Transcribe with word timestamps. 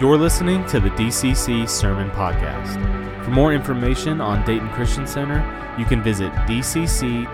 You're 0.00 0.18
listening 0.18 0.66
to 0.66 0.80
the 0.80 0.90
DCC 0.90 1.68
Sermon 1.68 2.10
Podcast. 2.10 3.24
For 3.24 3.30
more 3.30 3.52
information 3.52 4.20
on 4.20 4.44
Dayton 4.44 4.68
Christian 4.70 5.06
Center, 5.06 5.38
you 5.78 5.84
can 5.84 6.02
visit 6.02 6.32
dcctx.church. 6.32 7.28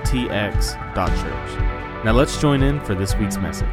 Now 2.04 2.12
let's 2.12 2.38
join 2.38 2.62
in 2.62 2.78
for 2.80 2.94
this 2.94 3.16
week's 3.16 3.38
message. 3.38 3.66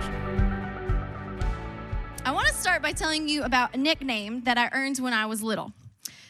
I 2.23 2.31
want 2.31 2.47
to 2.47 2.53
start 2.53 2.81
by 2.81 2.93
telling 2.93 3.27
you 3.27 3.43
about 3.43 3.75
a 3.75 3.77
nickname 3.77 4.43
that 4.43 4.57
I 4.57 4.69
earned 4.71 4.99
when 4.99 5.11
I 5.11 5.25
was 5.25 5.43
little. 5.43 5.73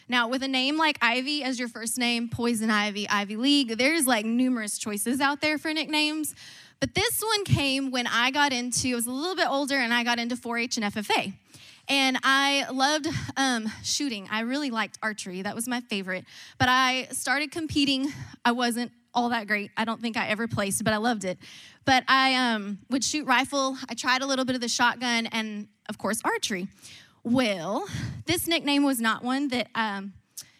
Now, 0.09 0.27
with 0.27 0.41
a 0.41 0.47
name 0.47 0.77
like 0.77 0.97
Ivy 0.99 1.43
as 1.43 1.59
your 1.59 1.67
first 1.67 1.99
name, 1.99 2.27
Poison 2.27 2.71
Ivy, 2.71 3.07
Ivy 3.07 3.35
League, 3.35 3.77
there's 3.77 4.07
like 4.07 4.25
numerous 4.25 4.79
choices 4.79 5.21
out 5.21 5.41
there 5.41 5.59
for 5.59 5.71
nicknames. 5.73 6.33
But 6.79 6.95
this 6.95 7.21
one 7.21 7.43
came 7.45 7.91
when 7.91 8.07
I 8.07 8.31
got 8.31 8.51
into, 8.51 8.93
I 8.93 8.95
was 8.95 9.05
a 9.05 9.11
little 9.11 9.35
bit 9.35 9.47
older 9.47 9.75
and 9.75 9.93
I 9.93 10.03
got 10.03 10.17
into 10.17 10.35
4 10.35 10.57
H 10.57 10.77
and 10.77 10.85
FFA. 10.91 11.33
And 11.89 12.17
I 12.23 12.65
loved 12.71 13.07
um, 13.37 13.71
shooting. 13.83 14.27
I 14.29 14.41
really 14.41 14.71
liked 14.71 14.99
archery. 15.01 15.41
That 15.41 15.55
was 15.55 15.67
my 15.67 15.79
favorite. 15.81 16.25
But 16.57 16.67
I 16.69 17.07
started 17.11 17.51
competing. 17.51 18.11
I 18.43 18.51
wasn't 18.51 18.91
all 19.13 19.29
that 19.29 19.47
great. 19.47 19.71
I 19.77 19.85
don't 19.85 20.01
think 20.01 20.17
I 20.17 20.27
ever 20.27 20.47
placed, 20.47 20.83
but 20.83 20.93
I 20.93 20.97
loved 20.97 21.23
it. 21.23 21.39
But 21.85 22.03
I 22.07 22.35
um, 22.35 22.79
would 22.89 23.03
shoot 23.03 23.25
rifle. 23.25 23.77
I 23.89 23.93
tried 23.93 24.21
a 24.21 24.25
little 24.25 24.45
bit 24.45 24.55
of 24.55 24.61
the 24.61 24.67
shotgun 24.67 25.27
and, 25.27 25.67
of 25.87 25.97
course, 25.97 26.21
archery. 26.23 26.67
Well, 27.23 27.87
this 28.25 28.47
nickname 28.47 28.83
was 28.83 28.99
not 28.99 29.23
one 29.23 29.47
that, 29.49 29.69
um, 29.73 30.13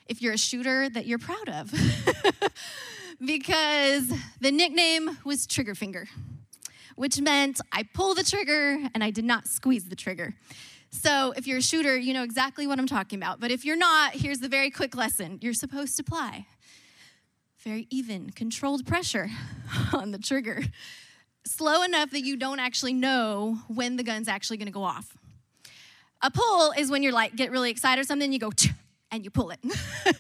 if 0.07 0.21
you're 0.21 0.33
a 0.33 0.37
shooter, 0.37 0.89
that 0.89 1.05
you're 1.05 1.19
proud 1.19 1.49
of. 1.49 1.71
because 3.25 4.11
the 4.39 4.51
nickname 4.51 5.17
was 5.25 5.45
Trigger 5.45 5.75
Finger, 5.75 6.07
which 6.95 7.19
meant 7.19 7.59
I 7.71 7.83
pull 7.93 8.15
the 8.15 8.23
trigger 8.23 8.79
and 8.93 9.03
I 9.03 9.11
did 9.11 9.25
not 9.25 9.47
squeeze 9.47 9.89
the 9.89 9.95
trigger. 9.95 10.33
So, 10.89 11.33
if 11.35 11.45
you're 11.47 11.57
a 11.57 11.61
shooter, 11.61 11.97
you 11.97 12.13
know 12.13 12.23
exactly 12.23 12.65
what 12.65 12.79
I'm 12.79 12.87
talking 12.87 13.19
about. 13.19 13.39
But 13.39 13.51
if 13.51 13.65
you're 13.65 13.77
not, 13.77 14.13
here's 14.13 14.39
the 14.39 14.49
very 14.49 14.71
quick 14.71 14.95
lesson 14.95 15.39
you're 15.41 15.53
supposed 15.53 15.97
to 15.97 16.03
apply 16.07 16.47
very 17.67 17.85
even, 17.89 18.29
controlled 18.29 18.85
pressure 18.85 19.29
on 19.93 20.11
the 20.11 20.17
trigger, 20.17 20.63
slow 21.45 21.83
enough 21.83 22.11
that 22.11 22.21
you 22.21 22.37
don't 22.37 22.59
actually 22.59 22.93
know 22.93 23.57
when 23.67 23.97
the 23.97 24.03
gun's 24.03 24.29
actually 24.29 24.55
gonna 24.55 24.71
go 24.71 24.83
off. 24.83 25.17
A 26.21 26.31
pull 26.31 26.71
is 26.77 26.89
when 26.89 27.03
you're 27.03 27.11
like, 27.11 27.35
get 27.35 27.51
really 27.51 27.69
excited 27.69 28.01
or 28.01 28.05
something, 28.05 28.31
you 28.31 28.39
go, 28.39 28.51
and 29.11 29.25
you 29.25 29.29
pull 29.29 29.51
it. 29.51 29.59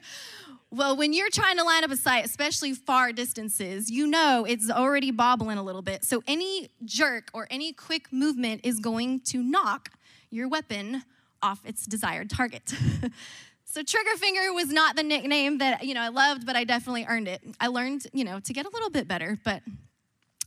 well, 0.71 0.97
when 0.97 1.13
you're 1.13 1.29
trying 1.29 1.57
to 1.57 1.63
line 1.63 1.85
up 1.85 1.91
a 1.91 1.95
sight, 1.95 2.25
especially 2.25 2.73
far 2.73 3.13
distances, 3.13 3.89
you 3.89 4.07
know 4.07 4.45
it's 4.45 4.69
already 4.69 5.11
bobbling 5.11 5.57
a 5.57 5.63
little 5.63 5.81
bit. 5.81 6.03
So 6.03 6.23
any 6.27 6.69
jerk 6.83 7.29
or 7.33 7.47
any 7.49 7.71
quick 7.71 8.11
movement 8.11 8.61
is 8.65 8.79
going 8.79 9.21
to 9.21 9.41
knock 9.41 9.91
your 10.37 10.47
weapon 10.47 11.03
off 11.41 11.59
its 11.65 11.85
desired 11.85 12.29
target. 12.29 12.73
so 13.65 13.83
trigger 13.83 14.15
finger 14.17 14.53
was 14.53 14.71
not 14.71 14.95
the 14.95 15.03
nickname 15.03 15.57
that, 15.57 15.83
you 15.83 15.93
know, 15.93 16.01
I 16.01 16.09
loved, 16.09 16.45
but 16.45 16.55
I 16.55 16.63
definitely 16.63 17.05
earned 17.07 17.27
it. 17.27 17.41
I 17.59 17.67
learned, 17.67 18.07
you 18.13 18.23
know, 18.23 18.39
to 18.39 18.53
get 18.53 18.65
a 18.65 18.69
little 18.69 18.89
bit 18.89 19.07
better, 19.07 19.37
but 19.43 19.61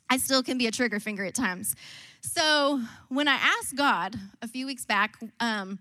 I 0.08 0.16
still 0.16 0.42
can 0.42 0.58
be 0.58 0.66
a 0.66 0.70
trigger 0.70 1.00
finger 1.00 1.24
at 1.24 1.34
times. 1.34 1.76
So 2.22 2.80
when 3.08 3.28
I 3.28 3.34
asked 3.34 3.76
God 3.76 4.16
a 4.42 4.48
few 4.48 4.66
weeks 4.66 4.84
back, 4.84 5.16
um, 5.38 5.78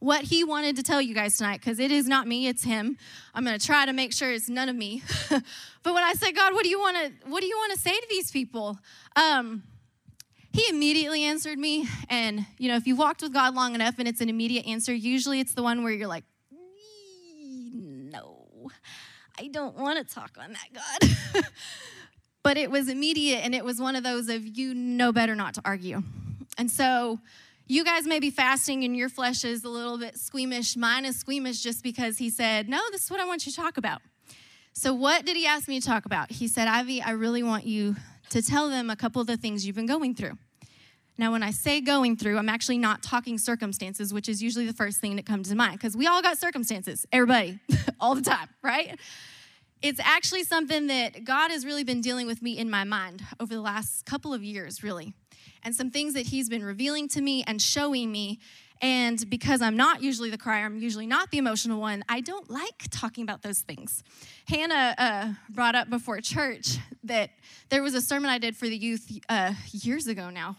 what 0.00 0.22
he 0.22 0.44
wanted 0.44 0.76
to 0.76 0.82
tell 0.82 1.00
you 1.00 1.14
guys 1.14 1.36
tonight 1.36 1.60
because 1.60 1.78
it 1.78 1.90
is 1.90 2.08
not 2.08 2.26
me 2.26 2.48
it's 2.48 2.64
him 2.64 2.96
i'm 3.34 3.44
going 3.44 3.58
to 3.58 3.64
try 3.64 3.84
to 3.84 3.92
make 3.92 4.14
sure 4.14 4.32
it's 4.32 4.48
none 4.48 4.70
of 4.70 4.74
me 4.74 5.02
but 5.28 5.94
when 5.94 6.02
i 6.02 6.14
said 6.14 6.34
god 6.34 6.54
what 6.54 6.64
do 6.64 6.70
you 6.70 6.80
want 6.80 6.96
to 6.96 7.28
what 7.28 7.42
do 7.42 7.46
you 7.46 7.56
want 7.58 7.70
to 7.72 7.78
say 7.78 7.92
to 7.92 8.06
these 8.08 8.30
people 8.30 8.78
um, 9.14 9.62
he 10.52 10.64
immediately 10.68 11.24
answered 11.24 11.58
me 11.58 11.86
and 12.08 12.44
you 12.58 12.68
know 12.68 12.76
if 12.76 12.86
you've 12.86 12.98
walked 12.98 13.22
with 13.22 13.32
god 13.32 13.54
long 13.54 13.74
enough 13.74 13.98
and 13.98 14.08
it's 14.08 14.20
an 14.20 14.28
immediate 14.28 14.66
answer 14.66 14.92
usually 14.92 15.40
it's 15.40 15.54
the 15.54 15.62
one 15.62 15.82
where 15.82 15.92
you're 15.92 16.08
like 16.08 16.24
no 16.52 18.36
i 19.38 19.46
don't 19.48 19.76
want 19.76 19.98
to 19.98 20.14
talk 20.14 20.32
on 20.38 20.52
that 20.52 21.12
god 21.32 21.46
but 22.42 22.56
it 22.56 22.70
was 22.70 22.88
immediate 22.88 23.38
and 23.38 23.54
it 23.54 23.64
was 23.64 23.80
one 23.80 23.96
of 23.96 24.02
those 24.02 24.28
of 24.28 24.46
you 24.46 24.74
know 24.74 25.12
better 25.12 25.34
not 25.34 25.54
to 25.54 25.62
argue 25.64 26.02
and 26.58 26.70
so 26.70 27.18
you 27.70 27.84
guys 27.84 28.04
may 28.04 28.18
be 28.18 28.30
fasting 28.30 28.82
and 28.82 28.96
your 28.96 29.08
flesh 29.08 29.44
is 29.44 29.62
a 29.62 29.68
little 29.68 29.96
bit 29.96 30.18
squeamish. 30.18 30.76
Mine 30.76 31.04
is 31.04 31.16
squeamish 31.16 31.62
just 31.62 31.84
because 31.84 32.18
he 32.18 32.28
said, 32.28 32.68
No, 32.68 32.80
this 32.90 33.04
is 33.04 33.10
what 33.12 33.20
I 33.20 33.24
want 33.24 33.46
you 33.46 33.52
to 33.52 33.56
talk 33.56 33.76
about. 33.76 34.02
So, 34.72 34.92
what 34.92 35.24
did 35.24 35.36
he 35.36 35.46
ask 35.46 35.68
me 35.68 35.80
to 35.80 35.86
talk 35.86 36.04
about? 36.04 36.32
He 36.32 36.48
said, 36.48 36.66
Ivy, 36.66 37.00
I 37.00 37.12
really 37.12 37.44
want 37.44 37.66
you 37.66 37.94
to 38.30 38.42
tell 38.42 38.68
them 38.68 38.90
a 38.90 38.96
couple 38.96 39.20
of 39.20 39.26
the 39.26 39.36
things 39.36 39.66
you've 39.66 39.76
been 39.76 39.86
going 39.86 40.14
through. 40.14 40.38
Now, 41.18 41.32
when 41.32 41.42
I 41.42 41.50
say 41.50 41.80
going 41.80 42.16
through, 42.16 42.38
I'm 42.38 42.48
actually 42.48 42.78
not 42.78 43.02
talking 43.02 43.36
circumstances, 43.36 44.14
which 44.14 44.28
is 44.28 44.42
usually 44.42 44.66
the 44.66 44.72
first 44.72 45.00
thing 45.00 45.16
that 45.16 45.26
comes 45.26 45.50
to 45.50 45.54
mind 45.54 45.74
because 45.74 45.96
we 45.96 46.06
all 46.06 46.22
got 46.22 46.38
circumstances, 46.38 47.06
everybody, 47.12 47.58
all 48.00 48.14
the 48.14 48.22
time, 48.22 48.48
right? 48.62 48.98
It's 49.82 50.00
actually 50.00 50.44
something 50.44 50.86
that 50.86 51.24
God 51.24 51.50
has 51.50 51.66
really 51.66 51.84
been 51.84 52.00
dealing 52.00 52.26
with 52.26 52.40
me 52.40 52.58
in 52.58 52.70
my 52.70 52.84
mind 52.84 53.22
over 53.38 53.54
the 53.54 53.60
last 53.60 54.06
couple 54.06 54.32
of 54.32 54.42
years, 54.42 54.82
really 54.82 55.14
and 55.62 55.74
some 55.74 55.90
things 55.90 56.14
that 56.14 56.26
he's 56.26 56.48
been 56.48 56.64
revealing 56.64 57.08
to 57.08 57.20
me 57.20 57.44
and 57.46 57.60
showing 57.60 58.10
me. 58.10 58.38
And 58.82 59.28
because 59.28 59.60
I'm 59.60 59.76
not 59.76 60.02
usually 60.02 60.30
the 60.30 60.38
crier, 60.38 60.64
I'm 60.64 60.78
usually 60.78 61.06
not 61.06 61.30
the 61.30 61.38
emotional 61.38 61.80
one, 61.80 62.02
I 62.08 62.20
don't 62.20 62.50
like 62.50 62.84
talking 62.90 63.24
about 63.24 63.42
those 63.42 63.60
things. 63.60 64.02
Hannah 64.48 64.94
uh, 64.96 65.32
brought 65.50 65.74
up 65.74 65.90
before 65.90 66.20
church 66.20 66.78
that 67.04 67.30
there 67.68 67.82
was 67.82 67.94
a 67.94 68.00
sermon 68.00 68.30
I 68.30 68.38
did 68.38 68.56
for 68.56 68.66
the 68.66 68.76
youth 68.76 69.20
uh, 69.28 69.52
years 69.72 70.06
ago 70.06 70.30
now 70.30 70.56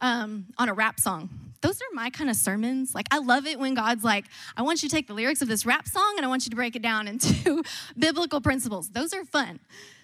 um, 0.00 0.46
on 0.58 0.68
a 0.68 0.74
rap 0.74 1.00
song. 1.00 1.30
Those 1.62 1.80
are 1.80 1.94
my 1.94 2.10
kind 2.10 2.28
of 2.28 2.36
sermons. 2.36 2.94
Like, 2.94 3.06
I 3.10 3.18
love 3.18 3.46
it 3.46 3.58
when 3.58 3.74
God's 3.74 4.04
like, 4.04 4.26
I 4.56 4.62
want 4.62 4.82
you 4.82 4.88
to 4.88 4.94
take 4.94 5.06
the 5.06 5.14
lyrics 5.14 5.40
of 5.40 5.48
this 5.48 5.64
rap 5.64 5.86
song 5.86 6.14
and 6.16 6.26
I 6.26 6.28
want 6.28 6.44
you 6.44 6.50
to 6.50 6.56
break 6.56 6.76
it 6.76 6.82
down 6.82 7.08
into 7.08 7.62
biblical 7.98 8.40
principles. 8.40 8.90
Those 8.90 9.14
are 9.14 9.24
fun. 9.24 9.60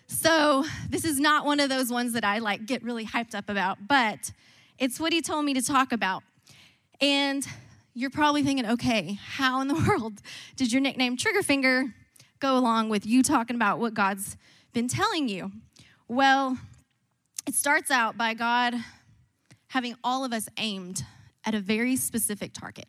So, 0.07 0.65
this 0.89 1.05
is 1.05 1.21
not 1.21 1.45
one 1.45 1.61
of 1.61 1.69
those 1.69 1.91
ones 1.91 2.15
that 2.15 2.25
I 2.25 2.39
like 2.39 2.65
get 2.65 2.83
really 2.83 3.05
hyped 3.05 3.35
up 3.35 3.51
about, 3.51 3.87
but 3.87 4.33
it's 4.79 4.99
what 4.99 5.13
he 5.13 5.21
told 5.21 5.45
me 5.45 5.53
to 5.53 5.63
talk 5.63 5.93
about. 5.93 6.23
And 7.01 7.47
you're 7.95 8.11
probably 8.11 8.43
thinking, 8.43 8.67
okay, 8.67 9.19
how 9.23 9.61
in 9.61 9.69
the 9.69 9.75
world 9.89 10.21
did 10.57 10.73
your 10.73 10.81
nickname 10.81 11.17
Triggerfinger 11.17 11.93
go 12.41 12.57
along 12.57 12.89
with 12.89 13.07
you 13.07 13.23
talking 13.23 13.57
about 13.57 13.79
what 13.79 13.95
God's 13.95 14.37
been 14.73 14.89
telling 14.89 15.29
you? 15.29 15.51
Well, 16.07 16.59
it 17.47 17.55
starts 17.55 17.91
out 17.91 18.17
by 18.17 18.35
God 18.35 18.75
having 19.69 19.95
all 20.03 20.25
of 20.25 20.33
us 20.33 20.49
aimed 20.59 21.05
at 21.45 21.55
a 21.55 21.61
very 21.61 21.97
specific 21.97 22.53
target. 22.53 22.87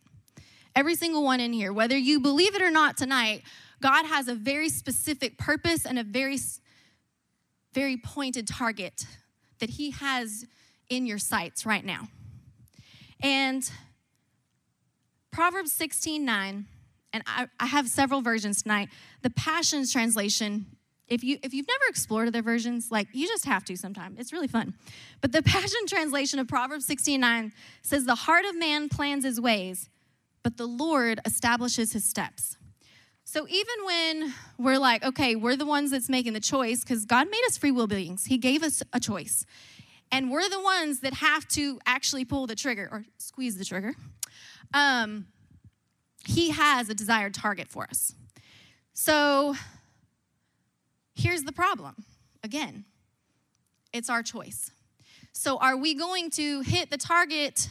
Every 0.75 0.95
single 0.95 1.23
one 1.23 1.39
in 1.39 1.53
here, 1.53 1.73
whether 1.73 1.97
you 1.97 2.19
believe 2.19 2.55
it 2.55 2.61
or 2.61 2.71
not 2.71 2.97
tonight, 2.97 3.43
God 3.81 4.05
has 4.05 4.27
a 4.27 4.35
very 4.35 4.69
specific 4.69 5.37
purpose 5.37 5.85
and 5.85 5.97
a 5.97 6.03
very 6.03 6.37
very 7.73 7.97
pointed 7.97 8.47
target 8.47 9.05
that 9.59 9.71
He 9.71 9.91
has 9.91 10.45
in 10.89 11.05
your 11.05 11.17
sights 11.17 11.65
right 11.65 11.85
now. 11.85 12.07
And 13.21 13.69
Proverbs 15.39 15.71
16 15.71 16.25
9, 16.25 16.65
and 17.13 17.23
I, 17.25 17.47
I 17.61 17.67
have 17.67 17.87
several 17.87 18.19
versions 18.19 18.61
tonight. 18.61 18.89
The 19.21 19.29
Passions 19.29 19.89
translation 19.89 20.65
if 21.07 21.23
you 21.23 21.37
if 21.41 21.53
you've 21.53 21.65
never 21.65 21.85
explored 21.87 22.27
other 22.27 22.41
versions 22.41 22.91
like 22.91 23.07
you 23.13 23.25
just 23.25 23.45
have 23.45 23.63
to 23.63 23.77
sometime 23.77 24.17
it's 24.19 24.33
really 24.33 24.49
fun 24.49 24.73
but 25.21 25.31
the 25.31 25.41
passion 25.55 25.79
translation 25.87 26.39
of 26.39 26.47
proverbs 26.47 26.85
16 26.85 27.21
9 27.21 27.53
says 27.81 28.05
the 28.05 28.15
heart 28.15 28.43
of 28.45 28.55
man 28.57 28.89
plans 28.89 29.23
his 29.23 29.39
ways 29.39 29.89
but 30.43 30.57
the 30.57 30.67
lord 30.67 31.21
establishes 31.25 31.93
his 31.93 32.03
steps 32.03 32.57
so 33.23 33.47
even 33.47 33.85
when 33.85 34.33
we're 34.57 34.79
like, 34.79 35.03
okay, 35.03 35.35
we're 35.35 35.55
the 35.55 35.65
ones 35.67 35.91
that's 35.91 36.09
making 36.09 36.33
the 36.33 36.39
choice, 36.39 36.79
because 36.79 37.05
God 37.05 37.27
made 37.29 37.43
us 37.45 37.59
free 37.59 37.69
will 37.69 37.85
beings, 37.85 38.25
He 38.25 38.39
gave 38.39 38.63
us 38.63 38.81
a 38.91 38.99
choice. 38.99 39.45
And 40.11 40.31
we're 40.31 40.49
the 40.49 40.59
ones 40.59 41.01
that 41.01 41.13
have 41.13 41.47
to 41.49 41.79
actually 41.85 42.25
pull 42.25 42.47
the 42.47 42.55
trigger 42.55 42.89
or 42.91 43.05
squeeze 43.19 43.55
the 43.55 43.65
trigger. 43.65 43.93
Um, 44.73 45.25
he 46.29 46.51
has 46.51 46.89
a 46.89 46.93
desired 46.93 47.33
target 47.33 47.67
for 47.67 47.83
us. 47.85 48.13
So 48.93 49.55
here's 51.15 51.43
the 51.43 51.51
problem 51.51 51.95
again, 52.43 52.85
it's 53.91 54.09
our 54.09 54.23
choice. 54.23 54.71
So 55.33 55.57
are 55.57 55.75
we 55.75 55.93
going 55.93 56.29
to 56.31 56.61
hit 56.61 56.89
the 56.89 56.97
target 56.97 57.69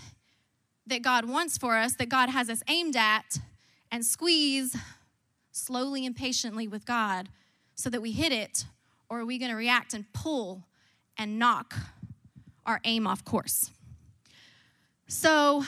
that 0.86 1.02
God 1.02 1.28
wants 1.28 1.56
for 1.58 1.76
us, 1.76 1.94
that 1.96 2.08
God 2.08 2.30
has 2.30 2.50
us 2.50 2.62
aimed 2.68 2.96
at, 2.96 3.38
and 3.90 4.04
squeeze 4.04 4.76
slowly 5.52 6.04
and 6.04 6.16
patiently 6.16 6.66
with 6.66 6.84
God 6.84 7.28
so 7.74 7.90
that 7.90 8.00
we 8.00 8.12
hit 8.12 8.32
it, 8.32 8.64
or 9.08 9.20
are 9.20 9.26
we 9.26 9.38
going 9.38 9.50
to 9.50 9.56
react 9.56 9.94
and 9.94 10.10
pull 10.12 10.64
and 11.16 11.38
knock 11.38 11.74
our 12.66 12.80
aim 12.84 13.06
off 13.06 13.24
course? 13.24 13.70
So, 15.06 15.64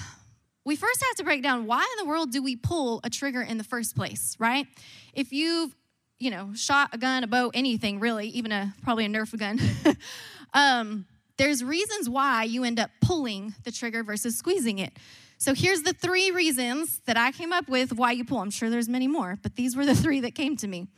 we 0.64 0.76
first 0.76 1.02
have 1.02 1.16
to 1.16 1.24
break 1.24 1.42
down 1.42 1.66
why 1.66 1.80
in 1.80 2.04
the 2.04 2.08
world 2.08 2.30
do 2.30 2.42
we 2.42 2.56
pull 2.56 3.00
a 3.02 3.10
trigger 3.10 3.42
in 3.42 3.58
the 3.58 3.64
first 3.64 3.96
place, 3.96 4.36
right? 4.38 4.66
If 5.14 5.32
you've, 5.32 5.74
you 6.18 6.30
know, 6.30 6.52
shot 6.54 6.90
a 6.92 6.98
gun, 6.98 7.24
a 7.24 7.26
bow, 7.26 7.50
anything 7.54 7.98
really, 7.98 8.28
even 8.28 8.52
a 8.52 8.74
probably 8.82 9.06
a 9.06 9.08
Nerf 9.08 9.36
gun, 9.38 9.58
um, 10.54 11.06
there's 11.38 11.64
reasons 11.64 12.08
why 12.08 12.44
you 12.44 12.64
end 12.64 12.78
up 12.78 12.90
pulling 13.00 13.54
the 13.64 13.72
trigger 13.72 14.02
versus 14.02 14.36
squeezing 14.36 14.78
it. 14.78 14.92
So 15.38 15.54
here's 15.54 15.80
the 15.82 15.94
three 15.94 16.30
reasons 16.30 17.00
that 17.06 17.16
I 17.16 17.32
came 17.32 17.50
up 17.50 17.66
with 17.66 17.94
why 17.94 18.12
you 18.12 18.26
pull. 18.26 18.40
I'm 18.40 18.50
sure 18.50 18.68
there's 18.68 18.90
many 18.90 19.08
more, 19.08 19.38
but 19.42 19.56
these 19.56 19.74
were 19.74 19.86
the 19.86 19.94
three 20.02 20.20
that 20.20 20.34
came 20.34 20.58
to 20.58 20.68
me. 20.68 20.88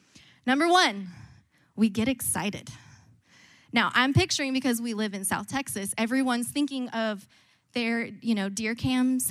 Number 0.45 0.67
one, 0.67 1.09
we 1.77 1.89
get 1.89 2.09
excited. 2.09 2.69
Now, 3.73 3.93
I'm 3.95 4.13
picturing 4.13 4.53
because 4.53 4.83
we 4.83 4.95
live 4.95 5.15
in 5.15 5.25
South 5.25 5.47
Texas, 5.47 5.95
everyone's 5.97 6.49
thinking 6.49 6.89
of 6.89 7.27
their, 7.73 8.07
you 8.21 8.35
know, 8.35 8.49
deer 8.49 8.75
cams 8.75 9.31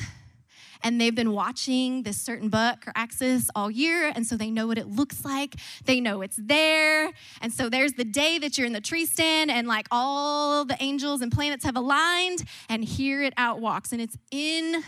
and 0.83 0.99
they've 0.99 1.15
been 1.15 1.31
watching 1.31 2.03
this 2.03 2.19
certain 2.19 2.49
buck 2.49 2.87
or 2.87 2.93
axis 2.95 3.49
all 3.55 3.69
year, 3.71 4.11
and 4.15 4.25
so 4.25 4.35
they 4.35 4.51
know 4.51 4.67
what 4.67 4.77
it 4.77 4.87
looks 4.87 5.23
like. 5.23 5.55
They 5.85 5.99
know 5.99 6.21
it's 6.21 6.37
there. 6.37 7.11
And 7.41 7.51
so 7.51 7.69
there's 7.69 7.93
the 7.93 8.03
day 8.03 8.39
that 8.39 8.57
you're 8.57 8.67
in 8.67 8.73
the 8.73 8.81
tree 8.81 9.05
stand, 9.05 9.51
and 9.51 9.67
like 9.67 9.87
all 9.91 10.65
the 10.65 10.77
angels 10.81 11.21
and 11.21 11.31
planets 11.31 11.65
have 11.65 11.75
aligned, 11.75 12.43
and 12.69 12.83
here 12.83 13.21
it 13.23 13.33
out 13.37 13.59
walks, 13.59 13.91
and 13.91 14.01
it's 14.01 14.17
in 14.31 14.83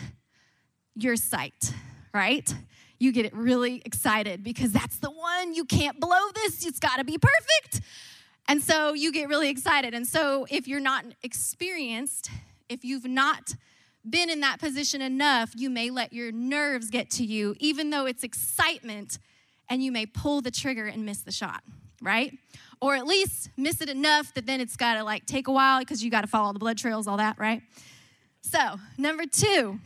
your 0.94 1.16
sight, 1.16 1.72
right? 2.12 2.54
You 2.98 3.12
get 3.12 3.34
really 3.34 3.82
excited 3.84 4.44
because 4.44 4.72
that's 4.72 4.98
the 4.98 5.10
one. 5.10 5.54
You 5.54 5.64
can't 5.64 6.00
blow 6.00 6.30
this, 6.34 6.64
it's 6.64 6.78
gotta 6.78 7.04
be 7.04 7.18
perfect. 7.18 7.80
And 8.46 8.62
so 8.62 8.92
you 8.92 9.10
get 9.10 9.28
really 9.28 9.48
excited. 9.48 9.94
And 9.94 10.06
so 10.06 10.46
if 10.50 10.68
you're 10.68 10.80
not 10.80 11.04
experienced, 11.22 12.30
if 12.68 12.84
you've 12.84 13.06
not 13.06 13.54
been 14.08 14.30
in 14.30 14.40
that 14.40 14.60
position 14.60 15.00
enough, 15.00 15.52
you 15.54 15.70
may 15.70 15.90
let 15.90 16.12
your 16.12 16.32
nerves 16.32 16.90
get 16.90 17.10
to 17.12 17.24
you, 17.24 17.54
even 17.58 17.90
though 17.90 18.06
it's 18.06 18.22
excitement, 18.22 19.18
and 19.68 19.82
you 19.82 19.90
may 19.90 20.06
pull 20.06 20.40
the 20.40 20.50
trigger 20.50 20.86
and 20.86 21.06
miss 21.06 21.22
the 21.22 21.32
shot, 21.32 21.62
right? 22.02 22.36
Or 22.80 22.94
at 22.94 23.06
least 23.06 23.50
miss 23.56 23.80
it 23.80 23.88
enough 23.88 24.34
that 24.34 24.46
then 24.46 24.60
it's 24.60 24.76
got 24.76 24.94
to 24.94 25.04
like 25.04 25.26
take 25.26 25.48
a 25.48 25.52
while 25.52 25.78
because 25.78 26.04
you 26.04 26.10
got 26.10 26.20
to 26.20 26.26
follow 26.26 26.52
the 26.52 26.58
blood 26.58 26.76
trails, 26.76 27.06
all 27.06 27.16
that, 27.16 27.38
right? 27.38 27.62
So, 28.42 28.58
number 28.98 29.24
two, 29.24 29.80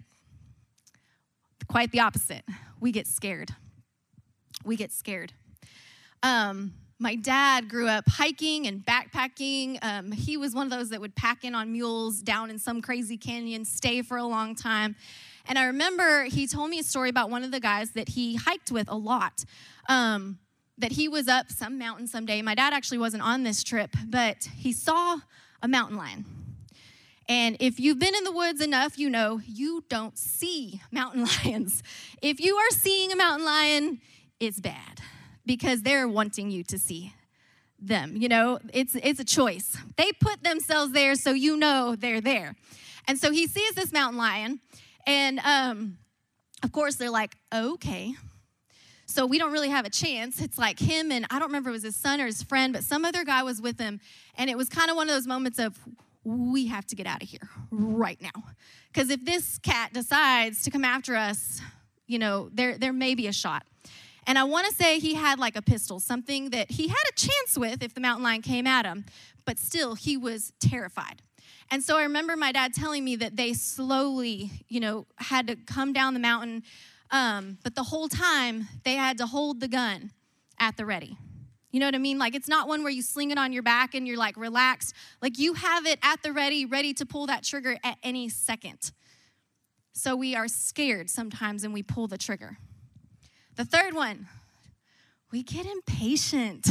quite 1.69 1.93
the 1.93 2.00
opposite. 2.00 2.44
We 2.81 2.91
get 2.91 3.06
scared. 3.06 3.50
We 4.65 4.76
get 4.76 4.91
scared. 4.91 5.32
Um, 6.23 6.73
my 6.98 7.14
dad 7.14 7.68
grew 7.68 7.86
up 7.86 8.04
hiking 8.08 8.66
and 8.66 8.84
backpacking. 8.84 9.78
Um, 9.82 10.10
he 10.10 10.36
was 10.36 10.54
one 10.54 10.66
of 10.66 10.70
those 10.70 10.90
that 10.90 11.00
would 11.00 11.14
pack 11.14 11.44
in 11.44 11.54
on 11.54 11.70
mules 11.72 12.20
down 12.20 12.50
in 12.50 12.58
some 12.58 12.82
crazy 12.82 13.16
canyon, 13.16 13.64
stay 13.64 14.02
for 14.02 14.16
a 14.16 14.24
long 14.24 14.56
time. 14.56 14.96
And 15.46 15.58
I 15.58 15.66
remember 15.66 16.24
he 16.24 16.46
told 16.46 16.70
me 16.70 16.80
a 16.80 16.82
story 16.82 17.08
about 17.08 17.30
one 17.30 17.44
of 17.44 17.52
the 17.52 17.60
guys 17.60 17.92
that 17.92 18.10
he 18.10 18.34
hiked 18.34 18.72
with 18.72 18.88
a 18.88 18.96
lot. 18.96 19.44
Um, 19.88 20.38
that 20.76 20.92
he 20.92 21.08
was 21.08 21.26
up 21.26 21.50
some 21.50 21.76
mountain 21.76 22.06
someday. 22.06 22.40
My 22.40 22.54
dad 22.54 22.72
actually 22.72 22.98
wasn't 22.98 23.24
on 23.24 23.42
this 23.42 23.64
trip, 23.64 23.96
but 24.06 24.48
he 24.56 24.72
saw 24.72 25.18
a 25.60 25.66
mountain 25.66 25.96
lion. 25.96 26.24
And 27.28 27.56
if 27.58 27.80
you've 27.80 27.98
been 27.98 28.14
in 28.14 28.22
the 28.22 28.30
woods 28.30 28.60
enough, 28.60 28.96
you 28.96 29.10
know 29.10 29.40
you 29.44 29.84
don't 29.88 30.16
see 30.16 30.80
mountain 30.92 31.26
lions. 31.44 31.82
If 32.22 32.40
you 32.40 32.56
are 32.56 32.70
seeing 32.70 33.10
a 33.10 33.16
mountain 33.16 33.44
lion, 33.44 34.00
it's 34.38 34.60
bad 34.60 35.00
because 35.48 35.80
they're 35.80 36.06
wanting 36.06 36.50
you 36.50 36.62
to 36.62 36.78
see 36.78 37.14
them. 37.80 38.14
You 38.16 38.28
know, 38.28 38.58
it's 38.72 38.94
it's 38.94 39.18
a 39.18 39.24
choice. 39.24 39.76
They 39.96 40.12
put 40.12 40.44
themselves 40.44 40.92
there 40.92 41.14
so 41.14 41.30
you 41.32 41.56
know 41.56 41.96
they're 41.96 42.20
there. 42.20 42.54
And 43.08 43.18
so 43.18 43.32
he 43.32 43.46
sees 43.46 43.72
this 43.72 43.90
mountain 43.90 44.18
lion, 44.18 44.60
and 45.06 45.40
um, 45.40 45.96
of 46.62 46.70
course 46.70 46.96
they're 46.96 47.10
like, 47.10 47.34
okay. 47.52 48.14
So 49.06 49.24
we 49.24 49.38
don't 49.38 49.52
really 49.52 49.70
have 49.70 49.86
a 49.86 49.90
chance. 49.90 50.42
It's 50.42 50.58
like 50.58 50.78
him 50.78 51.10
and 51.10 51.24
I 51.30 51.38
don't 51.38 51.48
remember 51.48 51.70
it 51.70 51.72
was 51.72 51.82
his 51.82 51.96
son 51.96 52.20
or 52.20 52.26
his 52.26 52.42
friend, 52.42 52.74
but 52.74 52.84
some 52.84 53.06
other 53.06 53.24
guy 53.24 53.42
was 53.42 53.60
with 53.62 53.80
him, 53.80 54.00
and 54.36 54.50
it 54.50 54.56
was 54.56 54.68
kind 54.68 54.90
of 54.90 54.96
one 54.96 55.08
of 55.08 55.14
those 55.14 55.26
moments 55.26 55.58
of 55.58 55.78
we 56.24 56.66
have 56.66 56.86
to 56.88 56.94
get 56.94 57.06
out 57.06 57.22
of 57.22 57.28
here 57.28 57.48
right 57.70 58.20
now. 58.20 58.44
Because 58.92 59.08
if 59.08 59.24
this 59.24 59.58
cat 59.58 59.94
decides 59.94 60.60
to 60.64 60.70
come 60.70 60.84
after 60.84 61.16
us, 61.16 61.62
you 62.06 62.18
know, 62.18 62.50
there 62.52 62.76
there 62.76 62.92
may 62.92 63.14
be 63.14 63.28
a 63.28 63.32
shot. 63.32 63.64
And 64.28 64.38
I 64.38 64.44
want 64.44 64.66
to 64.66 64.75
say 64.75 64.98
he 64.98 65.14
had 65.14 65.38
like 65.38 65.56
a 65.56 65.62
pistol, 65.62 66.00
something 66.00 66.50
that 66.50 66.70
he 66.70 66.88
had 66.88 67.02
a 67.08 67.12
chance 67.14 67.56
with 67.56 67.82
if 67.82 67.94
the 67.94 68.00
mountain 68.02 68.22
lion 68.22 68.42
came 68.42 68.66
at 68.66 68.84
him, 68.84 69.06
but 69.46 69.58
still 69.58 69.94
he 69.94 70.19
was 70.19 70.52
terrified. 70.60 71.22
And 71.70 71.82
so 71.82 71.96
I 71.96 72.02
remember 72.02 72.36
my 72.36 72.52
dad 72.52 72.75
telling 72.75 73.06
me 73.06 73.16
that 73.16 73.36
they 73.36 73.54
slowly, 73.54 74.50
you 74.69 74.80
know, 74.80 75.06
had 75.16 75.46
to 75.46 75.56
come 75.56 75.94
down 75.94 76.12
the 76.12 76.20
mountain, 76.20 76.62
um, 77.10 77.56
but 77.64 77.75
the 77.75 77.84
whole 77.84 78.06
time 78.06 78.69
they 78.84 78.96
had 78.96 79.16
to 79.16 79.26
hold 79.26 79.60
the 79.60 79.69
gun 79.69 80.12
at 80.58 80.76
the 80.76 80.84
ready. 80.84 81.16
You 81.70 81.81
know 81.81 81.86
what 81.86 81.94
I 81.94 81.98
mean? 81.98 82.19
Like 82.19 82.34
it's 82.34 82.48
not 82.48 82.69
one 82.69 82.82
where 82.82 82.92
you 82.92 83.00
sling 83.00 83.31
it 83.31 83.38
on 83.38 83.54
your 83.54 83.62
back 83.62 83.94
and 83.94 84.06
you're 84.06 84.19
like 84.19 84.36
relaxed. 84.36 84.94
Like 85.22 85.38
you 85.38 85.54
have 85.54 85.86
it 85.86 85.98
at 86.02 86.22
the 86.22 86.34
ready, 86.34 86.66
ready 86.66 86.92
to 86.94 87.06
pull 87.06 87.26
that 87.28 87.44
trigger 87.44 87.78
at 87.82 87.96
any 88.02 88.28
second. 88.28 88.92
So 89.92 90.14
we 90.14 90.34
are 90.34 90.48
scared 90.48 91.08
sometimes 91.08 91.64
and 91.64 91.72
we 91.72 91.82
pull 91.82 92.08
the 92.08 92.19
trigger. 92.19 92.58
The 93.58 93.64
third 93.64 93.93
one, 93.93 94.28
we 95.32 95.43
get 95.43 95.66
impatient. 95.66 96.69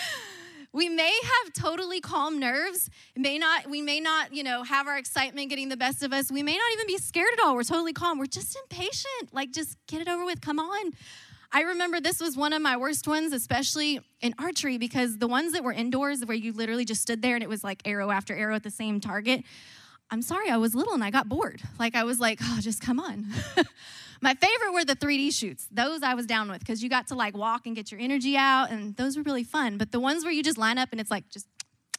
we 0.72 0.90
may 0.90 1.10
have 1.10 1.54
totally 1.54 2.02
calm 2.02 2.38
nerves. 2.38 2.90
May 3.16 3.38
not, 3.38 3.70
we 3.70 3.80
may 3.80 3.98
not, 3.98 4.34
you 4.34 4.42
know, 4.42 4.62
have 4.62 4.88
our 4.88 4.98
excitement 4.98 5.48
getting 5.48 5.70
the 5.70 5.76
best 5.78 6.02
of 6.02 6.12
us. 6.12 6.30
We 6.30 6.42
may 6.42 6.52
not 6.52 6.70
even 6.74 6.86
be 6.86 6.98
scared 6.98 7.32
at 7.32 7.42
all. 7.42 7.54
We're 7.54 7.62
totally 7.62 7.94
calm. 7.94 8.18
We're 8.18 8.26
just 8.26 8.54
impatient. 8.62 9.32
Like, 9.32 9.52
just 9.52 9.78
get 9.86 10.02
it 10.02 10.08
over 10.08 10.26
with. 10.26 10.42
Come 10.42 10.58
on. 10.58 10.92
I 11.50 11.62
remember 11.62 11.98
this 11.98 12.20
was 12.20 12.36
one 12.36 12.52
of 12.52 12.60
my 12.60 12.76
worst 12.76 13.08
ones, 13.08 13.32
especially 13.32 13.98
in 14.20 14.34
archery, 14.38 14.76
because 14.76 15.16
the 15.16 15.28
ones 15.28 15.54
that 15.54 15.64
were 15.64 15.72
indoors 15.72 16.22
where 16.26 16.36
you 16.36 16.52
literally 16.52 16.84
just 16.84 17.00
stood 17.00 17.22
there 17.22 17.36
and 17.36 17.42
it 17.42 17.48
was 17.48 17.64
like 17.64 17.80
arrow 17.86 18.10
after 18.10 18.34
arrow 18.34 18.54
at 18.54 18.64
the 18.64 18.70
same 18.70 19.00
target. 19.00 19.44
I'm 20.10 20.20
sorry, 20.20 20.50
I 20.50 20.58
was 20.58 20.74
little 20.74 20.92
and 20.92 21.02
I 21.02 21.10
got 21.10 21.30
bored. 21.30 21.62
Like, 21.78 21.96
I 21.96 22.04
was 22.04 22.20
like, 22.20 22.38
oh, 22.42 22.58
just 22.60 22.82
come 22.82 23.00
on. 23.00 23.28
My 24.22 24.34
favorite 24.34 24.72
were 24.72 24.84
the 24.84 24.94
3D 24.94 25.34
shoots. 25.34 25.66
Those 25.70 26.02
I 26.02 26.14
was 26.14 26.26
down 26.26 26.48
with 26.48 26.60
because 26.60 26.82
you 26.82 26.88
got 26.88 27.08
to 27.08 27.16
like 27.16 27.36
walk 27.36 27.66
and 27.66 27.74
get 27.74 27.90
your 27.90 28.00
energy 28.00 28.36
out, 28.36 28.70
and 28.70 28.96
those 28.96 29.16
were 29.16 29.24
really 29.24 29.42
fun. 29.42 29.76
But 29.78 29.90
the 29.90 30.00
ones 30.00 30.22
where 30.22 30.32
you 30.32 30.44
just 30.44 30.56
line 30.56 30.78
up 30.78 30.90
and 30.92 31.00
it's 31.00 31.10
like 31.10 31.28
just 31.28 31.48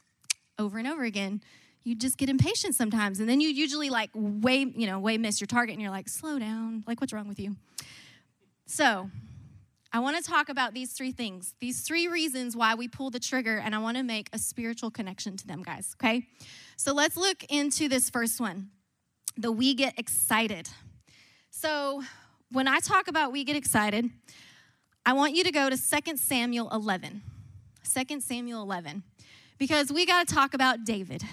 over 0.58 0.78
and 0.78 0.88
over 0.88 1.04
again, 1.04 1.42
you 1.84 1.96
just 1.96 2.18
get 2.18 2.30
impatient 2.30 2.76
sometimes. 2.76 3.20
And 3.20 3.28
then 3.28 3.42
you 3.42 3.50
usually 3.50 3.90
like 3.90 4.10
way, 4.16 4.60
you 4.60 4.88
know, 4.88 5.00
way 5.00 5.18
miss 5.18 5.42
your 5.42 5.48
target 5.48 5.74
and 5.74 5.82
you're 5.82 5.92
like, 5.92 6.08
slow 6.08 6.40
down. 6.40 6.86
Like, 6.88 7.02
what's 7.02 7.12
wrong 7.12 7.28
with 7.28 7.40
you? 7.40 7.58
So, 8.66 9.10
I 9.92 10.00
want 10.00 10.18
to 10.18 10.24
talk 10.24 10.48
about 10.50 10.74
these 10.74 10.94
three 10.94 11.12
things, 11.12 11.54
these 11.60 11.82
three 11.82 12.08
reasons 12.08 12.56
why 12.56 12.74
we 12.74 12.88
pull 12.88 13.12
the 13.12 13.20
trigger, 13.20 13.58
and 13.58 13.76
I 13.76 13.78
want 13.78 13.98
to 13.98 14.04
make 14.04 14.28
a 14.34 14.40
spiritual 14.40 14.90
connection 14.90 15.38
to 15.38 15.46
them, 15.46 15.62
guys, 15.62 15.96
okay? 16.02 16.26
So 16.78 16.94
let's 16.94 17.16
look 17.16 17.44
into 17.50 17.88
this 17.88 18.10
first 18.10 18.40
one 18.40 18.72
the 19.38 19.52
we 19.52 19.76
get 19.76 20.00
excited. 20.00 20.70
So, 21.64 22.04
when 22.52 22.68
I 22.68 22.80
talk 22.80 23.08
about 23.08 23.32
we 23.32 23.46
get 23.46 23.56
excited, 23.56 24.10
I 25.06 25.14
want 25.14 25.34
you 25.34 25.46
to 25.46 25.52
go 25.52 25.70
to 25.70 25.78
2 25.78 26.18
Samuel 26.18 26.68
11. 26.74 27.22
2 27.90 28.20
Samuel 28.20 28.62
11. 28.64 29.02
Because 29.58 29.90
we 29.90 30.06
got 30.06 30.28
to 30.28 30.36
talk 30.36 30.54
about 30.54 30.84
David. 30.84 31.24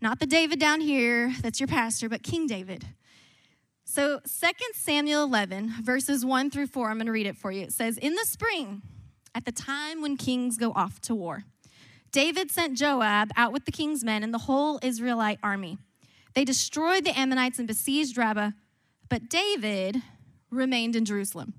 Not 0.00 0.20
the 0.20 0.24
David 0.24 0.58
down 0.58 0.80
here 0.80 1.34
that's 1.42 1.60
your 1.60 1.66
pastor, 1.66 2.08
but 2.08 2.22
King 2.22 2.46
David. 2.46 2.86
So, 3.84 4.20
2 4.20 4.48
Samuel 4.72 5.22
11, 5.24 5.82
verses 5.82 6.24
1 6.24 6.50
through 6.50 6.68
4, 6.68 6.88
I'm 6.88 6.96
going 6.96 7.04
to 7.04 7.12
read 7.12 7.26
it 7.26 7.36
for 7.36 7.52
you. 7.52 7.60
It 7.60 7.72
says, 7.72 7.98
In 7.98 8.14
the 8.14 8.24
spring, 8.24 8.80
at 9.34 9.44
the 9.44 9.52
time 9.52 10.00
when 10.00 10.16
kings 10.16 10.56
go 10.56 10.72
off 10.74 10.98
to 11.02 11.14
war, 11.14 11.44
David 12.10 12.50
sent 12.50 12.78
Joab 12.78 13.30
out 13.36 13.52
with 13.52 13.66
the 13.66 13.72
king's 13.72 14.02
men 14.02 14.22
and 14.22 14.32
the 14.32 14.38
whole 14.38 14.80
Israelite 14.82 15.40
army. 15.42 15.76
They 16.34 16.46
destroyed 16.46 17.04
the 17.04 17.18
Ammonites 17.18 17.58
and 17.58 17.68
besieged 17.68 18.16
Rabbah 18.16 18.52
but 19.08 19.28
David 19.28 20.02
remained 20.50 20.96
in 20.96 21.04
Jerusalem. 21.04 21.54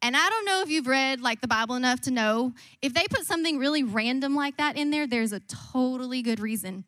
And 0.00 0.16
I 0.16 0.28
don't 0.28 0.44
know 0.44 0.62
if 0.62 0.70
you've 0.70 0.86
read 0.86 1.20
like 1.20 1.40
the 1.40 1.48
Bible 1.48 1.74
enough 1.74 2.00
to 2.02 2.10
know 2.10 2.52
if 2.80 2.94
they 2.94 3.06
put 3.10 3.26
something 3.26 3.58
really 3.58 3.82
random 3.82 4.34
like 4.34 4.56
that 4.58 4.76
in 4.76 4.90
there, 4.90 5.06
there's 5.06 5.32
a 5.32 5.40
totally 5.40 6.22
good 6.22 6.38
reason. 6.38 6.84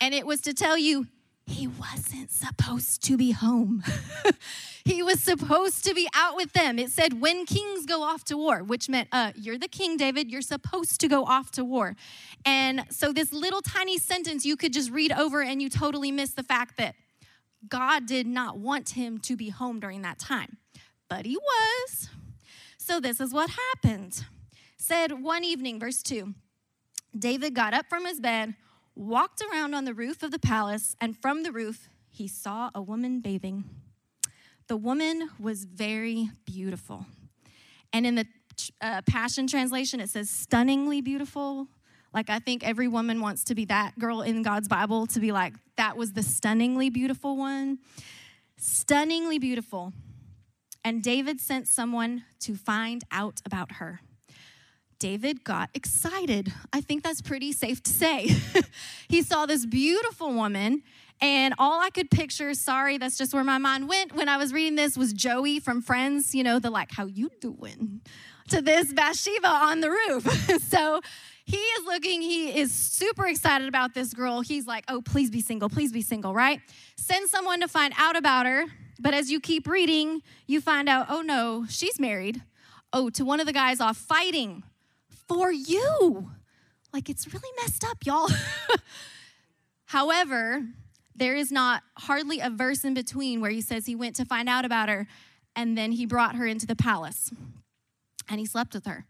And 0.00 0.14
it 0.14 0.26
was 0.26 0.40
to 0.42 0.54
tell 0.54 0.78
you 0.78 1.06
he 1.46 1.66
wasn't 1.66 2.30
supposed 2.30 3.02
to 3.04 3.16
be 3.16 3.32
home. 3.32 3.82
he 4.84 5.02
was 5.02 5.20
supposed 5.20 5.84
to 5.84 5.94
be 5.94 6.08
out 6.14 6.36
with 6.36 6.52
them. 6.52 6.78
It 6.78 6.90
said, 6.90 7.20
when 7.20 7.46
kings 7.46 7.84
go 7.84 8.02
off 8.02 8.24
to 8.24 8.36
war, 8.36 8.62
which 8.62 8.88
meant, 8.88 9.08
uh, 9.12 9.32
you're 9.34 9.58
the 9.58 9.68
king, 9.68 9.96
David, 9.96 10.30
you're 10.30 10.40
supposed 10.40 11.00
to 11.00 11.08
go 11.08 11.24
off 11.24 11.50
to 11.52 11.64
war. 11.64 11.96
And 12.44 12.84
so, 12.90 13.12
this 13.12 13.32
little 13.32 13.60
tiny 13.60 13.98
sentence 13.98 14.46
you 14.46 14.56
could 14.56 14.72
just 14.72 14.90
read 14.90 15.12
over 15.12 15.42
and 15.42 15.60
you 15.60 15.68
totally 15.68 16.12
miss 16.12 16.32
the 16.32 16.44
fact 16.44 16.76
that 16.78 16.94
God 17.68 18.06
did 18.06 18.26
not 18.26 18.58
want 18.58 18.90
him 18.90 19.18
to 19.20 19.36
be 19.36 19.50
home 19.50 19.80
during 19.80 20.02
that 20.02 20.18
time, 20.18 20.58
but 21.08 21.26
he 21.26 21.36
was. 21.36 22.08
So 22.76 23.00
this 23.00 23.20
is 23.20 23.32
what 23.32 23.50
happened. 23.50 24.24
Said 24.76 25.22
one 25.22 25.44
evening, 25.44 25.78
verse 25.78 26.02
2 26.02 26.34
David 27.16 27.54
got 27.54 27.74
up 27.74 27.86
from 27.88 28.06
his 28.06 28.20
bed, 28.20 28.54
walked 28.96 29.42
around 29.42 29.74
on 29.74 29.84
the 29.84 29.94
roof 29.94 30.22
of 30.22 30.30
the 30.30 30.38
palace, 30.38 30.96
and 31.00 31.16
from 31.16 31.42
the 31.42 31.52
roof, 31.52 31.88
he 32.10 32.26
saw 32.26 32.70
a 32.74 32.82
woman 32.82 33.20
bathing. 33.20 33.64
The 34.68 34.76
woman 34.76 35.30
was 35.38 35.64
very 35.64 36.30
beautiful. 36.44 37.06
And 37.92 38.06
in 38.06 38.14
the 38.14 38.26
uh, 38.80 39.02
Passion 39.02 39.46
Translation, 39.46 40.00
it 40.00 40.08
says 40.08 40.30
stunningly 40.30 41.00
beautiful, 41.00 41.68
like, 42.14 42.28
I 42.28 42.38
think 42.38 42.66
every 42.66 42.88
woman 42.88 43.20
wants 43.20 43.44
to 43.44 43.54
be 43.54 43.64
that 43.66 43.98
girl 43.98 44.22
in 44.22 44.42
God's 44.42 44.68
Bible 44.68 45.06
to 45.08 45.20
be 45.20 45.32
like, 45.32 45.54
that 45.76 45.96
was 45.96 46.12
the 46.12 46.22
stunningly 46.22 46.90
beautiful 46.90 47.36
one. 47.36 47.78
stunningly 48.58 49.38
beautiful. 49.38 49.92
And 50.84 51.02
David 51.02 51.40
sent 51.40 51.68
someone 51.68 52.24
to 52.40 52.54
find 52.54 53.04
out 53.10 53.40
about 53.44 53.72
her. 53.72 54.00
David 54.98 55.42
got 55.42 55.68
excited. 55.74 56.52
I 56.72 56.80
think 56.80 57.02
that's 57.02 57.20
pretty 57.20 57.50
safe 57.50 57.82
to 57.82 57.90
say. 57.90 58.36
he 59.08 59.22
saw 59.22 59.46
this 59.46 59.66
beautiful 59.66 60.32
woman, 60.32 60.82
and 61.20 61.54
all 61.58 61.80
I 61.80 61.90
could 61.90 62.08
picture, 62.08 62.54
sorry, 62.54 62.98
that's 62.98 63.18
just 63.18 63.34
where 63.34 63.42
my 63.42 63.58
mind 63.58 63.88
went 63.88 64.14
when 64.14 64.28
I 64.28 64.36
was 64.36 64.52
reading 64.52 64.76
this, 64.76 64.96
was 64.96 65.12
Joey 65.12 65.58
from 65.58 65.82
Friends, 65.82 66.36
you 66.36 66.44
know, 66.44 66.60
the 66.60 66.70
like, 66.70 66.92
how 66.92 67.06
you 67.06 67.30
doing? 67.40 68.00
To 68.50 68.62
this 68.62 68.92
Bathsheba 68.92 69.48
on 69.48 69.80
the 69.80 69.90
roof. 69.90 70.62
so 70.68 71.00
he 71.44 71.56
is 71.56 71.84
looking, 71.84 72.22
he 72.22 72.56
is 72.56 72.72
super 72.72 73.26
excited 73.26 73.68
about 73.68 73.94
this 73.94 74.14
girl. 74.14 74.40
He's 74.40 74.66
like, 74.66 74.84
oh, 74.88 75.02
please 75.02 75.30
be 75.30 75.40
single, 75.40 75.68
please 75.68 75.92
be 75.92 76.02
single, 76.02 76.34
right? 76.34 76.60
Send 76.96 77.28
someone 77.28 77.60
to 77.60 77.68
find 77.68 77.92
out 77.98 78.16
about 78.16 78.46
her. 78.46 78.66
But 79.00 79.14
as 79.14 79.30
you 79.30 79.40
keep 79.40 79.66
reading, 79.66 80.22
you 80.46 80.60
find 80.60 80.88
out, 80.88 81.06
oh 81.08 81.22
no, 81.22 81.66
she's 81.68 81.98
married. 81.98 82.42
Oh, 82.92 83.10
to 83.10 83.24
one 83.24 83.40
of 83.40 83.46
the 83.46 83.52
guys 83.52 83.80
off 83.80 83.96
fighting 83.96 84.62
for 85.26 85.50
you. 85.50 86.30
Like 86.92 87.08
it's 87.08 87.32
really 87.32 87.50
messed 87.60 87.84
up, 87.84 87.98
y'all. 88.04 88.28
However, 89.86 90.62
there 91.14 91.34
is 91.34 91.50
not 91.50 91.82
hardly 91.98 92.40
a 92.40 92.50
verse 92.50 92.84
in 92.84 92.94
between 92.94 93.40
where 93.40 93.50
he 93.50 93.60
says 93.60 93.86
he 93.86 93.94
went 93.94 94.16
to 94.16 94.24
find 94.24 94.48
out 94.48 94.64
about 94.64 94.88
her 94.88 95.06
and 95.56 95.76
then 95.76 95.92
he 95.92 96.06
brought 96.06 96.36
her 96.36 96.46
into 96.46 96.66
the 96.66 96.76
palace 96.76 97.30
and 98.28 98.40
he 98.40 98.46
slept 98.46 98.74
with 98.74 98.86
her. 98.86 99.06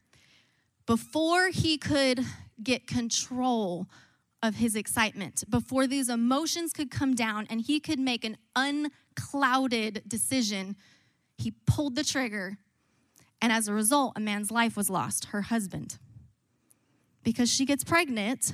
Before 0.86 1.48
he 1.48 1.78
could 1.78 2.24
get 2.62 2.86
control 2.86 3.88
of 4.42 4.56
his 4.56 4.74
excitement, 4.74 5.44
before 5.48 5.86
these 5.86 6.08
emotions 6.08 6.72
could 6.72 6.90
come 6.90 7.14
down 7.14 7.46
and 7.48 7.60
he 7.60 7.78
could 7.78 7.98
make 7.98 8.24
an 8.24 8.36
unclouded 8.56 10.02
decision, 10.08 10.76
he 11.38 11.52
pulled 11.66 11.94
the 11.94 12.04
trigger. 12.04 12.58
And 13.40 13.52
as 13.52 13.68
a 13.68 13.72
result, 13.72 14.14
a 14.16 14.20
man's 14.20 14.50
life 14.50 14.76
was 14.76 14.90
lost, 14.90 15.26
her 15.26 15.42
husband. 15.42 15.98
Because 17.22 17.52
she 17.52 17.64
gets 17.64 17.84
pregnant, 17.84 18.52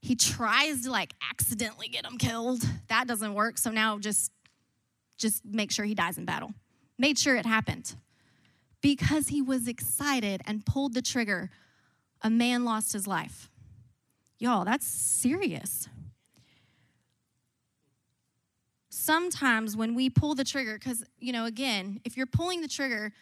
he 0.00 0.16
tries 0.16 0.82
to 0.82 0.90
like 0.90 1.14
accidentally 1.30 1.88
get 1.88 2.04
him 2.04 2.18
killed. 2.18 2.62
That 2.88 3.06
doesn't 3.06 3.34
work. 3.34 3.58
So 3.58 3.70
now 3.70 3.98
just 3.98 4.32
just 5.16 5.44
make 5.44 5.72
sure 5.72 5.84
he 5.84 5.94
dies 5.94 6.16
in 6.16 6.24
battle. 6.24 6.54
Made 6.98 7.18
sure 7.18 7.36
it 7.36 7.46
happened. 7.46 7.96
Because 8.80 9.28
he 9.28 9.42
was 9.42 9.66
excited 9.66 10.40
and 10.46 10.64
pulled 10.64 10.94
the 10.94 11.02
trigger, 11.02 11.50
a 12.22 12.30
man 12.30 12.64
lost 12.64 12.92
his 12.92 13.06
life. 13.06 13.50
Y'all, 14.38 14.64
that's 14.64 14.86
serious. 14.86 15.88
Sometimes 18.90 19.76
when 19.76 19.94
we 19.94 20.10
pull 20.10 20.34
the 20.34 20.44
trigger, 20.44 20.74
because, 20.74 21.04
you 21.18 21.32
know, 21.32 21.44
again, 21.44 22.00
if 22.04 22.16
you're 22.16 22.26
pulling 22.26 22.60
the 22.60 22.68
trigger, 22.68 23.12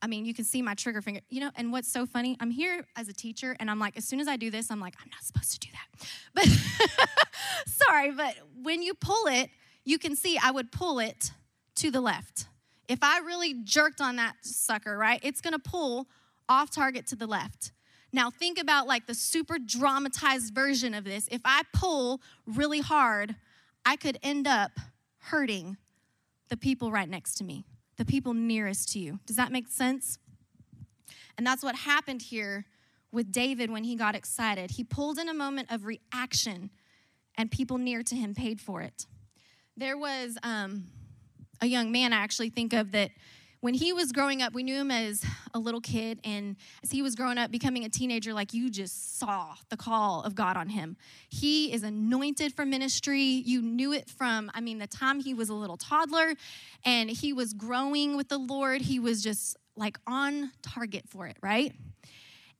I 0.00 0.06
mean, 0.06 0.24
you 0.24 0.34
can 0.34 0.44
see 0.44 0.62
my 0.62 0.74
trigger 0.74 1.00
finger, 1.00 1.20
you 1.28 1.40
know, 1.40 1.50
and 1.56 1.72
what's 1.72 1.90
so 1.92 2.06
funny, 2.06 2.36
I'm 2.40 2.50
here 2.50 2.86
as 2.96 3.08
a 3.08 3.12
teacher, 3.12 3.56
and 3.60 3.70
I'm 3.70 3.78
like, 3.78 3.96
as 3.96 4.04
soon 4.04 4.20
as 4.20 4.28
I 4.28 4.36
do 4.36 4.50
this, 4.50 4.70
I'm 4.70 4.80
like, 4.80 4.94
I'm 5.00 5.08
not 5.10 5.22
supposed 5.22 5.52
to 5.52 5.58
do 5.60 5.68
that. 5.72 6.08
But 6.34 6.46
sorry, 7.66 8.10
but 8.12 8.34
when 8.62 8.82
you 8.82 8.94
pull 8.94 9.26
it, 9.26 9.50
you 9.84 9.98
can 9.98 10.16
see 10.16 10.38
I 10.42 10.50
would 10.50 10.72
pull 10.72 10.98
it 10.98 11.32
to 11.76 11.90
the 11.90 12.00
left. 12.00 12.46
If 12.88 13.00
I 13.02 13.18
really 13.18 13.54
jerked 13.62 14.00
on 14.00 14.16
that 14.16 14.36
sucker, 14.42 14.96
right, 14.96 15.20
it's 15.22 15.40
gonna 15.40 15.58
pull 15.58 16.08
off 16.48 16.70
target 16.70 17.06
to 17.08 17.16
the 17.16 17.26
left. 17.26 17.72
Now, 18.12 18.30
think 18.30 18.60
about 18.60 18.86
like 18.86 19.06
the 19.06 19.14
super 19.14 19.58
dramatized 19.58 20.54
version 20.54 20.92
of 20.94 21.04
this. 21.04 21.28
If 21.30 21.40
I 21.44 21.62
pull 21.72 22.20
really 22.46 22.80
hard, 22.80 23.36
I 23.84 23.96
could 23.96 24.18
end 24.22 24.46
up 24.46 24.72
hurting 25.18 25.76
the 26.48 26.56
people 26.56 26.90
right 26.90 27.08
next 27.08 27.36
to 27.36 27.44
me, 27.44 27.64
the 27.96 28.04
people 28.04 28.34
nearest 28.34 28.92
to 28.92 28.98
you. 28.98 29.20
Does 29.24 29.36
that 29.36 29.50
make 29.50 29.68
sense? 29.68 30.18
And 31.38 31.46
that's 31.46 31.62
what 31.62 31.74
happened 31.74 32.22
here 32.22 32.66
with 33.10 33.32
David 33.32 33.70
when 33.70 33.84
he 33.84 33.96
got 33.96 34.14
excited. 34.14 34.72
He 34.72 34.84
pulled 34.84 35.18
in 35.18 35.28
a 35.28 35.34
moment 35.34 35.70
of 35.70 35.86
reaction, 35.86 36.70
and 37.36 37.50
people 37.50 37.78
near 37.78 38.02
to 38.02 38.14
him 38.14 38.34
paid 38.34 38.60
for 38.60 38.82
it. 38.82 39.06
There 39.76 39.96
was 39.96 40.36
um, 40.42 40.84
a 41.62 41.66
young 41.66 41.90
man 41.90 42.12
I 42.12 42.16
actually 42.16 42.50
think 42.50 42.74
of 42.74 42.92
that 42.92 43.10
when 43.62 43.74
he 43.74 43.92
was 43.92 44.10
growing 44.10 44.42
up, 44.42 44.52
we 44.54 44.64
knew 44.64 44.74
him 44.74 44.90
as 44.90 45.24
a 45.54 45.58
little 45.60 45.80
kid, 45.80 46.18
and 46.24 46.56
as 46.82 46.90
he 46.90 47.00
was 47.00 47.14
growing 47.14 47.38
up, 47.38 47.52
becoming 47.52 47.84
a 47.84 47.88
teenager, 47.88 48.34
like 48.34 48.52
you 48.52 48.68
just 48.68 49.20
saw 49.20 49.54
the 49.70 49.76
call 49.76 50.22
of 50.24 50.34
God 50.34 50.56
on 50.56 50.68
him. 50.68 50.96
He 51.28 51.72
is 51.72 51.84
anointed 51.84 52.54
for 52.54 52.66
ministry. 52.66 53.22
You 53.22 53.62
knew 53.62 53.92
it 53.92 54.10
from, 54.10 54.50
I 54.52 54.60
mean, 54.60 54.78
the 54.78 54.88
time 54.88 55.20
he 55.20 55.32
was 55.32 55.48
a 55.48 55.54
little 55.54 55.76
toddler 55.76 56.34
and 56.84 57.08
he 57.08 57.32
was 57.32 57.52
growing 57.52 58.16
with 58.16 58.28
the 58.28 58.38
Lord. 58.38 58.80
He 58.80 58.98
was 58.98 59.22
just 59.22 59.56
like 59.76 59.96
on 60.08 60.50
target 60.62 61.08
for 61.08 61.28
it, 61.28 61.36
right? 61.40 61.72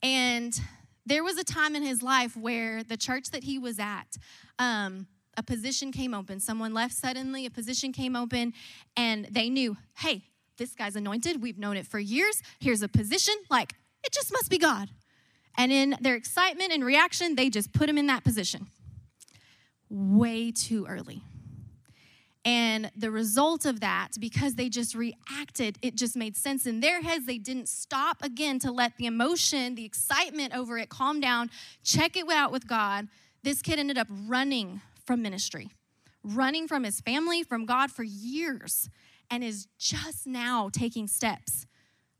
And 0.05 0.59
there 1.05 1.25
was 1.25 1.37
a 1.37 1.45
time 1.45 1.75
in 1.75 1.83
his 1.83 2.01
life 2.01 2.37
where 2.37 2.85
the 2.85 2.97
church 2.97 3.33
that 3.33 3.43
he 3.43 3.59
was 3.59 3.81
at, 3.81 4.19
um, 4.61 5.09
a 5.37 5.43
position 5.43 5.91
came 5.91 6.15
open. 6.15 6.39
Someone 6.39 6.73
left 6.73 6.95
suddenly, 6.95 7.45
a 7.45 7.51
position 7.51 7.93
came 7.93 8.15
open, 8.15 8.53
and 8.97 9.27
they 9.33 9.49
knew, 9.51 9.77
hey, 9.99 10.27
this 10.59 10.75
guy's 10.75 10.97
anointed. 10.97 11.43
We've 11.43 11.59
known 11.59 11.77
it 11.77 11.87
for 11.87 11.99
years. 11.99 12.43
Here's 12.61 12.83
a 12.83 12.89
position. 12.89 13.35
Like, 13.51 13.75
it 14.05 14.13
just 14.13 14.33
must 14.33 14.51
be 14.51 14.59
God. 14.59 14.89
And 15.57 15.71
in 15.71 15.97
their 16.01 16.15
excitement 16.15 16.73
and 16.73 16.85
reaction, 16.85 17.35
they 17.35 17.51
just 17.51 17.73
put 17.73 17.89
him 17.89 17.99
in 17.99 18.07
that 18.07 18.25
position 18.25 18.67
way 19.91 20.51
too 20.51 20.87
early. 20.87 21.23
And 22.45 22.91
the 22.97 23.11
result 23.11 23.67
of 23.67 23.81
that, 23.81 24.09
because 24.19 24.55
they 24.57 24.69
just 24.69 24.95
reacted, 24.95 25.79
it 25.81 25.95
just 25.95 26.17
made 26.17 26.37
sense 26.37 26.67
in 26.67 26.81
their 26.81 27.03
heads. 27.03 27.27
They 27.27 27.39
didn't 27.39 27.69
stop 27.69 28.23
again 28.23 28.59
to 28.61 28.73
let 28.73 28.97
the 28.97 29.07
emotion, 29.07 29.77
the 29.77 29.85
excitement 29.85 30.55
over 30.55 30.77
it 30.79 30.89
calm 30.89 31.21
down, 31.21 31.51
check 31.85 32.17
it 32.17 32.29
out 32.29 32.51
with 32.51 32.67
God. 32.67 33.07
This 33.45 33.63
kid 33.63 33.79
ended 33.79 33.99
up 33.99 34.09
running 34.27 34.81
from 35.05 35.23
ministry, 35.23 35.69
running 36.25 36.67
from 36.67 36.83
his 36.83 37.01
family, 37.01 37.45
from 37.45 37.65
God 37.65 37.93
for 37.93 38.03
years 38.03 38.89
and 39.33 39.43
is 39.43 39.67
just 39.79 40.27
now 40.27 40.69
taking 40.71 41.09
steps 41.09 41.67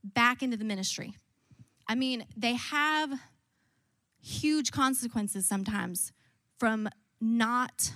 back 0.03 0.43
into 0.43 0.57
the 0.57 0.65
ministry. 0.65 1.13
I 1.87 1.95
mean, 1.95 2.25
they 2.35 2.55
have 2.55 3.11
huge 4.19 4.73
consequences 4.73 5.47
sometimes 5.47 6.11
from 6.59 6.89
not 7.21 7.93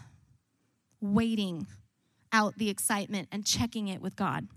waiting 1.00 1.66
out 2.30 2.58
the 2.58 2.68
excitement 2.68 3.28
and 3.32 3.46
checking 3.46 3.88
it 3.88 4.02
with 4.02 4.16
God. 4.16 4.48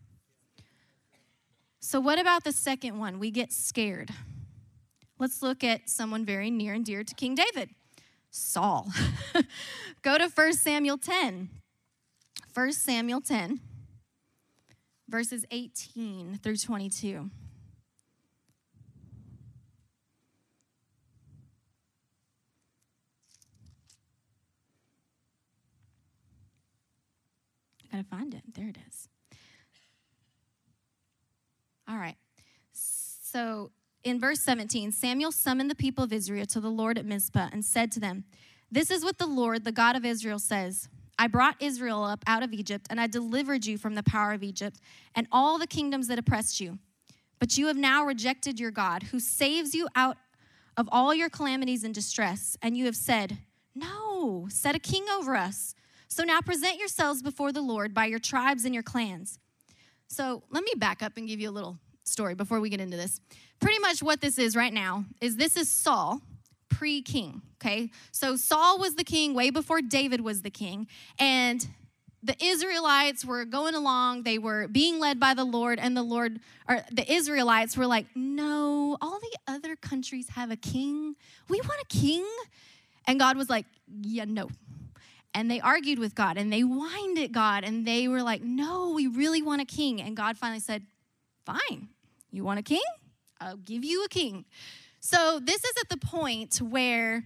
So, 1.79 2.01
what 2.01 2.19
about 2.19 2.43
the 2.43 2.51
second 2.51 2.99
one? 2.99 3.17
We 3.17 3.31
get 3.31 3.53
scared. 3.53 4.11
Let's 5.19 5.41
look 5.41 5.63
at 5.63 5.89
someone 5.89 6.25
very 6.25 6.51
near 6.51 6.73
and 6.73 6.83
dear 6.83 7.05
to 7.05 7.15
King 7.15 7.35
David 7.35 7.69
Saul. 8.29 8.91
Go 10.01 10.17
to 10.17 10.27
1 10.27 10.53
Samuel 10.53 10.97
10. 10.97 11.49
1 12.53 12.73
Samuel 12.73 13.21
10 13.21 13.61
verses 15.09 15.45
18 15.51 16.39
through 16.41 16.57
22. 16.57 17.29
I 27.91 27.97
gotta 27.97 28.07
find 28.07 28.33
it. 28.33 28.43
There 28.53 28.67
it 28.67 28.77
is. 28.87 29.09
All 31.87 31.97
right. 31.97 32.17
So 32.71 33.71
in 34.03 34.19
verse 34.19 34.41
17, 34.41 34.91
Samuel 34.91 35.31
summoned 35.31 35.71
the 35.71 35.75
people 35.75 36.03
of 36.03 36.13
Israel 36.13 36.45
to 36.47 36.59
the 36.59 36.69
Lord 36.69 36.97
at 36.97 37.05
Mizpah 37.05 37.49
and 37.51 37.65
said 37.65 37.91
to 37.93 37.99
them, 37.99 38.25
This 38.71 38.91
is 38.91 39.03
what 39.03 39.17
the 39.17 39.25
Lord, 39.25 39.63
the 39.63 39.71
God 39.71 39.95
of 39.95 40.05
Israel, 40.05 40.39
says. 40.39 40.87
I 41.19 41.27
brought 41.27 41.61
Israel 41.61 42.05
up 42.05 42.23
out 42.25 42.43
of 42.43 42.53
Egypt, 42.53 42.87
and 42.89 42.99
I 42.99 43.05
delivered 43.05 43.65
you 43.65 43.77
from 43.77 43.95
the 43.95 44.03
power 44.03 44.31
of 44.31 44.41
Egypt 44.41 44.79
and 45.13 45.27
all 45.33 45.59
the 45.59 45.67
kingdoms 45.67 46.07
that 46.07 46.17
oppressed 46.17 46.61
you. 46.61 46.79
But 47.39 47.57
you 47.57 47.67
have 47.67 47.75
now 47.75 48.05
rejected 48.05 48.57
your 48.57 48.71
God, 48.71 49.03
who 49.03 49.19
saves 49.19 49.75
you 49.75 49.89
out 49.95 50.15
of 50.77 50.87
all 50.93 51.13
your 51.13 51.29
calamities 51.29 51.83
and 51.83 51.93
distress. 51.93 52.57
And 52.61 52.77
you 52.77 52.85
have 52.85 52.95
said, 52.95 53.37
No, 53.75 54.47
set 54.49 54.75
a 54.75 54.79
king 54.79 55.05
over 55.09 55.35
us. 55.35 55.75
So 56.07 56.23
now 56.23 56.39
present 56.39 56.79
yourselves 56.79 57.21
before 57.21 57.51
the 57.51 57.61
Lord 57.61 57.93
by 57.93 58.05
your 58.05 58.19
tribes 58.19 58.63
and 58.63 58.73
your 58.73 58.83
clans. 58.83 59.39
So 60.07 60.43
let 60.49 60.63
me 60.63 60.71
back 60.77 61.03
up 61.03 61.17
and 61.17 61.27
give 61.27 61.41
you 61.41 61.49
a 61.49 61.51
little 61.51 61.77
story 62.05 62.33
before 62.33 62.61
we 62.61 62.69
get 62.69 62.79
into 62.79 62.97
this. 62.97 63.19
Pretty 63.59 63.79
much 63.79 64.01
what 64.01 64.21
this 64.21 64.37
is 64.39 64.55
right 64.55 64.73
now 64.73 65.03
is 65.21 65.35
this 65.35 65.57
is 65.57 65.69
Saul, 65.69 66.21
pre 66.79 67.01
king, 67.01 67.41
okay? 67.57 67.91
So 68.11 68.37
Saul 68.37 68.79
was 68.79 68.95
the 68.95 69.03
king 69.03 69.33
way 69.33 69.49
before 69.49 69.81
David 69.81 70.21
was 70.21 70.43
the 70.43 70.49
king. 70.49 70.87
And 71.19 71.67
the 72.23 72.37
Israelites 72.41 73.25
were 73.25 73.43
going 73.43 73.75
along, 73.75 74.23
they 74.23 74.37
were 74.37 74.69
being 74.69 74.97
led 74.97 75.19
by 75.19 75.33
the 75.33 75.43
Lord, 75.43 75.77
and 75.77 75.95
the 75.95 76.03
Lord, 76.03 76.39
or 76.69 76.85
the 76.89 77.11
Israelites 77.11 77.75
were 77.75 77.85
like, 77.85 78.05
no, 78.15 78.97
all 79.01 79.19
the 79.19 79.37
other 79.45 79.75
countries 79.75 80.29
have 80.29 80.51
a 80.51 80.55
king. 80.55 81.17
We 81.49 81.59
want 81.59 81.81
a 81.81 81.85
king. 81.87 82.25
And 83.05 83.19
God 83.19 83.35
was 83.35 83.49
like, 83.49 83.65
yeah, 84.01 84.23
no. 84.25 84.49
and 85.33 85.51
they 85.51 85.59
argued 85.59 85.99
with 85.99 86.15
God 86.15 86.37
and 86.37 86.51
they 86.51 86.61
whined 86.61 87.17
at 87.19 87.33
God 87.33 87.65
and 87.65 87.85
they 87.85 88.07
were 88.07 88.23
like, 88.23 88.41
No, 88.41 88.91
we 88.91 89.07
really 89.07 89.41
want 89.41 89.61
a 89.61 89.65
king. 89.65 90.01
And 90.01 90.15
God 90.15 90.37
finally 90.37 90.59
said, 90.61 90.83
Fine, 91.45 91.89
you 92.31 92.45
want 92.45 92.59
a 92.59 92.63
king? 92.63 92.81
I'll 93.41 93.57
give 93.57 93.83
you 93.83 94.05
a 94.05 94.09
king. 94.09 94.45
So 94.99 95.39
this 95.41 95.63
is 95.63 95.73
at 95.81 95.89
the 95.89 96.05
point 96.05 96.57
where 96.57 97.25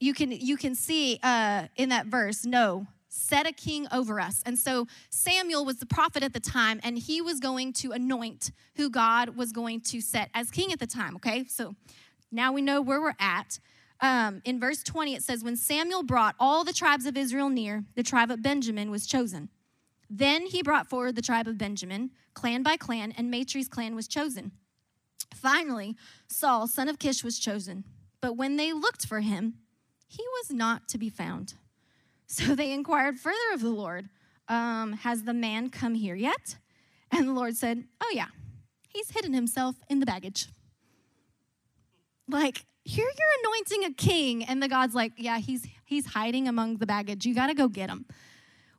you 0.00 0.12
can 0.12 0.30
you 0.30 0.56
can 0.56 0.74
see 0.74 1.18
uh, 1.22 1.68
in 1.76 1.88
that 1.90 2.06
verse, 2.06 2.44
no, 2.44 2.86
set 3.08 3.46
a 3.46 3.52
king 3.52 3.86
over 3.92 4.20
us. 4.20 4.42
And 4.44 4.58
so 4.58 4.86
Samuel 5.10 5.64
was 5.64 5.76
the 5.76 5.86
prophet 5.86 6.22
at 6.22 6.32
the 6.32 6.40
time, 6.40 6.80
and 6.82 6.98
he 6.98 7.20
was 7.20 7.40
going 7.40 7.72
to 7.74 7.92
anoint 7.92 8.50
who 8.76 8.90
God 8.90 9.36
was 9.36 9.52
going 9.52 9.80
to 9.82 10.00
set 10.00 10.30
as 10.34 10.50
king 10.50 10.72
at 10.72 10.78
the 10.78 10.86
time. 10.86 11.16
Okay, 11.16 11.44
so 11.48 11.74
now 12.30 12.52
we 12.52 12.62
know 12.62 12.80
where 12.80 13.00
we're 13.00 13.14
at. 13.18 13.58
Um, 14.00 14.42
in 14.44 14.60
verse 14.60 14.82
20, 14.82 15.14
it 15.14 15.22
says, 15.22 15.42
When 15.42 15.56
Samuel 15.56 16.02
brought 16.02 16.34
all 16.38 16.64
the 16.64 16.72
tribes 16.74 17.06
of 17.06 17.16
Israel 17.16 17.48
near, 17.48 17.84
the 17.94 18.02
tribe 18.02 18.30
of 18.30 18.42
Benjamin 18.42 18.90
was 18.90 19.06
chosen. 19.06 19.48
Then 20.10 20.46
he 20.46 20.62
brought 20.62 20.88
forward 20.88 21.16
the 21.16 21.22
tribe 21.22 21.48
of 21.48 21.56
Benjamin, 21.56 22.10
clan 22.34 22.62
by 22.62 22.76
clan, 22.76 23.12
and 23.16 23.30
Matri's 23.30 23.68
clan 23.68 23.94
was 23.94 24.06
chosen. 24.06 24.52
Finally, 25.34 25.96
Saul, 26.28 26.66
son 26.66 26.88
of 26.88 26.98
Kish, 26.98 27.22
was 27.22 27.38
chosen. 27.38 27.84
But 28.20 28.36
when 28.36 28.56
they 28.56 28.72
looked 28.72 29.06
for 29.06 29.20
him, 29.20 29.54
he 30.06 30.24
was 30.38 30.50
not 30.50 30.88
to 30.88 30.98
be 30.98 31.08
found. 31.08 31.54
So 32.28 32.56
they 32.56 32.72
inquired 32.72 33.20
further 33.20 33.54
of 33.54 33.60
the 33.60 33.70
Lord, 33.70 34.08
um, 34.48 34.94
Has 34.94 35.22
the 35.22 35.32
man 35.32 35.70
come 35.70 35.94
here 35.94 36.16
yet? 36.16 36.56
And 37.12 37.28
the 37.28 37.32
Lord 37.32 37.54
said, 37.54 37.84
Oh, 38.00 38.10
yeah, 38.12 38.26
he's 38.88 39.10
hidden 39.10 39.32
himself 39.32 39.76
in 39.88 40.00
the 40.00 40.06
baggage. 40.06 40.48
Like, 42.28 42.64
here 42.82 43.06
you're 43.06 43.52
anointing 43.52 43.84
a 43.84 43.94
king, 43.94 44.44
and 44.44 44.60
the 44.60 44.66
God's 44.66 44.92
like, 44.92 45.12
Yeah, 45.16 45.38
he's, 45.38 45.68
he's 45.84 46.06
hiding 46.06 46.48
among 46.48 46.78
the 46.78 46.86
baggage. 46.86 47.26
You 47.26 47.32
got 47.32 47.46
to 47.46 47.54
go 47.54 47.68
get 47.68 47.90
him. 47.90 48.06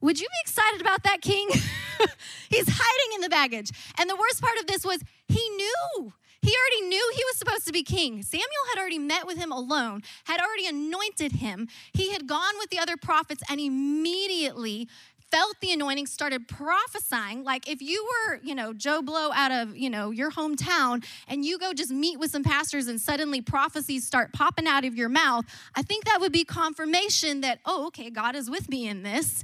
Would 0.01 0.19
you 0.19 0.27
be 0.27 0.41
excited 0.41 0.81
about 0.81 1.03
that, 1.03 1.21
king? 1.21 1.47
he's 2.49 2.67
hiding 2.69 3.15
in 3.15 3.21
the 3.21 3.29
baggage. 3.29 3.71
And 3.97 4.09
the 4.09 4.15
worst 4.15 4.41
part 4.41 4.57
of 4.59 4.67
this 4.67 4.85
was 4.85 5.01
he 5.27 5.49
knew. 5.51 6.13
He 6.41 6.53
already 6.53 6.87
knew 6.87 7.11
he 7.15 7.23
was 7.25 7.37
supposed 7.37 7.65
to 7.67 7.73
be 7.73 7.83
king. 7.83 8.21
Samuel 8.23 8.47
had 8.73 8.79
already 8.79 8.99
met 8.99 9.25
with 9.25 9.37
him 9.37 9.51
alone, 9.51 10.03
had 10.25 10.39
already 10.39 10.67
anointed 10.67 11.33
him. 11.33 11.67
He 11.93 12.11
had 12.11 12.27
gone 12.27 12.53
with 12.59 12.69
the 12.69 12.79
other 12.79 12.97
prophets 12.97 13.43
and 13.49 13.59
immediately 13.59 14.87
felt 15.31 15.55
the 15.61 15.71
anointing, 15.71 16.05
started 16.07 16.47
prophesying. 16.47 17.43
Like 17.43 17.67
if 17.67 17.81
you 17.81 18.07
were, 18.09 18.39
you 18.43 18.55
know, 18.55 18.73
Joe 18.73 19.01
Blow 19.01 19.31
out 19.33 19.51
of, 19.51 19.75
you 19.75 19.89
know, 19.89 20.11
your 20.11 20.31
hometown 20.31 21.05
and 21.27 21.43
you 21.43 21.59
go 21.59 21.73
just 21.73 21.91
meet 21.91 22.19
with 22.19 22.31
some 22.31 22.43
pastors 22.43 22.87
and 22.87 22.99
suddenly 22.99 23.41
prophecies 23.41 24.05
start 24.05 24.33
popping 24.33 24.67
out 24.67 24.85
of 24.85 24.95
your 24.95 25.09
mouth, 25.09 25.45
I 25.75 25.81
think 25.81 26.05
that 26.05 26.19
would 26.21 26.31
be 26.31 26.43
confirmation 26.43 27.41
that, 27.41 27.59
oh, 27.65 27.87
okay, 27.87 28.09
God 28.09 28.35
is 28.35 28.49
with 28.49 28.69
me 28.69 28.87
in 28.87 29.03
this. 29.03 29.43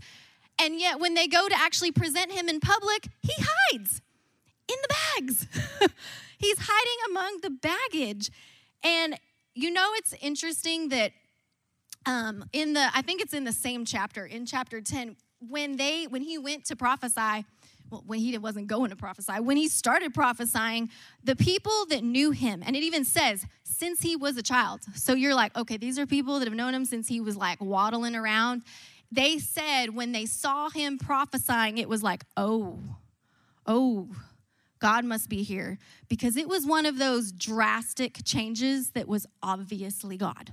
And 0.59 0.79
yet 0.79 0.99
when 0.99 1.15
they 1.15 1.27
go 1.27 1.49
to 1.49 1.55
actually 1.57 1.91
present 1.91 2.31
him 2.31 2.47
in 2.47 2.59
public, 2.59 3.07
he 3.21 3.33
hides 3.37 4.01
in 4.67 4.75
the 4.81 4.95
bags. 5.19 5.47
He's 6.43 6.57
hiding 6.59 7.11
among 7.11 7.39
the 7.41 7.49
baggage. 7.49 8.31
And 8.83 9.17
you 9.55 9.71
know, 9.71 9.91
it's 9.95 10.13
interesting 10.21 10.89
that 10.89 11.11
um, 12.05 12.45
in 12.53 12.73
the, 12.73 12.89
I 12.93 13.01
think 13.01 13.21
it's 13.21 13.33
in 13.33 13.43
the 13.43 13.51
same 13.51 13.85
chapter, 13.85 14.25
in 14.25 14.45
chapter 14.45 14.81
10, 14.81 15.15
when 15.47 15.77
they, 15.77 16.05
when 16.05 16.21
he 16.21 16.37
went 16.37 16.65
to 16.65 16.75
prophesy, 16.75 17.45
well, 17.89 18.03
when 18.05 18.19
he 18.19 18.37
wasn't 18.37 18.67
going 18.67 18.89
to 18.89 18.95
prophesy, 18.95 19.33
when 19.33 19.57
he 19.57 19.67
started 19.67 20.13
prophesying, 20.13 20.89
the 21.23 21.35
people 21.35 21.85
that 21.89 22.03
knew 22.03 22.31
him, 22.31 22.63
and 22.65 22.75
it 22.75 22.83
even 22.83 23.05
says, 23.05 23.45
since 23.63 24.01
he 24.01 24.15
was 24.15 24.37
a 24.37 24.41
child. 24.41 24.81
So 24.95 25.13
you're 25.13 25.35
like, 25.35 25.55
okay, 25.55 25.77
these 25.77 25.99
are 25.99 26.05
people 26.05 26.39
that 26.39 26.47
have 26.47 26.55
known 26.55 26.73
him 26.73 26.85
since 26.85 27.07
he 27.07 27.21
was 27.21 27.37
like 27.37 27.61
waddling 27.61 28.15
around. 28.15 28.63
They 29.11 29.37
said 29.37 29.93
when 29.93 30.11
they 30.11 30.25
saw 30.25 30.69
him 30.69 30.97
prophesying, 30.97 31.77
it 31.77 31.87
was 31.87 32.01
like, 32.01 32.23
oh, 32.35 32.79
oh, 33.67 34.09
God 34.83 35.05
must 35.05 35.29
be 35.29 35.43
here 35.43 35.77
because 36.09 36.35
it 36.35 36.49
was 36.49 36.65
one 36.65 36.85
of 36.85 36.97
those 36.97 37.31
drastic 37.31 38.17
changes 38.25 38.91
that 38.91 39.07
was 39.07 39.25
obviously 39.41 40.17
God. 40.17 40.51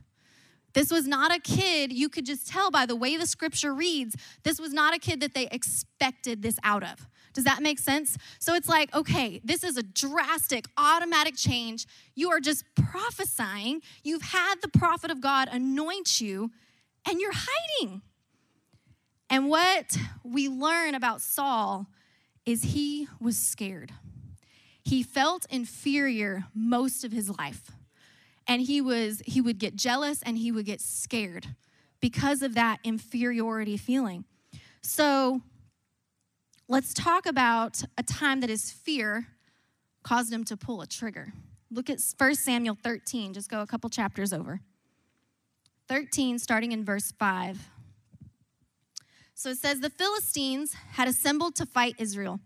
This 0.73 0.93
was 0.93 1.05
not 1.09 1.35
a 1.35 1.41
kid, 1.41 1.93
you 1.93 2.09
could 2.09 2.27
just 2.27 2.47
tell 2.47 2.71
by 2.71 2.87
the 2.87 2.95
way 2.95 3.17
the 3.17 3.27
scripture 3.27 3.75
reads, 3.75 4.15
this 4.45 4.61
was 4.61 4.73
not 4.73 4.95
a 4.95 5.01
kid 5.01 5.19
that 5.19 5.35
they 5.35 5.49
expected 5.49 6.43
this 6.43 6.61
out 6.63 6.85
of. 6.85 7.09
Does 7.33 7.43
that 7.43 7.61
make 7.61 7.81
sense? 7.81 8.17
So 8.39 8.55
it's 8.55 8.69
like, 8.69 8.95
okay, 8.95 9.41
this 9.43 9.65
is 9.65 9.77
a 9.77 9.83
drastic, 9.83 10.67
automatic 10.79 11.35
change. 11.35 11.89
You 12.15 12.31
are 12.31 12.39
just 12.39 12.63
prophesying. 12.77 13.83
You've 14.05 14.23
had 14.23 14.63
the 14.63 14.69
prophet 14.69 15.11
of 15.11 15.21
God 15.21 15.49
anoint 15.51 16.21
you, 16.21 16.53
and 17.05 17.21
you're 17.21 17.35
hiding. 17.35 18.03
And 19.29 19.49
what 19.49 19.97
we 20.23 20.49
learn 20.49 20.95
about 20.95 21.21
Saul 21.21 21.89
is 22.47 22.63
he 22.63 23.09
was 23.21 23.37
scared. 23.37 23.93
He 24.85 25.03
felt 25.03 25.47
inferior 25.51 26.45
most 26.55 27.05
of 27.05 27.13
his 27.13 27.31
life. 27.39 27.71
And 28.47 28.63
he 28.63 28.81
was 28.81 29.23
he 29.27 29.41
would 29.41 29.59
get 29.59 29.77
jealous 29.77 30.23
and 30.23 30.37
he 30.39 30.51
would 30.51 30.67
get 30.67 30.81
scared 30.81 31.47
because 32.01 32.43
of 32.43 32.55
that 32.55 32.81
inferiority 32.83 33.77
feeling. 33.77 34.25
So 34.83 35.43
let's 36.69 36.95
talk 36.95 37.27
about 37.27 37.83
a 37.99 38.03
time 38.03 38.41
that 38.41 38.51
his 38.51 38.71
fear 38.71 39.29
caused 40.03 40.33
him 40.33 40.45
to 40.45 40.57
pull 40.57 40.81
a 40.81 40.87
trigger. 40.87 41.33
Look 41.71 41.91
at 41.91 42.01
1 42.17 42.35
Samuel 42.35 42.77
13, 42.83 43.35
just 43.35 43.49
go 43.49 43.61
a 43.61 43.67
couple 43.67 43.91
chapters 43.91 44.33
over. 44.33 44.61
13, 45.89 46.39
starting 46.39 46.73
in 46.73 46.85
verse 46.85 47.13
5. 47.13 47.69
So 49.35 49.51
it 49.51 49.59
says, 49.59 49.81
The 49.81 49.91
Philistines 49.91 50.75
had 50.93 51.09
assembled 51.09 51.55
to 51.57 51.67
fight 51.67 51.95
Israel 51.99 52.41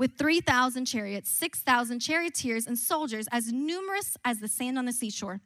with 0.00 0.16
3,000 0.16 0.86
chariots, 0.86 1.30
6,000 1.30 2.00
charioteers, 2.00 2.66
and 2.66 2.78
soldiers 2.78 3.26
as 3.30 3.52
numerous 3.52 4.16
as 4.24 4.38
the 4.38 4.48
sand 4.48 4.78
on 4.78 4.86
the 4.86 4.94
seashore. 4.94 5.42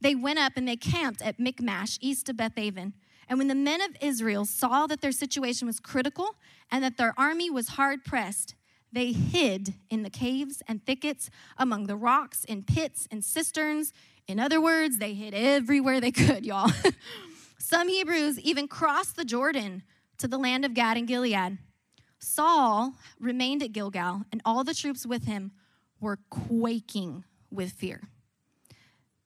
They 0.00 0.14
went 0.14 0.38
up 0.38 0.52
and 0.54 0.68
they 0.68 0.76
camped 0.76 1.20
at 1.20 1.40
Michmash, 1.40 1.98
east 2.00 2.28
of 2.28 2.36
Bethaven. 2.36 2.92
And 3.28 3.36
when 3.36 3.48
the 3.48 3.56
men 3.56 3.80
of 3.80 3.96
Israel 4.00 4.44
saw 4.44 4.86
that 4.86 5.00
their 5.00 5.10
situation 5.10 5.66
was 5.66 5.80
critical 5.80 6.36
and 6.70 6.84
that 6.84 6.98
their 6.98 7.14
army 7.18 7.50
was 7.50 7.70
hard 7.70 8.04
pressed, 8.04 8.54
they 8.92 9.10
hid 9.10 9.74
in 9.90 10.04
the 10.04 10.10
caves 10.10 10.62
and 10.68 10.86
thickets, 10.86 11.28
among 11.58 11.88
the 11.88 11.96
rocks, 11.96 12.44
in 12.44 12.62
pits 12.62 13.08
and 13.10 13.24
cisterns. 13.24 13.92
In 14.28 14.38
other 14.38 14.60
words, 14.60 14.98
they 14.98 15.14
hid 15.14 15.34
everywhere 15.34 16.00
they 16.00 16.12
could, 16.12 16.46
y'all. 16.46 16.70
Some 17.58 17.88
Hebrews 17.88 18.38
even 18.38 18.68
crossed 18.68 19.16
the 19.16 19.24
Jordan 19.24 19.82
to 20.18 20.28
the 20.28 20.38
land 20.38 20.64
of 20.64 20.74
Gad 20.74 20.96
and 20.96 21.08
Gilead. 21.08 21.58
Saul 22.20 22.94
remained 23.18 23.62
at 23.62 23.72
Gilgal, 23.72 24.22
and 24.30 24.40
all 24.44 24.62
the 24.62 24.74
troops 24.74 25.06
with 25.06 25.24
him 25.24 25.52
were 26.00 26.18
quaking 26.28 27.24
with 27.50 27.72
fear. 27.72 28.02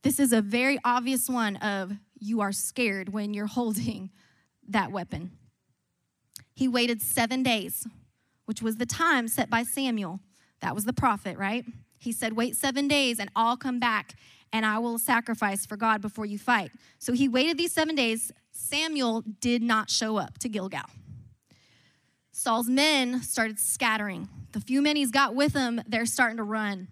This 0.02 0.20
is 0.20 0.32
a 0.32 0.40
very 0.40 0.78
obvious 0.84 1.28
one 1.28 1.56
of 1.56 1.92
you 2.18 2.40
are 2.40 2.52
scared 2.52 3.12
when 3.12 3.34
you're 3.34 3.46
holding 3.58 4.10
that 4.68 4.92
weapon. 4.92 5.32
He 6.54 6.68
waited 6.68 7.02
seven 7.02 7.42
days, 7.42 7.86
which 8.46 8.62
was 8.62 8.76
the 8.76 8.86
time 8.86 9.28
set 9.28 9.50
by 9.50 9.64
Samuel. 9.64 10.20
That 10.60 10.74
was 10.74 10.84
the 10.84 10.92
prophet, 10.92 11.36
right? 11.36 11.64
He 11.98 12.12
said, 12.12 12.34
Wait 12.34 12.54
seven 12.54 12.86
days 12.86 13.18
and 13.18 13.30
I'll 13.34 13.56
come 13.56 13.80
back 13.80 14.14
and 14.52 14.64
I 14.64 14.78
will 14.78 14.98
sacrifice 14.98 15.66
for 15.66 15.76
God 15.76 16.00
before 16.00 16.26
you 16.26 16.38
fight. 16.38 16.70
So 16.98 17.12
he 17.12 17.28
waited 17.28 17.58
these 17.58 17.72
seven 17.72 17.94
days. 17.94 18.30
Samuel 18.52 19.24
did 19.40 19.62
not 19.62 19.90
show 19.90 20.16
up 20.16 20.38
to 20.38 20.48
Gilgal. 20.48 20.88
Saul's 22.44 22.68
men 22.68 23.22
started 23.22 23.58
scattering. 23.58 24.28
The 24.52 24.60
few 24.60 24.82
men 24.82 24.96
he's 24.96 25.10
got 25.10 25.34
with 25.34 25.54
him, 25.54 25.80
they're 25.88 26.04
starting 26.04 26.36
to 26.36 26.42
run. 26.42 26.88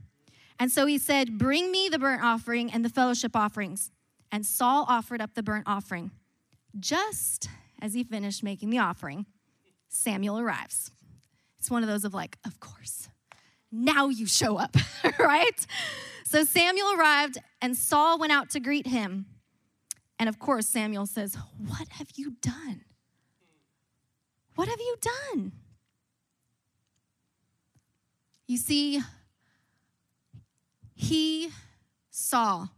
And 0.59 0.73
so 0.73 0.87
he 0.87 0.97
said, 0.97 1.37
Bring 1.37 1.71
me 1.71 1.91
the 1.91 1.99
burnt 1.99 2.23
offering 2.25 2.73
and 2.73 2.83
the 2.83 2.89
fellowship 2.89 3.37
offerings. 3.37 3.91
And 4.33 4.47
Saul 4.47 4.87
offered 4.89 5.21
up 5.21 5.35
the 5.35 5.43
burnt 5.43 5.65
offering. 5.67 6.11
Just 6.81 7.51
as 7.83 7.93
he 7.93 8.03
finished 8.03 8.43
making 8.43 8.71
the 8.71 8.79
offering, 8.79 9.27
Samuel 9.91 10.39
arrives. 10.39 10.91
It's 11.59 11.71
one 11.71 11.83
of 11.83 11.89
those 11.91 12.07
of 12.07 12.15
like, 12.15 12.39
Of 12.47 12.59
course, 12.59 13.11
now 13.71 14.09
you 14.09 14.25
show 14.25 14.57
up, 14.57 14.75
right? 15.19 15.67
So 16.25 16.45
Samuel 16.45 16.95
arrived, 16.95 17.37
and 17.61 17.77
Saul 17.77 18.19
went 18.19 18.33
out 18.33 18.49
to 18.53 18.59
greet 18.59 18.87
him. 18.87 19.27
And 20.19 20.31
of 20.31 20.39
course, 20.39 20.67
Samuel 20.67 21.05
says, 21.05 21.37
What 21.59 21.89
have 21.91 22.09
you 22.17 22.37
done? 22.41 22.85
What 24.55 24.69
have 24.69 24.81
you 24.81 24.97
done? 25.01 25.53
You 28.47 28.59
see, 28.59 29.01
he 30.95 31.51
saw 32.11 32.69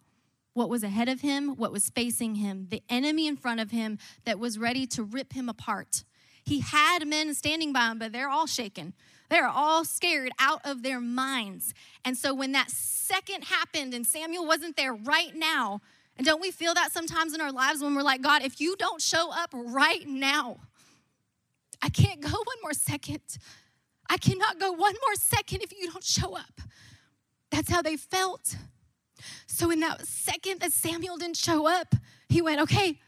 what 0.52 0.68
was 0.68 0.84
ahead 0.84 1.08
of 1.08 1.20
him, 1.20 1.56
what 1.56 1.72
was 1.72 1.90
facing 1.90 2.36
him, 2.36 2.68
the 2.70 2.82
enemy 2.88 3.26
in 3.26 3.36
front 3.36 3.58
of 3.58 3.72
him 3.72 3.98
that 4.24 4.38
was 4.38 4.56
ready 4.58 4.86
to 4.86 5.02
rip 5.02 5.32
him 5.32 5.48
apart. 5.48 6.04
He 6.44 6.60
had 6.60 7.06
men 7.06 7.34
standing 7.34 7.72
by 7.72 7.90
him, 7.90 7.98
but 7.98 8.12
they're 8.12 8.28
all 8.30 8.46
shaken. 8.46 8.94
They're 9.30 9.48
all 9.48 9.84
scared 9.84 10.30
out 10.38 10.60
of 10.64 10.82
their 10.82 11.00
minds. 11.00 11.74
And 12.04 12.16
so 12.16 12.32
when 12.34 12.52
that 12.52 12.70
second 12.70 13.44
happened 13.44 13.94
and 13.94 14.06
Samuel 14.06 14.46
wasn't 14.46 14.76
there 14.76 14.94
right 14.94 15.34
now, 15.34 15.80
And 16.16 16.26
don't 16.26 16.40
we 16.40 16.50
feel 16.50 16.74
that 16.74 16.92
sometimes 16.92 17.34
in 17.34 17.40
our 17.40 17.52
lives 17.52 17.82
when 17.82 17.94
we're 17.94 18.02
like, 18.02 18.22
God, 18.22 18.42
if 18.42 18.60
you 18.60 18.76
don't 18.76 19.00
show 19.02 19.32
up 19.32 19.50
right 19.52 20.06
now, 20.06 20.58
I 21.84 21.90
can't 21.90 22.22
go 22.22 22.30
one 22.30 22.56
more 22.62 22.72
second. 22.72 23.20
I 24.08 24.16
cannot 24.16 24.58
go 24.58 24.72
one 24.72 24.94
more 25.06 25.14
second 25.16 25.62
if 25.62 25.70
you 25.70 25.90
don't 25.90 26.02
show 26.02 26.34
up. 26.34 26.62
That's 27.50 27.70
how 27.70 27.82
they 27.82 27.98
felt. 27.98 28.56
So, 29.46 29.70
in 29.70 29.80
that 29.80 30.06
second 30.06 30.60
that 30.60 30.72
Samuel 30.72 31.18
didn't 31.18 31.36
show 31.36 31.68
up, 31.68 31.94
he 32.30 32.40
went, 32.40 32.62
Okay, 32.62 32.98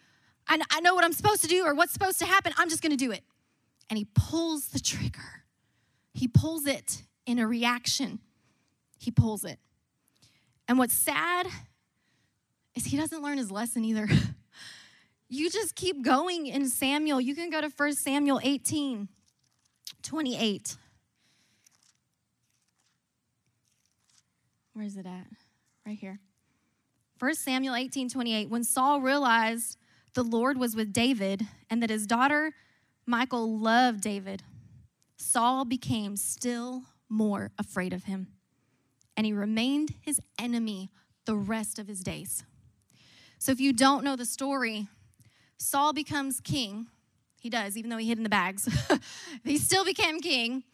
I, 0.47 0.61
I 0.71 0.81
know 0.81 0.95
what 0.95 1.05
I'm 1.05 1.15
supposed 1.15 1.41
to 1.41 1.49
do 1.49 1.65
or 1.65 1.75
what's 1.75 1.95
supposed 1.95 2.19
to 2.19 2.27
happen. 2.27 2.53
I'm 2.59 2.69
just 2.69 2.83
going 2.83 2.91
to 2.91 2.99
do 2.99 3.13
it. 3.13 3.25
And 3.89 3.97
he 3.97 4.07
pulls 4.15 4.69
the 4.69 4.79
trigger. 4.79 5.45
He 6.13 6.29
pulls 6.29 6.67
it 6.67 7.03
in 7.25 7.39
a 7.39 7.47
reaction. 7.47 8.21
He 8.99 9.11
pulls 9.11 9.45
it. 9.45 9.59
And 10.69 10.79
what's 10.79 10.95
sad 10.95 11.47
is 12.75 12.85
he 12.85 12.99
doesn't 12.99 13.23
learn 13.23 13.39
his 13.39 13.51
lesson 13.51 13.87
either. 13.87 14.07
you 15.29 15.51
just 15.51 15.75
keep 15.75 16.03
going 16.03 16.47
in 16.47 16.69
Samuel. 16.69 17.21
You 17.21 17.35
can 17.35 17.51
go 17.51 17.61
to 17.61 17.69
1 17.69 17.93
Samuel 17.95 18.41
18, 18.43 19.09
28. 20.03 20.77
Where 24.73 24.85
is 24.85 24.97
it 24.97 25.07
at? 25.07 25.27
Right 25.87 25.99
here. 25.99 26.21
1 27.19 27.35
Samuel 27.35 27.75
18, 27.75 28.11
28. 28.11 28.51
When 28.51 28.63
Saul 28.63 29.01
realized 29.01 29.79
the 30.15 30.23
Lord 30.23 30.59
was 30.59 30.77
with 30.77 30.93
David 30.93 31.43
and 31.71 31.83
that 31.83 31.91
his 31.91 32.07
daughter 32.07 32.53
Michal 33.07 33.59
loved 33.59 34.03
David, 34.03 34.43
Saul 35.17 35.65
became 35.65 36.17
still 36.17 36.83
more 37.09 37.53
afraid 37.59 37.93
of 37.93 38.05
him. 38.05 38.29
And 39.17 39.25
he 39.25 39.33
remained 39.33 39.95
his 40.01 40.21
enemy 40.39 40.91
the 41.25 41.37
rest 41.37 41.79
of 41.79 41.89
his 41.89 42.01
days. 42.01 42.45
So 43.39 43.53
if 43.53 43.61
you 43.61 43.73
don't 43.73 44.05
know 44.05 44.17
the 44.17 44.27
story, 44.27 44.89
Saul 45.59 45.93
becomes 45.93 46.41
king. 46.41 46.87
He 47.41 47.51
does, 47.51 47.77
even 47.77 47.91
though 47.91 47.97
he 47.97 48.09
hid 48.09 48.19
in 48.19 48.25
the 48.25 48.31
bags. 48.31 48.69
he 49.45 49.59
still 49.59 49.85
became 49.85 50.21
king. 50.21 50.65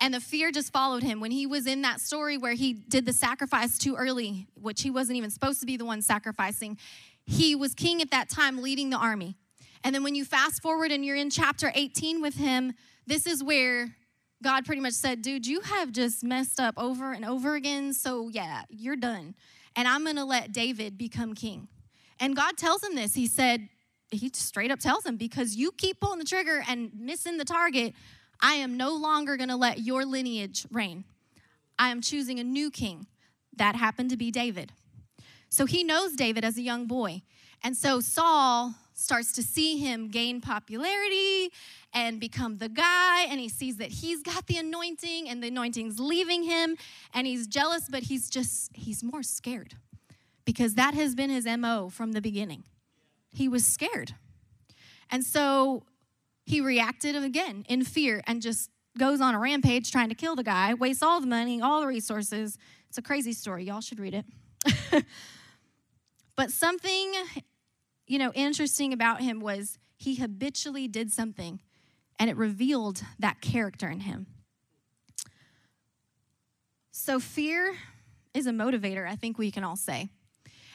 And 0.00 0.12
the 0.12 0.20
fear 0.20 0.50
just 0.50 0.72
followed 0.72 1.02
him 1.02 1.20
when 1.20 1.30
he 1.30 1.46
was 1.46 1.66
in 1.66 1.82
that 1.82 2.00
story 2.00 2.36
where 2.36 2.52
he 2.52 2.74
did 2.74 3.06
the 3.06 3.12
sacrifice 3.12 3.78
too 3.78 3.96
early, 3.96 4.46
which 4.54 4.82
he 4.82 4.90
wasn't 4.90 5.16
even 5.16 5.30
supposed 5.30 5.60
to 5.60 5.66
be 5.66 5.76
the 5.76 5.84
one 5.84 6.02
sacrificing. 6.02 6.76
He 7.24 7.54
was 7.54 7.74
king 7.74 8.02
at 8.02 8.10
that 8.10 8.28
time, 8.28 8.60
leading 8.60 8.90
the 8.90 8.98
army. 8.98 9.36
And 9.82 9.94
then 9.94 10.02
when 10.02 10.14
you 10.14 10.24
fast 10.24 10.62
forward 10.62 10.92
and 10.92 11.04
you're 11.04 11.16
in 11.16 11.30
chapter 11.30 11.72
18 11.74 12.20
with 12.20 12.34
him, 12.34 12.74
this 13.06 13.26
is 13.26 13.42
where 13.42 13.96
God 14.42 14.66
pretty 14.66 14.82
much 14.82 14.92
said, 14.92 15.22
Dude, 15.22 15.46
you 15.46 15.60
have 15.60 15.92
just 15.92 16.22
messed 16.22 16.60
up 16.60 16.74
over 16.76 17.12
and 17.12 17.24
over 17.24 17.54
again. 17.54 17.94
So, 17.94 18.28
yeah, 18.28 18.62
you're 18.68 18.96
done. 18.96 19.34
And 19.74 19.88
I'm 19.88 20.04
going 20.04 20.16
to 20.16 20.24
let 20.24 20.52
David 20.52 20.98
become 20.98 21.34
king. 21.34 21.68
And 22.20 22.36
God 22.36 22.56
tells 22.56 22.82
him 22.82 22.94
this. 22.94 23.14
He 23.14 23.26
said, 23.26 23.68
He 24.10 24.30
straight 24.34 24.70
up 24.70 24.78
tells 24.78 25.04
him, 25.04 25.16
Because 25.16 25.56
you 25.56 25.72
keep 25.72 26.00
pulling 26.00 26.18
the 26.18 26.24
trigger 26.24 26.62
and 26.68 26.90
missing 26.94 27.38
the 27.38 27.44
target, 27.44 27.94
I 28.40 28.54
am 28.54 28.76
no 28.76 28.94
longer 28.94 29.36
going 29.36 29.48
to 29.48 29.56
let 29.56 29.80
your 29.80 30.04
lineage 30.04 30.66
reign. 30.70 31.04
I 31.78 31.90
am 31.90 32.00
choosing 32.00 32.38
a 32.38 32.44
new 32.44 32.70
king. 32.70 33.06
That 33.56 33.76
happened 33.76 34.10
to 34.10 34.16
be 34.16 34.30
David. 34.30 34.72
So 35.48 35.66
he 35.66 35.84
knows 35.84 36.12
David 36.12 36.44
as 36.44 36.58
a 36.58 36.62
young 36.62 36.86
boy. 36.86 37.22
And 37.62 37.76
so 37.76 38.00
Saul 38.00 38.74
starts 38.92 39.32
to 39.32 39.42
see 39.42 39.78
him 39.78 40.08
gain 40.08 40.40
popularity 40.40 41.50
and 41.92 42.18
become 42.18 42.58
the 42.58 42.68
guy 42.68 43.24
and 43.24 43.38
he 43.38 43.48
sees 43.48 43.76
that 43.76 43.90
he's 43.90 44.22
got 44.22 44.46
the 44.46 44.56
anointing 44.56 45.28
and 45.28 45.42
the 45.42 45.48
anointing's 45.48 46.00
leaving 46.00 46.42
him 46.42 46.76
and 47.12 47.26
he's 47.26 47.46
jealous 47.46 47.88
but 47.90 48.04
he's 48.04 48.30
just 48.30 48.74
he's 48.74 49.02
more 49.02 49.22
scared 49.22 49.74
because 50.46 50.74
that 50.74 50.94
has 50.94 51.14
been 51.14 51.28
his 51.28 51.46
MO 51.46 51.90
from 51.90 52.12
the 52.12 52.22
beginning. 52.22 52.64
He 53.32 53.48
was 53.48 53.66
scared. 53.66 54.14
And 55.10 55.24
so 55.24 55.84
he 56.44 56.60
reacted 56.60 57.16
again 57.16 57.64
in 57.68 57.84
fear 57.84 58.22
and 58.26 58.40
just 58.40 58.70
goes 58.98 59.20
on 59.20 59.34
a 59.34 59.38
rampage 59.38 59.90
trying 59.92 60.08
to 60.08 60.14
kill 60.14 60.36
the 60.36 60.42
guy, 60.42 60.74
wastes 60.74 61.02
all 61.02 61.20
the 61.20 61.26
money, 61.26 61.60
all 61.60 61.80
the 61.80 61.86
resources. 61.86 62.56
It's 62.88 62.98
a 62.98 63.02
crazy 63.02 63.32
story. 63.32 63.64
Y'all 63.64 63.80
should 63.80 64.00
read 64.00 64.14
it. 64.14 65.04
but 66.36 66.50
something, 66.50 67.14
you 68.06 68.18
know, 68.18 68.32
interesting 68.32 68.92
about 68.92 69.20
him 69.20 69.40
was 69.40 69.78
he 69.96 70.16
habitually 70.16 70.88
did 70.88 71.12
something 71.12 71.60
and 72.18 72.30
it 72.30 72.36
revealed 72.36 73.02
that 73.18 73.40
character 73.40 73.88
in 73.88 74.00
him. 74.00 74.26
So 76.92 77.20
fear 77.20 77.76
is 78.32 78.46
a 78.46 78.52
motivator, 78.52 79.06
I 79.06 79.16
think 79.16 79.38
we 79.38 79.50
can 79.50 79.64
all 79.64 79.76
say. 79.76 80.08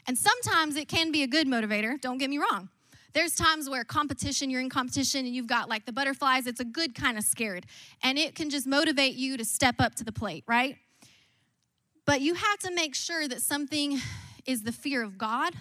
And 0.08 0.18
sometimes 0.18 0.76
it 0.76 0.88
can 0.88 1.12
be 1.12 1.24
a 1.24 1.28
good 1.28 1.48
motivator, 1.48 2.00
don't 2.00 2.18
get 2.18 2.30
me 2.30 2.38
wrong. 2.38 2.70
There's 3.14 3.36
times 3.36 3.70
where 3.70 3.84
competition, 3.84 4.50
you're 4.50 4.62
in 4.62 4.70
competition 4.70 5.26
and 5.26 5.36
you've 5.36 5.48
got 5.48 5.68
like 5.68 5.86
the 5.86 5.92
butterflies, 5.92 6.48
it's 6.48 6.62
a 6.62 6.66
good 6.66 6.96
kind 6.96 7.18
of 7.18 7.24
scared. 7.24 7.66
And 8.04 8.18
it 8.18 8.36
can 8.36 8.50
just 8.50 8.66
motivate 8.66 9.16
you 9.16 9.38
to 9.38 9.44
step 9.44 9.76
up 9.80 9.96
to 9.96 10.04
the 10.04 10.14
plate, 10.14 10.44
right? 10.48 10.78
But 12.06 12.22
you 12.22 12.34
have 12.36 12.60
to 12.60 12.74
make 12.74 12.96
sure 12.96 13.28
that 13.28 13.42
something 13.42 14.00
is 14.46 14.64
the 14.64 14.72
fear 14.72 15.04
of 15.04 15.18
God 15.18 15.54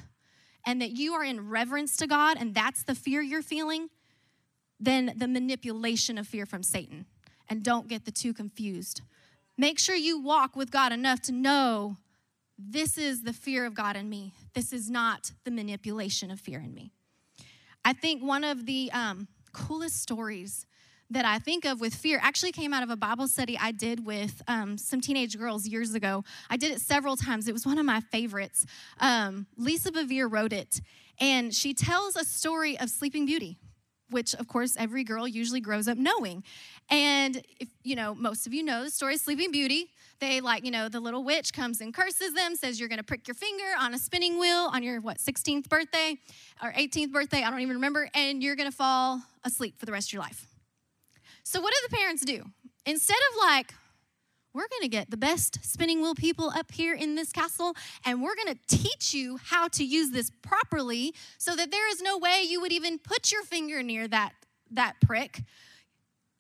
and 0.65 0.81
that 0.81 0.93
you 0.93 1.15
are 1.15 1.25
in 1.25 1.49
reverence 1.49 1.97
to 1.97 2.07
God 2.07 2.37
and 2.39 2.55
that's 2.55 2.85
the 2.85 2.95
fear 2.95 3.21
you're 3.21 3.43
feeling, 3.43 3.89
then 4.79 5.13
the 5.17 5.29
manipulation 5.29 6.19
of 6.19 6.27
fear 6.27 6.47
from 6.47 6.63
Satan. 6.63 7.07
And 7.49 7.65
don't 7.65 7.89
get 7.89 8.05
the 8.05 8.13
two 8.13 8.33
confused. 8.33 9.01
Make 9.59 9.79
sure 9.79 9.97
you 9.97 10.23
walk 10.23 10.55
with 10.55 10.71
God 10.71 10.93
enough 10.93 11.21
to 11.23 11.33
know 11.33 11.97
this 12.69 12.99
is 12.99 13.23
the 13.23 13.33
fear 13.33 13.65
of 13.67 13.75
God 13.75 13.97
in 13.97 14.09
me. 14.09 14.33
This 14.55 14.73
is 14.73 14.91
not 14.91 15.33
the 15.45 15.51
manipulation 15.51 16.31
of 16.31 16.41
fear 16.41 16.61
in 16.61 16.75
me. 16.75 16.93
I 17.85 17.93
think 17.93 18.23
one 18.23 18.45
of 18.45 18.67
the 18.67 18.91
um, 18.93 19.29
coolest 19.53 20.03
stories 20.03 20.67
that 21.11 21.25
I 21.25 21.39
think 21.39 21.65
of 21.65 21.81
with 21.81 21.95
fear 21.95 22.21
actually 22.23 22.53
came 22.53 22.73
out 22.73 22.83
of 22.83 22.91
a 22.91 22.97
Bible 22.97 23.27
study 23.27 23.59
I 23.59 23.73
did 23.73 24.07
with 24.07 24.43
um, 24.47 24.79
some 24.79 25.01
teenage 25.01 25.37
girls 25.37 25.67
years 25.67 25.95
ago. 25.95 26.25
I 26.49 26.57
did 26.57 26.71
it 26.71 26.81
several 26.81 27.17
times. 27.17 27.49
It 27.49 27.53
was 27.53 27.67
one 27.67 27.79
of 27.79 27.85
my 27.85 28.01
favorites. 28.01 28.65
Um, 29.01 29.47
Lisa 29.57 29.91
Bevere 29.91 30.31
wrote 30.31 30.53
it, 30.53 30.81
and 31.19 31.53
she 31.53 31.75
tells 31.75 32.15
a 32.15 32.25
story 32.25 32.79
of 32.79 32.91
Sleeping 32.91 33.27
Beauty, 33.27 33.59
which 34.11 34.35
of 34.35 34.49
course 34.49 34.77
every 34.79 35.05
girl 35.05 35.27
usually 35.27 35.61
grows 35.61 35.89
up 35.89 35.99
knowing. 35.99 36.43
And 36.91 37.43
if 37.59 37.69
you 37.83 37.97
know, 37.97 38.15
most 38.15 38.47
of 38.47 38.55
you 38.55 38.63
know 38.63 38.85
the 38.85 38.91
story 38.91 39.15
of 39.15 39.21
Sleeping 39.21 39.51
Beauty. 39.51 39.91
They 40.21 40.43
like, 40.43 40.67
you 40.67 40.71
know, 40.71 40.91
the 40.91 41.01
little 41.01 41.25
witch 41.25 41.55
comes 41.55 41.81
and 41.81 41.95
curses 41.95 42.35
them, 42.35 42.55
says 42.55 42.79
you're 42.79 42.91
gonna 42.91 43.03
prick 43.03 43.27
your 43.27 43.35
finger 43.35 43.65
on 43.79 43.95
a 43.95 43.99
spinning 43.99 44.39
wheel 44.39 44.69
on 44.71 44.83
your 44.83 45.01
what 45.01 45.17
16th 45.17 45.69
birthday 45.71 46.19
or 46.63 46.73
18th 46.73 47.11
birthday, 47.11 47.43
I 47.43 47.51
don't 47.51 47.61
even 47.61 47.77
remember, 47.77 48.11
and 48.15 48.43
you're 48.43 48.57
gonna 48.57 48.71
fall 48.71 49.23
asleep 49.45 49.79
for 49.79 49.87
the 49.87 49.93
rest 49.93 50.11
of 50.11 50.13
your 50.13 50.23
life. 50.23 50.47
So 51.43 51.61
what 51.63 51.73
do 51.73 51.89
the 51.89 51.97
parents 51.97 52.23
do? 52.25 52.45
Instead 52.85 53.17
of 53.31 53.39
like, 53.41 53.75
we're 54.53 54.69
going 54.69 54.83
to 54.83 54.89
get 54.89 55.11
the 55.11 55.17
best 55.17 55.65
spinning 55.65 56.01
wheel 56.01 56.15
people 56.15 56.51
up 56.51 56.73
here 56.73 56.95
in 56.95 57.15
this 57.15 57.33
castle, 57.33 57.75
and 58.05 58.23
we're 58.23 58.35
going 58.35 58.55
to 58.55 58.77
teach 58.77 59.15
you 59.15 59.39
how 59.45 59.69
to 59.69 59.85
use 59.85 60.11
this 60.11 60.31
properly 60.43 61.15
so 61.39 61.55
that 61.55 61.71
there 61.71 61.89
is 61.91 62.03
no 62.03 62.19
way 62.19 62.43
you 62.47 62.61
would 62.61 62.73
even 62.73 62.99
put 62.99 63.31
your 63.31 63.43
finger 63.43 63.83
near 63.83 64.09
that, 64.09 64.33
that 64.71 64.95
prick. 65.01 65.43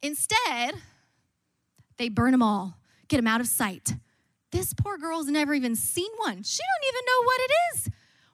Instead, 0.02 0.74
they 1.98 2.08
burn 2.08 2.32
them 2.32 2.42
all, 2.42 2.76
get 3.08 3.16
them 3.18 3.26
out 3.26 3.40
of 3.40 3.46
sight. 3.46 3.94
This 4.50 4.74
poor 4.74 4.98
girl's 4.98 5.28
never 5.28 5.54
even 5.54 5.76
seen 5.76 6.10
one. 6.16 6.42
She 6.42 6.62
don't 6.62 6.94
even 6.94 7.04
know 7.06 7.24
what 7.24 7.40
it 7.40 7.52
is. 7.74 7.88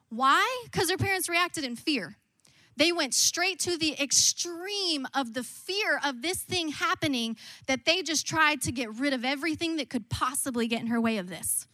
Why? 0.09 0.61
Because 0.65 0.89
her 0.89 0.97
parents 0.97 1.29
reacted 1.29 1.63
in 1.63 1.75
fear. 1.75 2.17
They 2.77 2.91
went 2.91 3.13
straight 3.13 3.59
to 3.61 3.77
the 3.77 3.99
extreme 4.01 5.07
of 5.13 5.33
the 5.33 5.43
fear 5.43 5.99
of 6.05 6.21
this 6.21 6.37
thing 6.41 6.69
happening 6.69 7.35
that 7.65 7.85
they 7.85 8.03
just 8.03 8.27
tried 8.27 8.61
to 8.61 8.71
get 8.71 8.93
rid 8.93 9.13
of 9.13 9.25
everything 9.25 9.77
that 9.77 9.89
could 9.89 10.09
possibly 10.09 10.67
get 10.67 10.81
in 10.81 10.87
her 10.87 11.01
way 11.01 11.17
of 11.17 11.27
this. 11.27 11.67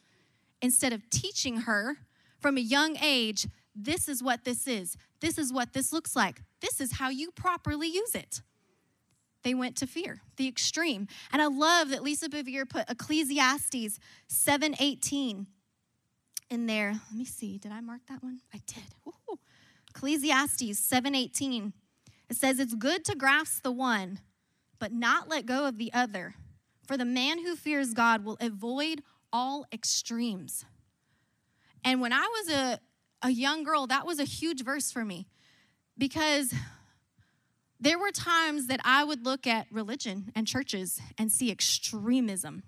Instead 0.61 0.93
of 0.93 1.09
teaching 1.09 1.61
her 1.61 1.97
from 2.39 2.57
a 2.57 2.61
young 2.61 2.97
age, 3.03 3.47
this 3.75 4.07
is 4.07 4.23
what 4.23 4.45
this 4.45 4.65
is, 4.65 4.95
this 5.19 5.37
is 5.37 5.51
what 5.51 5.73
this 5.73 5.91
looks 5.91 6.15
like, 6.15 6.41
this 6.61 6.79
is 6.79 6.93
how 6.93 7.09
you 7.09 7.31
properly 7.31 7.87
use 7.87 8.15
it. 8.15 8.41
They 9.43 9.53
went 9.53 9.75
to 9.77 9.87
fear, 9.87 10.21
the 10.37 10.47
extreme. 10.47 11.07
And 11.33 11.41
I 11.41 11.47
love 11.47 11.89
that 11.89 12.01
Lisa 12.01 12.29
Bevere 12.29 12.67
put 12.67 12.89
Ecclesiastes 12.89 13.99
7:18 14.29 15.47
in 16.49 16.65
there. 16.65 16.93
Let 16.93 17.17
me 17.17 17.25
see. 17.25 17.57
Did 17.57 17.73
I 17.73 17.81
mark 17.81 18.01
that 18.07 18.23
one? 18.23 18.39
I 18.53 18.61
did. 18.65 18.95
Ooh. 19.05 19.22
Ecclesiastes 19.95 20.79
7:18. 20.79 21.73
It 22.29 22.35
says 22.35 22.59
it's 22.59 22.73
good 22.73 23.05
to 23.05 23.15
grasp 23.15 23.61
the 23.61 23.71
one, 23.71 24.19
but 24.79 24.91
not 24.91 25.29
let 25.29 25.45
go 25.45 25.65
of 25.65 25.77
the 25.77 25.93
other. 25.93 26.35
For 26.87 26.97
the 26.97 27.05
man 27.05 27.39
who 27.39 27.55
fears 27.55 27.93
God 27.93 28.25
will 28.25 28.37
avoid 28.41 29.03
all 29.31 29.65
extremes. 29.71 30.65
And 31.83 32.01
when 32.01 32.11
I 32.11 32.21
was 32.21 32.49
a, 32.53 32.79
a 33.21 33.29
young 33.29 33.63
girl, 33.63 33.87
that 33.87 34.05
was 34.05 34.19
a 34.19 34.23
huge 34.23 34.63
verse 34.63 34.91
for 34.91 35.05
me 35.05 35.27
because 35.97 36.53
there 37.79 37.99
were 37.99 38.11
times 38.11 38.67
that 38.67 38.79
I 38.83 39.03
would 39.03 39.25
look 39.25 39.45
at 39.45 39.67
religion 39.71 40.31
and 40.35 40.47
churches 40.47 40.99
and 41.17 41.31
see 41.31 41.51
extremism. 41.51 42.63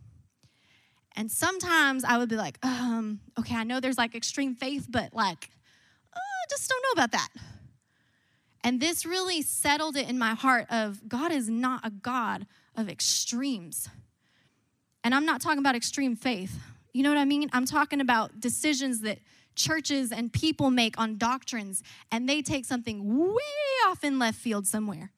And 1.15 1.31
sometimes 1.31 2.03
I 2.03 2.17
would 2.17 2.29
be 2.29 2.35
like, 2.35 2.59
um, 2.63 3.21
okay, 3.39 3.55
I 3.55 3.63
know 3.63 3.79
there's 3.79 3.97
like 3.97 4.13
extreme 4.15 4.55
faith, 4.55 4.87
but 4.89 5.13
like, 5.13 5.49
just 6.49 6.69
don't 6.69 6.83
know 6.83 7.03
about 7.03 7.11
that. 7.11 7.29
And 8.63 8.81
this 8.81 9.05
really 9.05 9.41
settled 9.41 9.95
it 9.95 10.09
in 10.09 10.17
my 10.17 10.33
heart 10.33 10.65
of 10.71 11.07
God 11.07 11.31
is 11.31 11.49
not 11.49 11.85
a 11.85 11.91
God 11.91 12.47
of 12.75 12.89
extremes. 12.89 13.89
And 15.03 15.13
I'm 15.13 15.25
not 15.25 15.39
talking 15.39 15.59
about 15.59 15.75
extreme 15.75 16.15
faith. 16.15 16.57
You 16.91 17.03
know 17.03 17.09
what 17.09 17.19
I 17.19 17.25
mean? 17.25 17.49
I'm 17.53 17.65
talking 17.65 18.01
about 18.01 18.39
decisions 18.39 19.01
that 19.01 19.19
churches 19.55 20.11
and 20.11 20.33
people 20.33 20.71
make 20.71 20.99
on 20.99 21.17
doctrines 21.17 21.83
and 22.11 22.27
they 22.27 22.41
take 22.41 22.65
something 22.65 23.25
way 23.27 23.87
off 23.87 24.03
in 24.03 24.17
left 24.17 24.37
field 24.37 24.65
somewhere. 24.65 25.11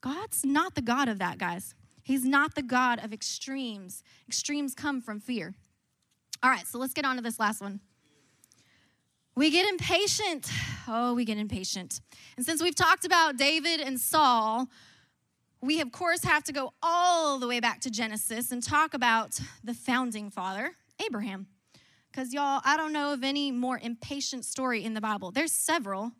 God's 0.00 0.44
not 0.44 0.74
the 0.74 0.82
God 0.82 1.08
of 1.08 1.18
that, 1.18 1.38
guys. 1.38 1.74
He's 2.02 2.24
not 2.24 2.54
the 2.54 2.62
God 2.62 3.02
of 3.02 3.12
extremes. 3.12 4.02
Extremes 4.28 4.74
come 4.74 5.00
from 5.00 5.18
fear. 5.18 5.54
All 6.42 6.50
right, 6.50 6.66
so 6.66 6.78
let's 6.78 6.92
get 6.92 7.06
on 7.06 7.16
to 7.16 7.22
this 7.22 7.40
last 7.40 7.62
one. 7.62 7.80
We 9.36 9.50
get 9.50 9.68
impatient. 9.68 10.50
Oh, 10.86 11.14
we 11.14 11.24
get 11.24 11.38
impatient. 11.38 12.02
And 12.36 12.44
since 12.44 12.62
we've 12.62 12.74
talked 12.74 13.06
about 13.06 13.38
David 13.38 13.80
and 13.80 13.98
Saul, 13.98 14.68
we 15.62 15.80
of 15.80 15.92
course 15.92 16.24
have 16.24 16.44
to 16.44 16.52
go 16.52 16.74
all 16.82 17.38
the 17.38 17.48
way 17.48 17.58
back 17.58 17.80
to 17.80 17.90
Genesis 17.90 18.52
and 18.52 18.62
talk 18.62 18.92
about 18.92 19.40
the 19.64 19.72
founding 19.72 20.28
father, 20.28 20.72
Abraham. 21.02 21.46
Because, 22.10 22.34
y'all, 22.34 22.60
I 22.66 22.76
don't 22.76 22.92
know 22.92 23.14
of 23.14 23.24
any 23.24 23.50
more 23.50 23.80
impatient 23.82 24.44
story 24.44 24.84
in 24.84 24.92
the 24.92 25.00
Bible. 25.00 25.30
There's 25.30 25.52
several, 25.52 26.12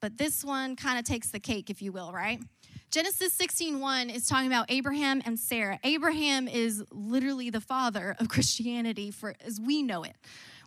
but 0.00 0.16
this 0.16 0.42
one 0.42 0.76
kind 0.76 0.98
of 0.98 1.04
takes 1.04 1.30
the 1.30 1.38
cake, 1.38 1.68
if 1.68 1.82
you 1.82 1.92
will, 1.92 2.10
right? 2.10 2.40
Genesis 2.90 3.34
16:1 3.34 4.08
is 4.08 4.26
talking 4.26 4.46
about 4.46 4.64
Abraham 4.70 5.20
and 5.26 5.38
Sarah. 5.38 5.78
Abraham 5.84 6.48
is 6.48 6.82
literally 6.90 7.50
the 7.50 7.60
father 7.60 8.16
of 8.18 8.28
Christianity 8.30 9.10
for 9.10 9.34
as 9.44 9.60
we 9.60 9.82
know 9.82 10.04
it. 10.04 10.16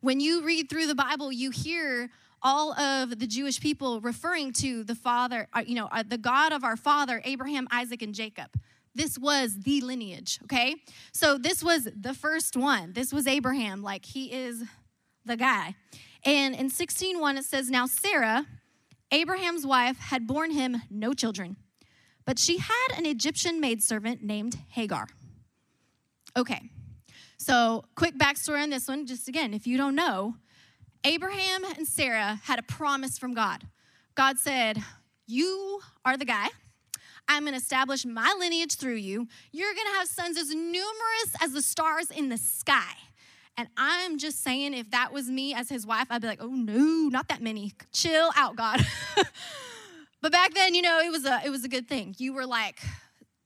When 0.05 0.19
you 0.19 0.43
read 0.43 0.69
through 0.69 0.85
the 0.85 0.93
Bible, 0.93 1.31
you 1.31 1.49
hear 1.49 2.11
all 2.43 2.73
of 2.73 3.17
the 3.17 3.25
Jewish 3.25 3.59
people 3.59 4.01
referring 4.01 4.53
to 4.53 4.83
the 4.83 4.93
father, 4.93 5.47
uh, 5.51 5.63
you 5.65 5.73
know, 5.73 5.87
uh, 5.91 6.03
the 6.07 6.19
God 6.19 6.53
of 6.53 6.63
our 6.63 6.77
father, 6.77 7.23
Abraham, 7.25 7.67
Isaac, 7.71 8.03
and 8.03 8.13
Jacob. 8.13 8.51
This 8.93 9.17
was 9.17 9.61
the 9.61 9.81
lineage, 9.81 10.37
okay? 10.43 10.75
So 11.11 11.39
this 11.39 11.63
was 11.63 11.87
the 11.99 12.13
first 12.13 12.55
one. 12.55 12.93
This 12.93 13.11
was 13.11 13.25
Abraham, 13.25 13.81
like 13.81 14.05
he 14.05 14.31
is 14.31 14.63
the 15.25 15.37
guy. 15.37 15.73
And 16.23 16.53
in 16.53 16.69
16:1 16.69 17.39
it 17.39 17.45
says, 17.45 17.71
"Now 17.71 17.87
Sarah, 17.87 18.45
Abraham's 19.09 19.65
wife, 19.65 19.97
had 19.97 20.27
borne 20.27 20.51
him 20.51 20.83
no 20.91 21.13
children, 21.13 21.57
but 22.25 22.37
she 22.37 22.59
had 22.59 22.87
an 22.95 23.07
Egyptian 23.07 23.59
maidservant 23.59 24.21
named 24.21 24.59
Hagar." 24.69 25.07
Okay. 26.37 26.69
So, 27.37 27.85
quick 27.95 28.17
backstory 28.17 28.63
on 28.63 28.69
this 28.69 28.87
one, 28.87 29.05
just 29.05 29.27
again, 29.27 29.53
if 29.53 29.67
you 29.67 29.77
don't 29.77 29.95
know, 29.95 30.35
Abraham 31.03 31.63
and 31.63 31.87
Sarah 31.87 32.39
had 32.43 32.59
a 32.59 32.63
promise 32.63 33.17
from 33.17 33.33
God. 33.33 33.67
God 34.15 34.39
said, 34.39 34.81
You 35.27 35.81
are 36.03 36.17
the 36.17 36.25
guy. 36.25 36.47
I'm 37.27 37.43
going 37.43 37.53
to 37.53 37.59
establish 37.59 38.05
my 38.05 38.33
lineage 38.39 38.75
through 38.75 38.95
you. 38.95 39.27
You're 39.51 39.73
going 39.73 39.87
to 39.87 39.97
have 39.97 40.07
sons 40.07 40.37
as 40.37 40.53
numerous 40.53 41.35
as 41.41 41.53
the 41.53 41.61
stars 41.61 42.11
in 42.11 42.29
the 42.29 42.37
sky. 42.37 42.93
And 43.57 43.67
I'm 43.77 44.17
just 44.17 44.43
saying, 44.43 44.73
if 44.73 44.91
that 44.91 45.13
was 45.13 45.29
me 45.29 45.53
as 45.53 45.69
his 45.69 45.85
wife, 45.85 46.07
I'd 46.09 46.21
be 46.21 46.27
like, 46.27 46.41
oh 46.41 46.47
no, 46.47 47.09
not 47.09 47.29
that 47.29 47.41
many. 47.41 47.73
Chill 47.93 48.29
out, 48.35 48.55
God. 48.55 48.85
but 50.21 50.31
back 50.31 50.53
then, 50.53 50.75
you 50.75 50.81
know, 50.81 50.99
it 50.99 51.09
was 51.09 51.25
a 51.25 51.41
it 51.45 51.49
was 51.49 51.63
a 51.63 51.69
good 51.69 51.87
thing. 51.87 52.15
You 52.17 52.33
were 52.33 52.45
like, 52.45 52.79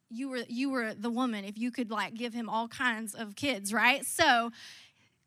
you 0.09 0.29
were 0.29 0.43
you 0.47 0.69
were 0.69 0.93
the 0.93 1.09
woman 1.09 1.45
if 1.45 1.57
you 1.57 1.71
could 1.71 1.91
like 1.91 2.15
give 2.15 2.33
him 2.33 2.49
all 2.49 2.67
kinds 2.67 3.13
of 3.13 3.35
kids, 3.35 3.73
right? 3.73 4.05
So 4.05 4.51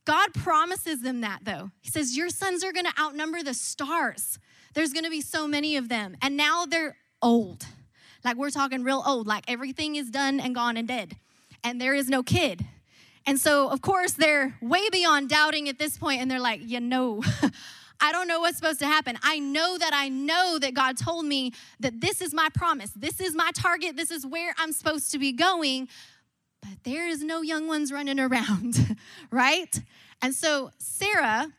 God 0.05 0.35
promises 0.35 1.03
them 1.03 1.21
that 1.21 1.41
though. 1.45 1.71
He 1.81 1.91
says, 1.91 2.17
Your 2.17 2.29
sons 2.29 2.65
are 2.65 2.73
gonna 2.73 2.93
outnumber 2.99 3.43
the 3.43 3.55
stars. 3.55 4.39
There's 4.75 4.93
gonna 4.93 5.11
be 5.11 5.21
so 5.21 5.47
many 5.47 5.77
of 5.77 5.89
them. 5.89 6.17
And 6.21 6.37
now 6.37 6.67
they're 6.67 6.97
old. 7.21 7.67
Like 8.25 8.37
we're 8.37 8.51
talking 8.51 8.83
real 8.83 9.03
old, 9.07 9.27
like 9.27 9.45
everything 9.49 9.97
is 9.97 10.11
done 10.11 10.41
and 10.41 10.55
gone 10.55 10.77
and 10.77 10.87
dead, 10.87 11.17
and 11.65 11.81
there 11.81 11.95
is 11.95 12.09
no 12.09 12.23
kid. 12.23 12.65
And 13.27 13.39
so, 13.39 13.69
of 13.69 13.83
course, 13.83 14.13
they're 14.13 14.57
way 14.61 14.89
beyond 14.91 15.29
doubting 15.29 15.69
at 15.69 15.79
this 15.79 15.97
point, 15.97 16.21
and 16.21 16.31
they're 16.31 16.41
like, 16.41 16.61
you 16.63 16.81
know, 16.81 17.23
I 18.01 18.11
don't 18.11 18.27
know 18.27 18.41
what's 18.41 18.57
supposed 18.57 18.81
to 18.81 18.87
happen. 18.87 19.17
I 19.23 19.39
know 19.39 19.79
that 19.79 19.93
I 19.95 20.09
know 20.09 20.59
that 20.59 20.75
God 20.75 20.97
told 20.97 21.25
me 21.25 21.53
that 21.79 22.01
this 22.01 22.21
is 22.21 22.35
my 22.35 22.49
promise, 22.53 22.91
this 22.97 23.21
is 23.21 23.35
my 23.35 23.53
target, 23.55 23.97
this 23.97 24.11
is 24.11 24.27
where 24.27 24.55
I'm 24.59 24.73
supposed 24.73 25.13
to 25.13 25.19
be 25.19 25.33
going, 25.33 25.89
but 26.61 26.83
there 26.83 27.07
is 27.07 27.23
no 27.23 27.43
young 27.43 27.69
ones 27.69 27.93
running 27.93 28.19
around, 28.19 28.97
right? 29.31 29.81
And 30.21 30.35
so, 30.35 30.73
Sarah 30.79 31.53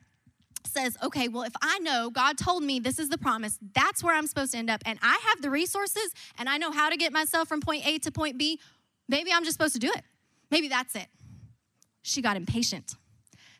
says, 0.66 0.98
okay, 1.02 1.28
well, 1.28 1.44
if 1.44 1.54
I 1.62 1.80
know 1.80 2.10
God 2.10 2.38
told 2.38 2.64
me 2.64 2.80
this 2.80 3.00
is 3.00 3.08
the 3.08 3.18
promise, 3.18 3.58
that's 3.74 4.04
where 4.04 4.16
I'm 4.16 4.28
supposed 4.28 4.52
to 4.52 4.58
end 4.58 4.70
up, 4.70 4.82
and 4.86 5.00
I 5.02 5.18
have 5.30 5.42
the 5.42 5.50
resources 5.50 6.14
and 6.38 6.50
I 6.50 6.58
know 6.58 6.72
how 6.72 6.90
to 6.90 6.98
get 6.98 7.14
myself 7.14 7.48
from 7.48 7.62
point 7.62 7.88
A 7.88 8.00
to 8.00 8.12
point 8.12 8.38
B, 8.38 8.60
maybe 9.08 9.32
I'm 9.32 9.44
just 9.44 9.58
supposed 9.58 9.74
to 9.76 9.80
do 9.80 9.92
it. 9.96 10.04
Maybe 10.52 10.68
that's 10.68 10.96
it. 10.96 11.08
She 12.04 12.22
got 12.22 12.38
impatient. 12.38 12.96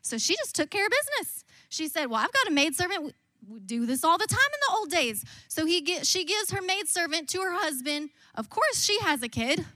So 0.02 0.16
she 0.18 0.36
just 0.36 0.54
took 0.54 0.70
care 0.70 0.86
of 0.86 0.92
business. 0.92 1.44
She 1.68 1.88
said, 1.88 2.06
Well, 2.06 2.20
I've 2.20 2.32
got 2.32 2.46
a 2.48 2.52
maidservant. 2.52 3.14
We 3.46 3.60
do 3.60 3.84
this 3.84 4.04
all 4.04 4.16
the 4.16 4.26
time 4.26 4.38
in 4.38 4.60
the 4.68 4.76
old 4.78 4.90
days. 4.90 5.24
So 5.48 5.66
he 5.66 5.80
get, 5.80 6.06
she 6.06 6.24
gives 6.24 6.52
her 6.52 6.62
maidservant 6.62 7.28
to 7.30 7.40
her 7.40 7.52
husband. 7.52 8.10
Of 8.36 8.48
course, 8.48 8.82
she 8.82 8.98
has 9.00 9.22
a 9.22 9.28
kid, 9.28 9.66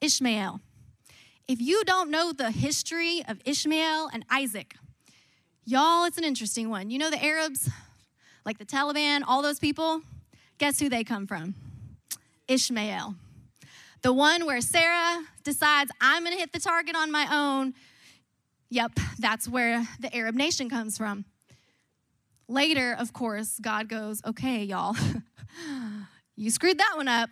Ishmael. 0.00 0.60
If 1.48 1.60
you 1.60 1.84
don't 1.84 2.10
know 2.10 2.32
the 2.32 2.52
history 2.52 3.22
of 3.26 3.40
Ishmael 3.44 4.08
and 4.12 4.24
Isaac, 4.30 4.76
Y'all, 5.64 6.06
it's 6.06 6.18
an 6.18 6.24
interesting 6.24 6.70
one. 6.70 6.90
You 6.90 6.98
know 6.98 7.08
the 7.08 7.24
Arabs, 7.24 7.70
like 8.44 8.58
the 8.58 8.64
Taliban, 8.64 9.22
all 9.24 9.42
those 9.42 9.60
people? 9.60 10.02
Guess 10.58 10.80
who 10.80 10.88
they 10.88 11.04
come 11.04 11.24
from? 11.24 11.54
Ishmael. 12.48 13.14
The 14.02 14.12
one 14.12 14.44
where 14.44 14.60
Sarah 14.60 15.22
decides, 15.44 15.92
I'm 16.00 16.24
gonna 16.24 16.34
hit 16.34 16.52
the 16.52 16.58
target 16.58 16.96
on 16.96 17.12
my 17.12 17.28
own. 17.30 17.74
Yep, 18.72 18.92
that's 19.18 19.46
where 19.46 19.86
the 20.00 20.16
Arab 20.16 20.34
nation 20.34 20.70
comes 20.70 20.96
from. 20.96 21.26
Later, 22.48 22.96
of 22.98 23.12
course, 23.12 23.58
God 23.60 23.86
goes, 23.86 24.22
okay, 24.24 24.64
y'all, 24.64 24.96
you 26.36 26.50
screwed 26.50 26.78
that 26.78 26.94
one 26.96 27.06
up. 27.06 27.28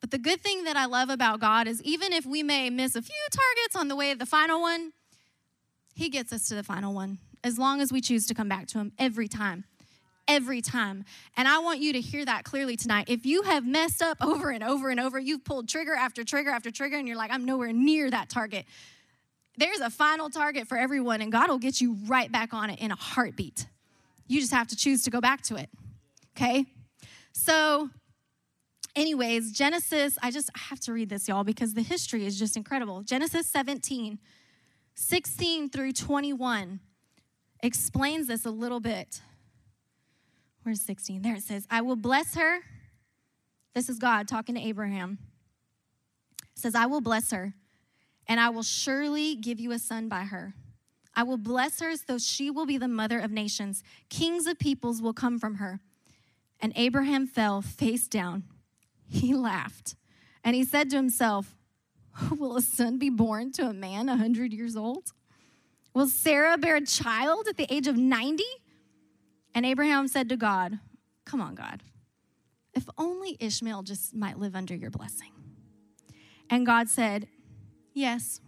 But 0.00 0.10
the 0.10 0.16
good 0.16 0.40
thing 0.40 0.64
that 0.64 0.74
I 0.74 0.86
love 0.86 1.10
about 1.10 1.38
God 1.38 1.68
is 1.68 1.82
even 1.82 2.14
if 2.14 2.24
we 2.24 2.42
may 2.42 2.70
miss 2.70 2.96
a 2.96 3.02
few 3.02 3.14
targets 3.30 3.76
on 3.76 3.88
the 3.88 3.96
way 3.96 4.10
to 4.14 4.18
the 4.18 4.24
final 4.24 4.62
one, 4.62 4.94
He 5.94 6.08
gets 6.08 6.32
us 6.32 6.48
to 6.48 6.54
the 6.54 6.62
final 6.62 6.94
one 6.94 7.18
as 7.42 7.58
long 7.58 7.82
as 7.82 7.92
we 7.92 8.00
choose 8.00 8.26
to 8.28 8.34
come 8.34 8.48
back 8.48 8.66
to 8.68 8.78
Him 8.78 8.92
every 8.98 9.28
time. 9.28 9.64
Every 10.26 10.62
time. 10.62 11.04
And 11.36 11.46
I 11.46 11.58
want 11.58 11.80
you 11.80 11.92
to 11.92 12.00
hear 12.00 12.24
that 12.24 12.44
clearly 12.44 12.78
tonight. 12.78 13.10
If 13.10 13.26
you 13.26 13.42
have 13.42 13.66
messed 13.66 14.00
up 14.00 14.16
over 14.24 14.48
and 14.48 14.64
over 14.64 14.88
and 14.88 14.98
over, 14.98 15.18
you've 15.18 15.44
pulled 15.44 15.68
trigger 15.68 15.94
after 15.94 16.24
trigger 16.24 16.48
after 16.48 16.70
trigger, 16.70 16.96
and 16.96 17.06
you're 17.06 17.18
like, 17.18 17.30
I'm 17.30 17.44
nowhere 17.44 17.74
near 17.74 18.10
that 18.10 18.30
target. 18.30 18.64
There's 19.56 19.80
a 19.80 19.90
final 19.90 20.30
target 20.30 20.66
for 20.66 20.76
everyone, 20.76 21.20
and 21.20 21.30
God 21.30 21.48
will 21.48 21.58
get 21.58 21.80
you 21.80 21.96
right 22.06 22.30
back 22.30 22.52
on 22.52 22.70
it 22.70 22.80
in 22.80 22.90
a 22.90 22.96
heartbeat. 22.96 23.66
You 24.26 24.40
just 24.40 24.52
have 24.52 24.66
to 24.68 24.76
choose 24.76 25.02
to 25.04 25.10
go 25.10 25.20
back 25.20 25.42
to 25.42 25.56
it. 25.56 25.68
Okay? 26.36 26.66
So, 27.32 27.90
anyways, 28.96 29.52
Genesis, 29.52 30.18
I 30.22 30.30
just 30.30 30.50
have 30.56 30.80
to 30.80 30.92
read 30.92 31.08
this, 31.08 31.28
y'all, 31.28 31.44
because 31.44 31.74
the 31.74 31.82
history 31.82 32.26
is 32.26 32.38
just 32.38 32.56
incredible. 32.56 33.02
Genesis 33.02 33.46
17, 33.46 34.18
16 34.94 35.70
through 35.70 35.92
21 35.92 36.80
explains 37.62 38.26
this 38.26 38.44
a 38.44 38.50
little 38.50 38.80
bit. 38.80 39.20
Where's 40.62 40.80
16? 40.80 41.22
There 41.22 41.34
it 41.34 41.42
says, 41.42 41.66
I 41.70 41.82
will 41.82 41.96
bless 41.96 42.34
her. 42.34 42.60
This 43.74 43.88
is 43.88 43.98
God 43.98 44.26
talking 44.28 44.54
to 44.54 44.60
Abraham. 44.60 45.18
It 46.56 46.60
says, 46.60 46.74
I 46.74 46.86
will 46.86 47.00
bless 47.00 47.32
her, 47.32 47.54
and 48.26 48.40
I 48.40 48.48
will 48.50 48.62
surely 48.62 49.34
give 49.34 49.60
you 49.60 49.72
a 49.72 49.78
son 49.78 50.08
by 50.08 50.24
her. 50.24 50.54
I 51.14 51.22
will 51.22 51.36
bless 51.36 51.80
her 51.80 51.94
so 51.96 52.18
she 52.18 52.50
will 52.50 52.66
be 52.66 52.78
the 52.78 52.88
mother 52.88 53.18
of 53.20 53.30
nations. 53.30 53.82
Kings 54.08 54.46
of 54.46 54.58
peoples 54.58 55.00
will 55.00 55.12
come 55.12 55.38
from 55.38 55.56
her. 55.56 55.80
And 56.60 56.72
Abraham 56.76 57.26
fell 57.26 57.62
face 57.62 58.08
down. 58.08 58.44
He 59.06 59.34
laughed, 59.34 59.96
and 60.42 60.56
he 60.56 60.64
said 60.64 60.90
to 60.90 60.96
himself, 60.96 61.54
Will 62.30 62.56
a 62.56 62.62
son 62.62 62.98
be 62.98 63.10
born 63.10 63.52
to 63.52 63.68
a 63.68 63.72
man 63.72 64.08
a 64.08 64.16
hundred 64.16 64.52
years 64.52 64.76
old? 64.76 65.12
Will 65.94 66.08
Sarah 66.08 66.58
bear 66.58 66.76
a 66.76 66.86
child 66.86 67.46
at 67.48 67.56
the 67.56 67.72
age 67.72 67.86
of 67.86 67.96
90? 67.96 68.42
And 69.54 69.64
Abraham 69.64 70.08
said 70.08 70.28
to 70.30 70.36
God, 70.36 70.78
Come 71.24 71.40
on, 71.40 71.54
God. 71.54 71.82
If 72.74 72.88
only 72.98 73.36
Ishmael 73.38 73.84
just 73.84 74.14
might 74.14 74.38
live 74.38 74.56
under 74.56 74.74
your 74.74 74.90
blessing. 74.90 75.30
And 76.50 76.66
God 76.66 76.88
said, 76.88 77.28
Yes, 77.94 78.40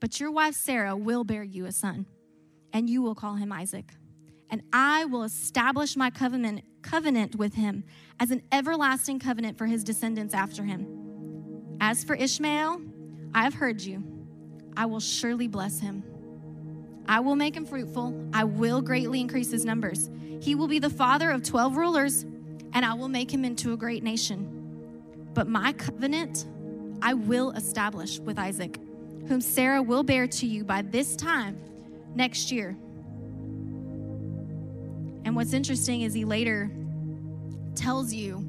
but 0.00 0.18
your 0.18 0.32
wife 0.32 0.56
Sarah 0.56 0.96
will 0.96 1.22
bear 1.22 1.44
you 1.44 1.66
a 1.66 1.72
son, 1.72 2.06
and 2.72 2.90
you 2.90 3.00
will 3.00 3.14
call 3.14 3.36
him 3.36 3.52
Isaac. 3.52 3.92
And 4.50 4.62
I 4.72 5.04
will 5.04 5.22
establish 5.22 5.96
my 5.96 6.10
covenant, 6.10 6.62
covenant 6.82 7.36
with 7.36 7.54
him 7.54 7.84
as 8.18 8.32
an 8.32 8.42
everlasting 8.50 9.20
covenant 9.20 9.56
for 9.56 9.66
his 9.66 9.84
descendants 9.84 10.34
after 10.34 10.64
him. 10.64 11.76
As 11.80 12.02
for 12.02 12.14
Ishmael, 12.14 12.82
I 13.34 13.44
have 13.44 13.54
heard 13.54 13.80
you. 13.80 14.02
I 14.76 14.86
will 14.86 15.00
surely 15.00 15.46
bless 15.46 15.78
him. 15.78 16.02
I 17.06 17.20
will 17.20 17.36
make 17.36 17.56
him 17.56 17.64
fruitful. 17.64 18.30
I 18.32 18.44
will 18.44 18.82
greatly 18.82 19.20
increase 19.20 19.50
his 19.50 19.64
numbers. 19.64 20.10
He 20.40 20.54
will 20.54 20.68
be 20.68 20.80
the 20.80 20.90
father 20.90 21.30
of 21.30 21.44
12 21.44 21.76
rulers, 21.76 22.22
and 22.72 22.84
I 22.84 22.94
will 22.94 23.08
make 23.08 23.32
him 23.32 23.44
into 23.44 23.72
a 23.72 23.76
great 23.76 24.02
nation. 24.02 25.30
But 25.34 25.48
my 25.48 25.72
covenant 25.72 26.46
I 27.04 27.12
will 27.12 27.50
establish 27.50 28.18
with 28.18 28.38
Isaac, 28.38 28.80
whom 29.28 29.42
Sarah 29.42 29.82
will 29.82 30.02
bear 30.02 30.26
to 30.26 30.46
you 30.46 30.64
by 30.64 30.80
this 30.80 31.14
time 31.14 31.58
next 32.14 32.50
year. 32.50 32.70
And 35.26 35.36
what's 35.36 35.52
interesting 35.52 36.00
is 36.00 36.14
he 36.14 36.24
later 36.24 36.70
tells 37.74 38.14
you 38.14 38.42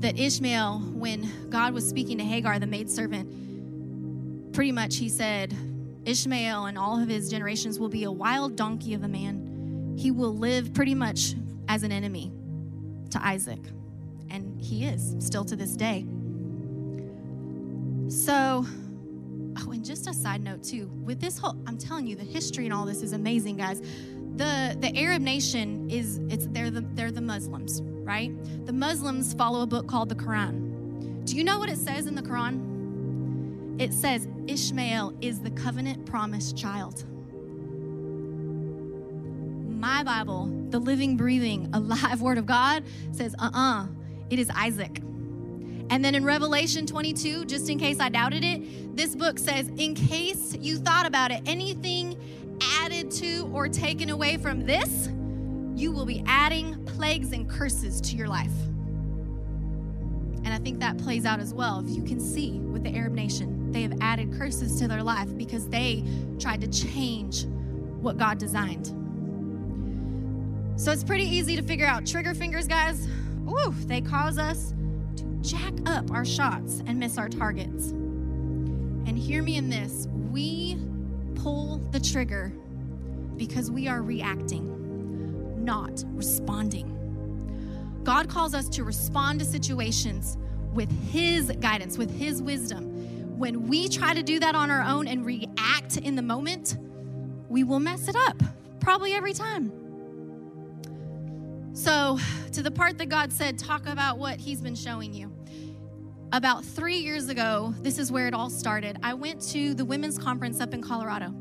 that 0.00 0.18
Ishmael, 0.18 0.80
when 0.80 1.48
God 1.48 1.72
was 1.72 1.88
speaking 1.88 2.18
to 2.18 2.24
Hagar, 2.24 2.58
the 2.58 2.66
maidservant, 2.66 4.52
pretty 4.52 4.72
much 4.72 4.96
he 4.96 5.08
said, 5.08 5.56
Ishmael 6.04 6.66
and 6.66 6.76
all 6.76 7.02
of 7.02 7.08
his 7.08 7.30
generations 7.30 7.78
will 7.78 7.88
be 7.88 8.04
a 8.04 8.12
wild 8.12 8.54
donkey 8.54 8.92
of 8.92 9.02
a 9.02 9.08
man. 9.08 9.96
He 9.98 10.10
will 10.10 10.36
live 10.36 10.74
pretty 10.74 10.94
much 10.94 11.36
as 11.68 11.84
an 11.84 11.92
enemy 11.92 12.32
to 13.12 13.26
Isaac. 13.26 13.60
And 14.28 14.60
he 14.60 14.84
is 14.84 15.16
still 15.20 15.46
to 15.46 15.56
this 15.56 15.74
day. 15.74 16.04
So, 18.08 18.64
oh, 19.58 19.70
and 19.70 19.84
just 19.84 20.06
a 20.06 20.14
side 20.14 20.42
note 20.42 20.62
too, 20.62 20.90
with 21.04 21.20
this 21.20 21.38
whole, 21.38 21.56
I'm 21.66 21.78
telling 21.78 22.06
you, 22.06 22.16
the 22.16 22.24
history 22.24 22.64
and 22.64 22.74
all 22.74 22.84
this 22.84 23.02
is 23.02 23.12
amazing, 23.12 23.56
guys. 23.56 23.80
The 24.36 24.76
the 24.80 24.92
Arab 24.96 25.22
nation 25.22 25.88
is 25.90 26.20
it's 26.28 26.46
they're 26.50 26.70
the 26.70 26.82
they're 26.94 27.12
the 27.12 27.20
Muslims, 27.20 27.80
right? 27.82 28.32
The 28.66 28.72
Muslims 28.72 29.32
follow 29.34 29.62
a 29.62 29.66
book 29.66 29.86
called 29.86 30.08
the 30.08 30.16
Quran. 30.16 31.24
Do 31.24 31.36
you 31.36 31.44
know 31.44 31.58
what 31.58 31.70
it 31.70 31.78
says 31.78 32.06
in 32.06 32.14
the 32.14 32.22
Quran? 32.22 33.80
It 33.80 33.92
says 33.92 34.28
Ishmael 34.46 35.14
is 35.20 35.40
the 35.40 35.50
covenant 35.50 36.04
promised 36.04 36.56
child. 36.56 37.04
My 39.70 40.02
Bible, 40.02 40.50
the 40.70 40.78
living, 40.78 41.16
breathing, 41.16 41.70
alive 41.74 42.20
word 42.20 42.38
of 42.38 42.46
God, 42.46 42.84
says, 43.12 43.34
uh 43.38 43.50
uh-uh, 43.52 43.82
uh, 43.82 43.86
it 44.30 44.38
is 44.38 44.50
Isaac. 44.50 45.00
And 45.90 46.04
then 46.04 46.14
in 46.14 46.24
Revelation 46.24 46.86
22, 46.86 47.44
just 47.44 47.68
in 47.68 47.78
case 47.78 48.00
I 48.00 48.08
doubted 48.08 48.44
it, 48.44 48.96
this 48.96 49.14
book 49.14 49.38
says, 49.38 49.68
in 49.76 49.94
case 49.94 50.56
you 50.58 50.76
thought 50.76 51.06
about 51.06 51.30
it, 51.30 51.42
anything 51.46 52.16
added 52.80 53.10
to 53.12 53.50
or 53.52 53.68
taken 53.68 54.10
away 54.10 54.36
from 54.36 54.64
this, 54.64 55.08
you 55.76 55.92
will 55.92 56.06
be 56.06 56.22
adding 56.26 56.84
plagues 56.84 57.32
and 57.32 57.48
curses 57.48 58.00
to 58.00 58.16
your 58.16 58.28
life. 58.28 58.52
And 60.44 60.52
I 60.52 60.58
think 60.58 60.78
that 60.80 60.98
plays 60.98 61.24
out 61.24 61.40
as 61.40 61.52
well. 61.52 61.80
If 61.80 61.96
you 61.96 62.02
can 62.02 62.20
see 62.20 62.58
with 62.58 62.82
the 62.82 62.94
Arab 62.94 63.12
nation, 63.12 63.72
they 63.72 63.82
have 63.82 63.94
added 64.00 64.32
curses 64.38 64.78
to 64.78 64.88
their 64.88 65.02
life 65.02 65.36
because 65.36 65.68
they 65.68 66.04
tried 66.38 66.60
to 66.60 66.68
change 66.68 67.46
what 68.00 68.18
God 68.18 68.38
designed. 68.38 68.86
So 70.76 70.92
it's 70.92 71.04
pretty 71.04 71.24
easy 71.24 71.56
to 71.56 71.62
figure 71.62 71.86
out 71.86 72.06
trigger 72.06 72.34
fingers, 72.34 72.66
guys. 72.66 73.08
Ooh, 73.48 73.72
they 73.86 74.00
cause 74.00 74.38
us 74.38 74.74
jack 75.44 75.74
up 75.84 76.10
our 76.10 76.24
shots 76.24 76.82
and 76.86 76.98
miss 76.98 77.18
our 77.18 77.28
targets. 77.28 77.90
And 77.90 79.18
hear 79.18 79.42
me 79.42 79.56
in 79.56 79.68
this 79.68 80.08
we 80.32 80.78
pull 81.34 81.78
the 81.90 82.00
trigger 82.00 82.52
because 83.36 83.70
we 83.70 83.86
are 83.86 84.02
reacting, 84.02 85.62
not 85.62 86.02
responding. 86.08 86.90
God 88.02 88.28
calls 88.28 88.54
us 88.54 88.68
to 88.70 88.84
respond 88.84 89.40
to 89.40 89.44
situations 89.44 90.38
with 90.72 90.90
His 91.10 91.52
guidance, 91.60 91.98
with 91.98 92.10
His 92.18 92.42
wisdom. 92.42 93.38
When 93.38 93.68
we 93.68 93.88
try 93.88 94.14
to 94.14 94.22
do 94.22 94.40
that 94.40 94.54
on 94.54 94.70
our 94.70 94.82
own 94.82 95.06
and 95.06 95.26
react 95.26 95.98
in 95.98 96.16
the 96.16 96.22
moment, 96.22 96.78
we 97.48 97.64
will 97.64 97.80
mess 97.80 98.08
it 98.08 98.16
up, 98.16 98.42
probably 98.80 99.12
every 99.12 99.32
time. 99.32 99.83
So, 101.74 102.20
to 102.52 102.62
the 102.62 102.70
part 102.70 102.98
that 102.98 103.08
God 103.08 103.32
said, 103.32 103.58
talk 103.58 103.88
about 103.88 104.18
what 104.18 104.38
He's 104.38 104.60
been 104.60 104.76
showing 104.76 105.12
you. 105.12 105.32
About 106.32 106.64
three 106.64 106.98
years 106.98 107.28
ago, 107.28 107.74
this 107.80 107.98
is 107.98 108.12
where 108.12 108.28
it 108.28 108.34
all 108.34 108.48
started. 108.48 108.96
I 109.02 109.14
went 109.14 109.42
to 109.48 109.74
the 109.74 109.84
women's 109.84 110.16
conference 110.16 110.60
up 110.60 110.72
in 110.72 110.80
Colorado. 110.80 111.34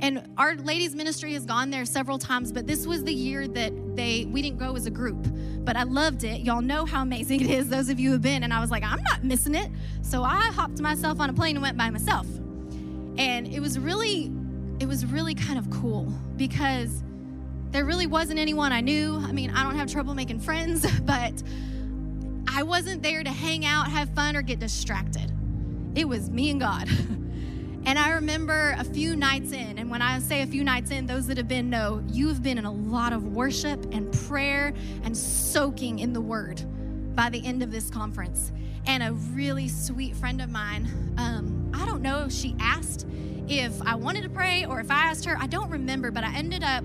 And 0.00 0.30
our 0.38 0.54
ladies 0.54 0.94
ministry 0.94 1.32
has 1.32 1.44
gone 1.44 1.70
there 1.70 1.84
several 1.84 2.16
times, 2.16 2.52
but 2.52 2.68
this 2.68 2.86
was 2.86 3.02
the 3.02 3.12
year 3.12 3.48
that 3.48 3.96
they 3.96 4.26
we 4.26 4.40
didn't 4.40 4.58
go 4.58 4.76
as 4.76 4.86
a 4.86 4.90
group. 4.90 5.26
But 5.64 5.76
I 5.76 5.82
loved 5.82 6.22
it. 6.22 6.42
Y'all 6.42 6.62
know 6.62 6.84
how 6.84 7.02
amazing 7.02 7.40
it 7.40 7.50
is, 7.50 7.68
those 7.68 7.88
of 7.88 7.98
you 7.98 8.10
who 8.10 8.12
have 8.12 8.22
been. 8.22 8.44
And 8.44 8.54
I 8.54 8.60
was 8.60 8.70
like, 8.70 8.84
I'm 8.84 9.02
not 9.02 9.24
missing 9.24 9.56
it. 9.56 9.68
So 10.02 10.22
I 10.22 10.42
hopped 10.52 10.80
myself 10.80 11.18
on 11.18 11.28
a 11.28 11.32
plane 11.32 11.56
and 11.56 11.62
went 11.62 11.76
by 11.76 11.90
myself. 11.90 12.26
And 13.18 13.48
it 13.48 13.58
was 13.58 13.80
really, 13.80 14.30
it 14.78 14.86
was 14.86 15.06
really 15.06 15.34
kind 15.34 15.58
of 15.58 15.68
cool 15.70 16.04
because 16.36 17.02
there 17.76 17.84
really 17.84 18.06
wasn't 18.06 18.38
anyone 18.38 18.72
I 18.72 18.80
knew. 18.80 19.18
I 19.18 19.32
mean, 19.32 19.50
I 19.50 19.62
don't 19.62 19.76
have 19.76 19.92
trouble 19.92 20.14
making 20.14 20.40
friends, 20.40 20.90
but 21.02 21.42
I 22.48 22.62
wasn't 22.62 23.02
there 23.02 23.22
to 23.22 23.28
hang 23.28 23.66
out, 23.66 23.90
have 23.90 24.08
fun, 24.14 24.34
or 24.34 24.40
get 24.40 24.58
distracted. 24.58 25.30
It 25.94 26.08
was 26.08 26.30
me 26.30 26.50
and 26.50 26.60
God. 26.60 26.88
And 27.88 28.00
I 28.00 28.14
remember 28.14 28.74
a 28.80 28.82
few 28.82 29.14
nights 29.14 29.52
in, 29.52 29.78
and 29.78 29.88
when 29.88 30.02
I 30.02 30.18
say 30.18 30.42
a 30.42 30.46
few 30.48 30.64
nights 30.64 30.90
in, 30.90 31.06
those 31.06 31.28
that 31.28 31.36
have 31.36 31.46
been 31.46 31.70
know 31.70 32.02
you've 32.08 32.42
been 32.42 32.58
in 32.58 32.64
a 32.64 32.72
lot 32.72 33.12
of 33.12 33.22
worship 33.28 33.80
and 33.92 34.12
prayer 34.26 34.74
and 35.04 35.16
soaking 35.16 36.00
in 36.00 36.12
the 36.12 36.20
word 36.20 36.64
by 37.14 37.30
the 37.30 37.46
end 37.46 37.62
of 37.62 37.70
this 37.70 37.88
conference. 37.88 38.50
And 38.86 39.04
a 39.04 39.12
really 39.12 39.68
sweet 39.68 40.16
friend 40.16 40.42
of 40.42 40.50
mine, 40.50 41.14
um, 41.16 41.70
I 41.72 41.86
don't 41.86 42.02
know 42.02 42.24
if 42.24 42.32
she 42.32 42.56
asked 42.58 43.06
if 43.46 43.80
I 43.82 43.94
wanted 43.94 44.24
to 44.24 44.30
pray 44.30 44.64
or 44.64 44.80
if 44.80 44.90
I 44.90 45.02
asked 45.02 45.24
her, 45.26 45.36
I 45.38 45.46
don't 45.46 45.70
remember, 45.70 46.10
but 46.10 46.24
I 46.24 46.34
ended 46.34 46.64
up 46.64 46.82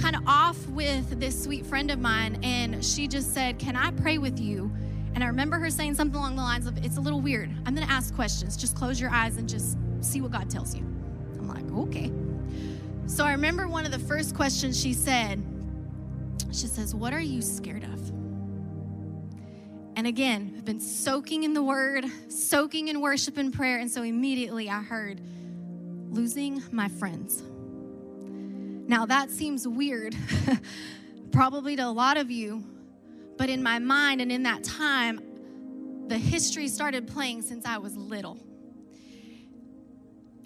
kind 0.00 0.16
of 0.16 0.22
off 0.26 0.66
with 0.68 1.20
this 1.20 1.42
sweet 1.42 1.66
friend 1.66 1.90
of 1.90 1.98
mine, 1.98 2.38
and 2.42 2.84
she 2.84 3.08
just 3.08 3.34
said, 3.34 3.58
Can 3.58 3.76
I 3.76 3.90
pray 3.90 4.18
with 4.18 4.38
you? 4.38 4.72
And 5.14 5.24
I 5.24 5.26
remember 5.26 5.58
her 5.58 5.70
saying 5.70 5.94
something 5.94 6.16
along 6.16 6.36
the 6.36 6.42
lines 6.42 6.66
of, 6.66 6.84
It's 6.84 6.96
a 6.96 7.00
little 7.00 7.20
weird. 7.20 7.50
I'm 7.66 7.74
gonna 7.74 7.86
ask 7.86 8.14
questions. 8.14 8.56
Just 8.56 8.76
close 8.76 9.00
your 9.00 9.10
eyes 9.10 9.36
and 9.36 9.48
just 9.48 9.76
see 10.00 10.20
what 10.20 10.30
God 10.30 10.48
tells 10.48 10.74
you. 10.74 10.82
I'm 11.38 11.48
like, 11.48 11.70
okay. 11.86 12.12
So 13.06 13.24
I 13.24 13.32
remember 13.32 13.66
one 13.68 13.86
of 13.86 13.92
the 13.92 13.98
first 13.98 14.34
questions 14.34 14.80
she 14.80 14.92
said, 14.92 15.42
she 16.52 16.66
says, 16.66 16.94
What 16.94 17.12
are 17.12 17.20
you 17.20 17.42
scared 17.42 17.84
of? 17.84 18.08
And 19.96 20.06
again, 20.06 20.54
I've 20.56 20.64
been 20.64 20.78
soaking 20.78 21.42
in 21.42 21.54
the 21.54 21.62
word, 21.62 22.04
soaking 22.28 22.86
in 22.86 23.00
worship 23.00 23.36
and 23.36 23.52
prayer. 23.52 23.78
And 23.78 23.90
so 23.90 24.02
immediately 24.02 24.70
I 24.70 24.80
heard, 24.80 25.20
losing 26.10 26.62
my 26.70 26.88
friends. 26.88 27.42
Now 28.88 29.04
that 29.04 29.30
seems 29.30 29.68
weird, 29.68 30.16
probably 31.30 31.76
to 31.76 31.86
a 31.86 31.90
lot 31.90 32.16
of 32.16 32.30
you, 32.30 32.64
but 33.36 33.50
in 33.50 33.62
my 33.62 33.78
mind 33.78 34.22
and 34.22 34.32
in 34.32 34.44
that 34.44 34.64
time, 34.64 35.20
the 36.08 36.16
history 36.16 36.68
started 36.68 37.06
playing 37.06 37.42
since 37.42 37.66
I 37.66 37.76
was 37.76 37.94
little. 37.98 38.38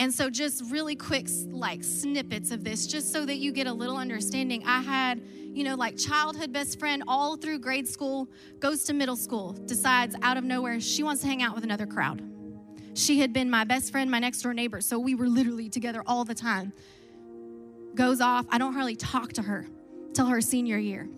And 0.00 0.12
so, 0.12 0.28
just 0.28 0.64
really 0.72 0.96
quick, 0.96 1.28
like 1.50 1.84
snippets 1.84 2.50
of 2.50 2.64
this, 2.64 2.88
just 2.88 3.12
so 3.12 3.24
that 3.24 3.36
you 3.36 3.52
get 3.52 3.68
a 3.68 3.72
little 3.72 3.96
understanding. 3.96 4.64
I 4.66 4.80
had, 4.80 5.22
you 5.54 5.62
know, 5.62 5.76
like 5.76 5.96
childhood 5.96 6.52
best 6.52 6.80
friend 6.80 7.04
all 7.06 7.36
through 7.36 7.60
grade 7.60 7.86
school, 7.86 8.26
goes 8.58 8.82
to 8.84 8.92
middle 8.92 9.14
school, 9.14 9.52
decides 9.52 10.16
out 10.22 10.36
of 10.36 10.42
nowhere 10.42 10.80
she 10.80 11.04
wants 11.04 11.22
to 11.22 11.28
hang 11.28 11.42
out 11.42 11.54
with 11.54 11.62
another 11.62 11.86
crowd. 11.86 12.20
She 12.94 13.20
had 13.20 13.32
been 13.32 13.48
my 13.48 13.62
best 13.62 13.92
friend, 13.92 14.10
my 14.10 14.18
next 14.18 14.42
door 14.42 14.52
neighbor, 14.52 14.80
so 14.80 14.98
we 14.98 15.14
were 15.14 15.28
literally 15.28 15.68
together 15.68 16.02
all 16.04 16.24
the 16.24 16.34
time. 16.34 16.72
Goes 17.94 18.20
off, 18.20 18.46
I 18.48 18.58
don't 18.58 18.72
hardly 18.72 18.96
talk 18.96 19.32
to 19.34 19.42
her 19.42 19.66
till 20.14 20.26
her 20.26 20.40
senior 20.40 20.78
year. 20.78 21.08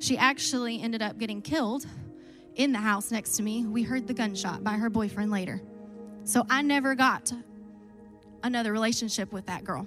She 0.00 0.16
actually 0.16 0.82
ended 0.82 1.02
up 1.02 1.18
getting 1.18 1.42
killed 1.42 1.86
in 2.56 2.72
the 2.72 2.78
house 2.78 3.10
next 3.10 3.36
to 3.36 3.42
me. 3.42 3.66
We 3.66 3.82
heard 3.82 4.06
the 4.06 4.14
gunshot 4.14 4.64
by 4.64 4.72
her 4.72 4.90
boyfriend 4.90 5.30
later. 5.30 5.60
So 6.24 6.44
I 6.50 6.62
never 6.62 6.94
got 6.94 7.32
another 8.42 8.72
relationship 8.72 9.32
with 9.32 9.46
that 9.46 9.64
girl. 9.64 9.86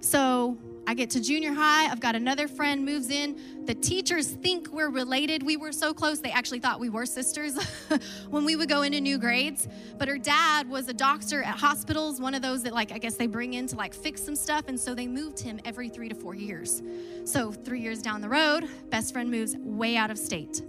So 0.00 0.58
I 0.86 0.94
get 0.94 1.10
to 1.10 1.20
junior 1.20 1.52
high. 1.52 1.90
I've 1.90 2.00
got 2.00 2.14
another 2.14 2.46
friend 2.48 2.84
moves 2.84 3.10
in. 3.10 3.64
The 3.66 3.74
teachers 3.74 4.28
think 4.28 4.72
we're 4.72 4.90
related. 4.90 5.42
We 5.42 5.56
were 5.56 5.72
so 5.72 5.92
close, 5.92 6.20
they 6.20 6.30
actually 6.30 6.60
thought 6.60 6.78
we 6.78 6.88
were 6.88 7.06
sisters 7.06 7.58
when 8.30 8.44
we 8.44 8.56
would 8.56 8.68
go 8.68 8.82
into 8.82 9.00
new 9.00 9.18
grades. 9.18 9.66
But 9.98 10.08
her 10.08 10.18
dad 10.18 10.68
was 10.68 10.88
a 10.88 10.94
doctor 10.94 11.42
at 11.42 11.56
hospitals, 11.56 12.20
one 12.20 12.34
of 12.34 12.42
those 12.42 12.62
that, 12.62 12.72
like, 12.72 12.92
I 12.92 12.98
guess 12.98 13.16
they 13.16 13.26
bring 13.26 13.54
in 13.54 13.66
to 13.68 13.76
like 13.76 13.94
fix 13.94 14.22
some 14.22 14.36
stuff. 14.36 14.64
And 14.68 14.78
so 14.78 14.94
they 14.94 15.06
moved 15.06 15.40
him 15.40 15.60
every 15.64 15.88
three 15.88 16.08
to 16.08 16.14
four 16.14 16.34
years. 16.34 16.82
So 17.24 17.52
three 17.52 17.80
years 17.80 18.00
down 18.00 18.20
the 18.20 18.28
road, 18.28 18.68
best 18.90 19.12
friend 19.12 19.30
moves 19.30 19.56
way 19.56 19.96
out 19.96 20.10
of 20.10 20.18
state 20.18 20.62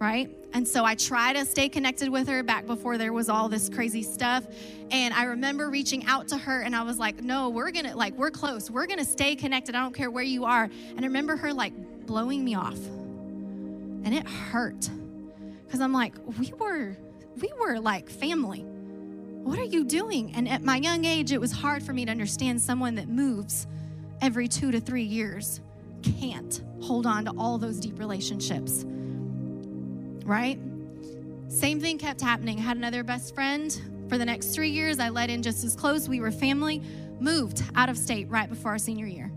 right? 0.00 0.34
And 0.52 0.66
so 0.66 0.84
I 0.84 0.94
try 0.94 1.32
to 1.32 1.44
stay 1.44 1.68
connected 1.68 2.08
with 2.08 2.28
her 2.28 2.42
back 2.42 2.66
before 2.66 2.98
there 2.98 3.12
was 3.12 3.28
all 3.28 3.48
this 3.48 3.68
crazy 3.68 4.02
stuff. 4.02 4.44
And 4.90 5.14
I 5.14 5.24
remember 5.24 5.70
reaching 5.70 6.04
out 6.06 6.28
to 6.28 6.38
her 6.38 6.62
and 6.62 6.74
I 6.74 6.82
was 6.82 6.98
like, 6.98 7.22
no, 7.22 7.48
we're 7.50 7.70
gonna, 7.70 7.96
like, 7.96 8.14
we're 8.14 8.30
close. 8.30 8.70
We're 8.70 8.86
gonna 8.86 9.04
stay 9.04 9.36
connected. 9.36 9.74
I 9.74 9.82
don't 9.82 9.94
care 9.94 10.10
where 10.10 10.24
you 10.24 10.44
are. 10.44 10.64
And 10.64 11.00
I 11.00 11.04
remember 11.04 11.36
her 11.36 11.52
like 11.52 11.72
blowing 12.06 12.44
me 12.44 12.54
off. 12.56 12.78
And 14.02 14.14
it 14.14 14.26
hurt. 14.26 14.90
Because 15.66 15.80
I'm 15.80 15.92
like, 15.92 16.14
we 16.38 16.52
were, 16.58 16.96
we 17.40 17.52
were 17.60 17.78
like 17.78 18.10
family. 18.10 18.62
What 18.62 19.58
are 19.58 19.64
you 19.64 19.84
doing? 19.84 20.34
And 20.34 20.48
at 20.48 20.62
my 20.62 20.76
young 20.76 21.04
age, 21.04 21.32
it 21.32 21.40
was 21.40 21.52
hard 21.52 21.82
for 21.82 21.92
me 21.92 22.04
to 22.04 22.10
understand 22.10 22.60
someone 22.60 22.96
that 22.96 23.08
moves 23.08 23.66
every 24.20 24.48
two 24.48 24.70
to 24.72 24.80
three 24.80 25.04
years 25.04 25.60
can't 26.02 26.62
hold 26.82 27.06
on 27.06 27.24
to 27.26 27.32
all 27.38 27.58
those 27.58 27.78
deep 27.78 27.98
relationships. 27.98 28.84
Right? 30.24 30.58
Same 31.48 31.80
thing 31.80 31.98
kept 31.98 32.20
happening. 32.20 32.58
Had 32.58 32.76
another 32.76 33.02
best 33.02 33.34
friend 33.34 33.80
for 34.08 34.18
the 34.18 34.24
next 34.24 34.48
three 34.48 34.70
years. 34.70 34.98
I 34.98 35.08
let 35.08 35.30
in 35.30 35.42
just 35.42 35.64
as 35.64 35.74
close. 35.74 36.08
We 36.08 36.20
were 36.20 36.30
family, 36.30 36.82
moved 37.18 37.62
out 37.74 37.88
of 37.88 37.98
state 37.98 38.28
right 38.28 38.48
before 38.48 38.72
our 38.72 38.78
senior 38.78 39.06
year. 39.06 39.32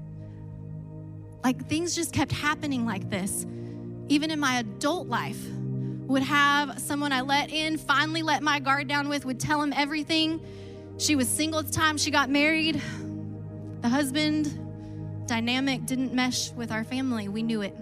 Like 1.43 1.67
things 1.67 1.95
just 1.95 2.13
kept 2.13 2.31
happening 2.31 2.85
like 2.85 3.09
this. 3.09 3.45
Even 4.09 4.31
in 4.31 4.39
my 4.39 4.59
adult 4.59 5.07
life, 5.07 5.39
would 6.07 6.21
have 6.21 6.79
someone 6.79 7.11
I 7.11 7.21
let 7.21 7.51
in, 7.51 7.77
finally 7.77 8.21
let 8.21 8.43
my 8.43 8.59
guard 8.59 8.87
down 8.87 9.09
with, 9.09 9.25
would 9.25 9.39
tell 9.39 9.61
him 9.61 9.73
everything. 9.73 10.41
She 10.97 11.15
was 11.15 11.27
single 11.27 11.59
at 11.59 11.67
the 11.67 11.73
time 11.73 11.97
she 11.97 12.11
got 12.11 12.29
married. 12.29 12.81
The 13.81 13.89
husband 13.89 14.59
dynamic 15.27 15.85
didn't 15.85 16.13
mesh 16.13 16.51
with 16.51 16.71
our 16.71 16.83
family. 16.83 17.29
We 17.29 17.41
knew 17.41 17.61
it. 17.61 17.75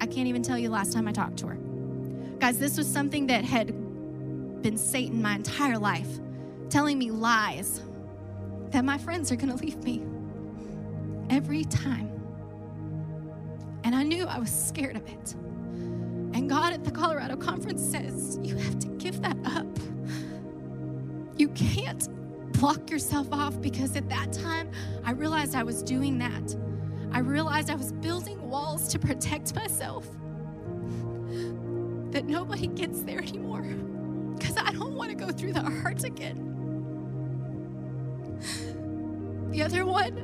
I 0.00 0.06
can't 0.06 0.26
even 0.26 0.42
tell 0.42 0.58
you 0.58 0.68
the 0.68 0.74
last 0.74 0.92
time 0.92 1.06
I 1.06 1.12
talked 1.12 1.36
to 1.38 1.48
her. 1.48 1.58
Guys, 2.44 2.58
this 2.58 2.76
was 2.76 2.86
something 2.86 3.28
that 3.28 3.42
had 3.42 3.68
been 4.60 4.76
Satan 4.76 5.22
my 5.22 5.36
entire 5.36 5.78
life, 5.78 6.20
telling 6.68 6.98
me 6.98 7.10
lies 7.10 7.80
that 8.66 8.84
my 8.84 8.98
friends 8.98 9.32
are 9.32 9.36
going 9.36 9.48
to 9.56 9.64
leave 9.64 9.82
me 9.82 10.02
every 11.30 11.64
time. 11.64 12.10
And 13.82 13.94
I 13.94 14.02
knew 14.02 14.26
I 14.26 14.38
was 14.38 14.50
scared 14.50 14.94
of 14.94 15.08
it. 15.08 15.32
And 15.32 16.46
God 16.46 16.74
at 16.74 16.84
the 16.84 16.90
Colorado 16.90 17.34
conference 17.34 17.80
says, 17.82 18.38
You 18.42 18.56
have 18.56 18.78
to 18.80 18.88
give 18.88 19.22
that 19.22 19.38
up. 19.46 19.78
You 21.38 21.48
can't 21.48 22.06
block 22.52 22.90
yourself 22.90 23.26
off 23.32 23.58
because 23.62 23.96
at 23.96 24.10
that 24.10 24.34
time, 24.34 24.70
I 25.02 25.12
realized 25.12 25.54
I 25.54 25.62
was 25.62 25.82
doing 25.82 26.18
that. 26.18 26.54
I 27.10 27.20
realized 27.20 27.70
I 27.70 27.74
was 27.74 27.92
building 27.92 28.50
walls 28.50 28.86
to 28.88 28.98
protect 28.98 29.54
myself. 29.54 30.06
That 32.14 32.26
nobody 32.26 32.68
gets 32.68 33.02
there 33.02 33.18
anymore 33.18 33.62
because 34.36 34.56
I 34.56 34.70
don't 34.70 34.94
want 34.94 35.10
to 35.10 35.16
go 35.16 35.32
through 35.32 35.52
the 35.52 35.62
hurt 35.62 36.04
again. 36.04 36.52
The 39.50 39.60
other 39.64 39.84
one 39.84 40.16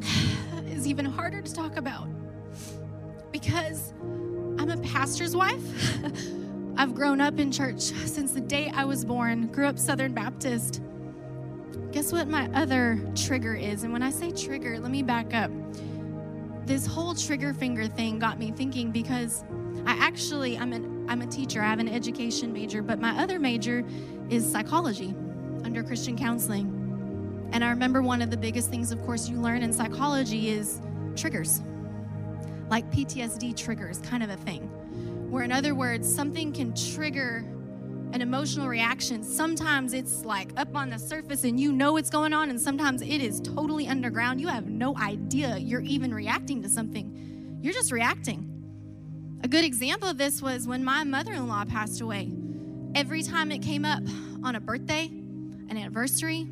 is 0.68 0.86
even 0.86 1.04
harder 1.06 1.42
to 1.42 1.52
talk 1.52 1.76
about 1.76 2.06
because 3.32 3.94
I'm 4.60 4.70
a 4.70 4.76
pastor's 4.76 5.34
wife. 5.34 5.60
I've 6.76 6.94
grown 6.94 7.20
up 7.20 7.40
in 7.40 7.50
church 7.50 7.80
since 7.80 8.30
the 8.30 8.40
day 8.40 8.70
I 8.76 8.84
was 8.84 9.04
born, 9.04 9.48
grew 9.48 9.66
up 9.66 9.76
Southern 9.76 10.14
Baptist. 10.14 10.82
Guess 11.90 12.12
what 12.12 12.28
my 12.28 12.48
other 12.54 13.04
trigger 13.16 13.56
is? 13.56 13.82
And 13.82 13.92
when 13.92 14.04
I 14.04 14.10
say 14.10 14.30
trigger, 14.30 14.78
let 14.78 14.92
me 14.92 15.02
back 15.02 15.34
up. 15.34 15.50
This 16.64 16.86
whole 16.86 17.12
trigger 17.12 17.52
finger 17.52 17.88
thing 17.88 18.20
got 18.20 18.38
me 18.38 18.52
thinking 18.52 18.92
because 18.92 19.42
I 19.86 19.92
actually 19.92 20.58
I'm 20.58 20.72
an 20.72 21.06
I'm 21.08 21.22
a 21.22 21.26
teacher. 21.26 21.62
I 21.62 21.66
have 21.66 21.80
an 21.80 21.88
education 21.88 22.52
major, 22.52 22.82
but 22.82 23.00
my 23.00 23.20
other 23.22 23.38
major 23.38 23.84
is 24.30 24.50
psychology 24.50 25.14
under 25.64 25.82
Christian 25.82 26.16
counseling. 26.16 26.78
And 27.52 27.62
I 27.64 27.70
remember 27.70 28.02
one 28.02 28.22
of 28.22 28.30
the 28.30 28.36
biggest 28.36 28.70
things 28.70 28.92
of 28.92 29.02
course 29.02 29.28
you 29.28 29.36
learn 29.36 29.62
in 29.62 29.72
psychology 29.72 30.50
is 30.50 30.80
triggers 31.16 31.60
like 32.72 32.90
PTSD 32.90 33.54
triggers, 33.54 33.98
kind 33.98 34.22
of 34.22 34.30
a 34.30 34.36
thing. 34.36 34.62
Where, 35.30 35.44
in 35.44 35.52
other 35.52 35.74
words, 35.74 36.12
something 36.12 36.54
can 36.54 36.74
trigger 36.74 37.44
an 38.12 38.22
emotional 38.22 38.66
reaction. 38.66 39.22
Sometimes 39.22 39.92
it's 39.92 40.24
like 40.24 40.58
up 40.58 40.74
on 40.74 40.88
the 40.88 40.98
surface 40.98 41.44
and 41.44 41.60
you 41.60 41.70
know 41.70 41.92
what's 41.92 42.08
going 42.08 42.32
on, 42.32 42.48
and 42.48 42.58
sometimes 42.58 43.02
it 43.02 43.20
is 43.20 43.42
totally 43.42 43.88
underground. 43.88 44.40
You 44.40 44.48
have 44.48 44.68
no 44.68 44.96
idea 44.96 45.58
you're 45.58 45.82
even 45.82 46.14
reacting 46.14 46.62
to 46.62 46.68
something, 46.70 47.58
you're 47.60 47.74
just 47.74 47.92
reacting. 47.92 48.48
A 49.44 49.48
good 49.48 49.64
example 49.64 50.08
of 50.08 50.18
this 50.18 50.40
was 50.40 50.68
when 50.68 50.84
my 50.84 51.02
mother 51.02 51.32
in 51.32 51.48
law 51.48 51.64
passed 51.64 52.00
away. 52.00 52.32
Every 52.94 53.22
time 53.22 53.50
it 53.50 53.60
came 53.60 53.84
up 53.84 54.02
on 54.44 54.54
a 54.54 54.60
birthday, 54.60 55.06
an 55.06 55.76
anniversary, 55.76 56.46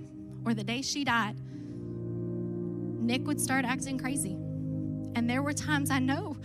or 0.45 0.55
the 0.55 0.65
day 0.65 0.83
she 0.83 1.05
died, 1.05 1.37
Nick 3.01 3.27
would 3.27 3.41
start 3.41 3.65
acting 3.65 3.97
crazy. 3.99 4.37
And 5.15 5.29
there 5.29 5.43
were 5.43 5.53
times 5.53 5.91
I 5.91 6.01
know 6.01 6.37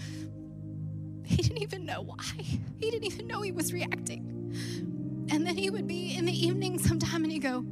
he 1.25 1.37
didn't 1.37 1.63
even 1.63 1.85
know 1.85 2.01
why. 2.01 2.23
He 2.77 2.91
didn't 2.91 3.05
even 3.05 3.25
know 3.25 3.41
he 3.41 3.51
was 3.51 3.73
reacting. 3.73 4.31
And 5.31 5.47
then 5.47 5.57
he 5.57 5.69
would 5.71 5.87
be 5.87 6.15
in 6.15 6.25
the 6.25 6.45
evening 6.47 6.77
sometime 6.77 7.23
and 7.23 7.31
he'd 7.31 7.39
go, 7.39 7.65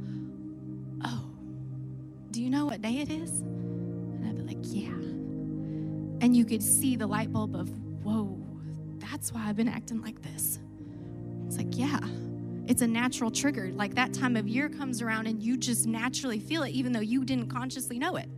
Oh, 1.04 1.30
do 2.32 2.42
you 2.42 2.50
know 2.50 2.66
what 2.66 2.82
day 2.82 2.98
it 2.98 3.10
is? 3.10 3.40
And 3.40 4.26
I'd 4.26 4.36
be 4.36 4.42
like, 4.42 4.58
Yeah. 4.62 4.88
And 6.24 6.36
you 6.36 6.44
could 6.44 6.62
see 6.62 6.96
the 6.96 7.06
light 7.06 7.32
bulb 7.32 7.54
of, 7.54 7.68
Whoa, 8.02 8.33
that's 9.14 9.32
why 9.32 9.46
I've 9.46 9.54
been 9.54 9.68
acting 9.68 10.02
like 10.02 10.20
this. 10.22 10.58
It's 11.46 11.56
like, 11.56 11.68
Yeah, 11.78 12.00
it's 12.66 12.82
a 12.82 12.86
natural 12.86 13.30
trigger. 13.30 13.70
Like 13.72 13.94
that 13.94 14.12
time 14.12 14.36
of 14.36 14.48
year 14.48 14.68
comes 14.68 15.00
around 15.00 15.28
and 15.28 15.40
you 15.40 15.56
just 15.56 15.86
naturally 15.86 16.40
feel 16.40 16.64
it, 16.64 16.70
even 16.70 16.90
though 16.90 16.98
you 16.98 17.24
didn't 17.24 17.46
consciously 17.46 17.96
know 17.96 18.16
it. 18.16 18.28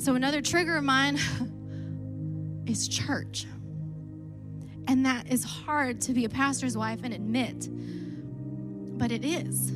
So, 0.00 0.14
another 0.14 0.40
trigger 0.40 0.78
of 0.78 0.84
mine 0.84 1.18
is 2.66 2.88
church. 2.88 3.44
And 4.88 5.04
that 5.04 5.30
is 5.30 5.44
hard 5.44 6.00
to 6.02 6.14
be 6.14 6.24
a 6.24 6.30
pastor's 6.30 6.78
wife 6.78 7.00
and 7.04 7.12
admit, 7.12 7.68
but 8.96 9.12
it 9.12 9.22
is. 9.22 9.70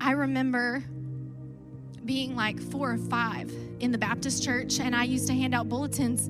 I 0.00 0.10
remember 0.10 0.82
being 2.04 2.34
like 2.34 2.58
four 2.58 2.90
or 2.90 2.98
five 2.98 3.52
in 3.78 3.92
the 3.92 3.98
Baptist 3.98 4.42
church, 4.42 4.80
and 4.80 4.96
I 4.96 5.04
used 5.04 5.28
to 5.28 5.34
hand 5.34 5.54
out 5.54 5.68
bulletins. 5.68 6.28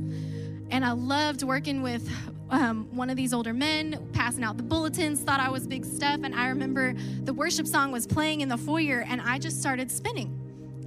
And 0.70 0.84
I 0.84 0.92
loved 0.92 1.42
working 1.42 1.82
with 1.82 2.08
um, 2.50 2.88
one 2.92 3.10
of 3.10 3.16
these 3.16 3.32
older 3.32 3.52
men, 3.52 4.08
passing 4.12 4.44
out 4.44 4.56
the 4.56 4.62
bulletins, 4.62 5.20
thought 5.20 5.40
I 5.40 5.50
was 5.50 5.66
big 5.66 5.84
stuff. 5.84 6.20
And 6.22 6.34
I 6.34 6.48
remember 6.48 6.94
the 7.24 7.32
worship 7.32 7.66
song 7.66 7.92
was 7.92 8.06
playing 8.06 8.40
in 8.40 8.48
the 8.48 8.58
foyer, 8.58 9.04
and 9.06 9.20
I 9.20 9.38
just 9.38 9.60
started 9.60 9.90
spinning 9.90 10.40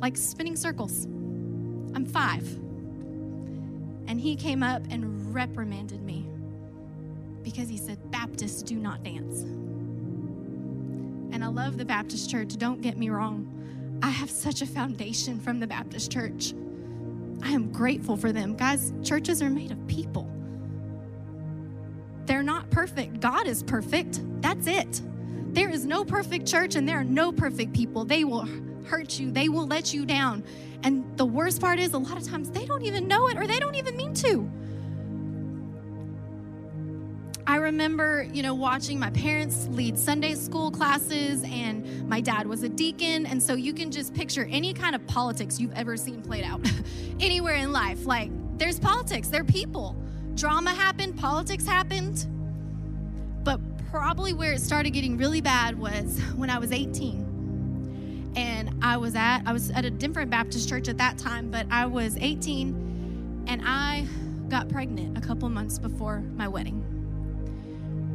like 0.03 0.17
spinning 0.17 0.57
circles. 0.57 1.05
I'm 1.05 2.05
five. 2.05 2.45
And 4.07 4.19
he 4.19 4.35
came 4.35 4.61
up 4.61 4.83
and 4.89 5.33
reprimanded 5.33 6.03
me 6.03 6.27
because 7.41 7.69
he 7.69 7.77
said, 7.77 8.11
Baptists 8.11 8.61
do 8.63 8.75
not 8.75 9.01
dance. 9.01 9.43
And 11.33 11.41
I 11.41 11.47
love 11.47 11.77
the 11.77 11.85
Baptist 11.85 12.29
church, 12.29 12.57
don't 12.57 12.81
get 12.81 12.97
me 12.97 13.09
wrong. 13.09 13.49
I 14.03 14.09
have 14.09 14.29
such 14.29 14.61
a 14.61 14.65
foundation 14.65 15.39
from 15.39 15.61
the 15.61 15.67
Baptist 15.67 16.11
church. 16.11 16.53
I 17.43 17.51
am 17.51 17.71
grateful 17.71 18.15
for 18.15 18.31
them. 18.31 18.55
Guys, 18.55 18.93
churches 19.03 19.41
are 19.41 19.49
made 19.49 19.71
of 19.71 19.87
people. 19.87 20.31
They're 22.25 22.43
not 22.43 22.69
perfect. 22.69 23.19
God 23.19 23.47
is 23.47 23.61
perfect. 23.63 24.21
That's 24.41 24.65
it. 24.65 25.01
There 25.53 25.69
is 25.69 25.85
no 25.85 26.05
perfect 26.05 26.47
church 26.47 26.75
and 26.75 26.87
there 26.87 26.99
are 26.99 27.03
no 27.03 27.31
perfect 27.31 27.73
people. 27.73 28.05
They 28.05 28.23
will 28.23 28.47
hurt 28.85 29.19
you, 29.19 29.31
they 29.31 29.49
will 29.49 29.67
let 29.67 29.93
you 29.93 30.05
down. 30.05 30.43
And 30.83 31.05
the 31.17 31.25
worst 31.25 31.61
part 31.61 31.79
is, 31.79 31.93
a 31.93 31.97
lot 31.97 32.17
of 32.17 32.27
times 32.27 32.49
they 32.49 32.65
don't 32.65 32.83
even 32.83 33.07
know 33.07 33.27
it 33.29 33.37
or 33.37 33.47
they 33.47 33.59
don't 33.59 33.75
even 33.75 33.95
mean 33.95 34.13
to. 34.15 34.49
I 37.53 37.57
remember, 37.57 38.23
you 38.33 38.41
know, 38.41 38.55
watching 38.55 38.99
my 38.99 39.11
parents 39.11 39.67
lead 39.69 39.95
Sunday 39.95 40.33
school 40.33 40.71
classes, 40.71 41.43
and 41.43 42.09
my 42.09 42.19
dad 42.19 42.47
was 42.47 42.63
a 42.63 42.67
deacon. 42.67 43.27
And 43.27 43.43
so 43.43 43.53
you 43.53 43.75
can 43.75 43.91
just 43.91 44.15
picture 44.15 44.47
any 44.49 44.73
kind 44.73 44.95
of 44.95 45.05
politics 45.05 45.59
you've 45.59 45.73
ever 45.73 45.95
seen 45.95 46.23
played 46.23 46.45
out 46.45 46.61
anywhere 47.19 47.53
in 47.53 47.71
life. 47.71 48.07
Like, 48.07 48.31
there's 48.57 48.79
politics, 48.79 49.27
they're 49.27 49.43
people. 49.43 49.95
Drama 50.33 50.71
happened, 50.71 51.15
politics 51.15 51.63
happened. 51.63 52.25
But 53.43 53.59
probably 53.91 54.33
where 54.33 54.53
it 54.53 54.59
started 54.61 54.89
getting 54.89 55.15
really 55.17 55.41
bad 55.41 55.77
was 55.77 56.19
when 56.35 56.49
I 56.49 56.57
was 56.57 56.71
18 56.71 58.33
and 58.35 58.71
I 58.81 58.97
was 58.97 59.13
at 59.13 59.43
I 59.45 59.53
was 59.53 59.69
at 59.69 59.85
a 59.85 59.91
different 59.91 60.31
Baptist 60.31 60.67
church 60.67 60.87
at 60.87 60.97
that 60.97 61.19
time, 61.19 61.51
but 61.51 61.67
I 61.69 61.85
was 61.85 62.17
18 62.17 63.45
and 63.47 63.61
I 63.63 64.07
got 64.49 64.69
pregnant 64.69 65.15
a 65.15 65.21
couple 65.21 65.47
months 65.49 65.77
before 65.77 66.21
my 66.35 66.47
wedding. 66.47 66.92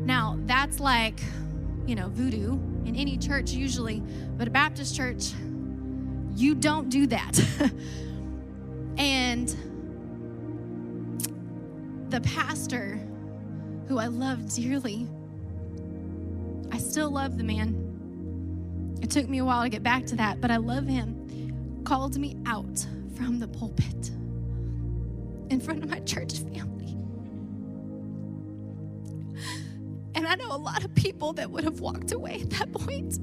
Now, 0.09 0.39
that's 0.47 0.81
like, 0.81 1.21
you 1.87 1.95
know, 1.95 2.09
voodoo 2.09 2.55
in 2.87 2.97
any 2.97 3.19
church 3.19 3.51
usually, 3.51 4.03
but 4.39 4.49
a 4.49 4.51
Baptist 4.51 4.97
church 4.97 5.35
you 6.35 6.55
don't 6.55 6.89
do 6.89 7.07
that. 7.09 7.39
and 8.97 9.55
the 12.09 12.23
pastor 12.23 12.99
who 13.87 13.99
I 13.99 14.07
love 14.07 14.55
dearly 14.55 15.07
I 16.73 16.79
still 16.79 17.11
love 17.11 17.37
the 17.37 17.45
man 17.45 18.95
it 19.03 19.11
took 19.11 19.29
me 19.29 19.39
a 19.39 19.45
while 19.45 19.63
to 19.63 19.69
get 19.69 19.83
back 19.83 20.07
to 20.07 20.17
that, 20.17 20.41
but 20.41 20.51
I 20.51 20.57
love 20.57 20.87
him. 20.87 21.83
Called 21.85 22.19
me 22.19 22.37
out 22.47 22.87
from 23.15 23.39
the 23.39 23.49
pulpit 23.49 24.11
in 25.51 25.61
front 25.61 25.85
of 25.85 25.91
my 25.91 26.01
church 26.01 26.39
family. 26.39 26.78
And 30.15 30.27
I 30.27 30.35
know 30.35 30.55
a 30.55 30.57
lot 30.57 30.85
of 30.85 30.95
people 30.95 31.33
that 31.35 31.51
would 31.51 31.65
have 31.65 31.81
walked 31.81 32.13
away 32.13 32.41
at 32.43 32.51
that 32.51 32.73
point. 32.73 33.19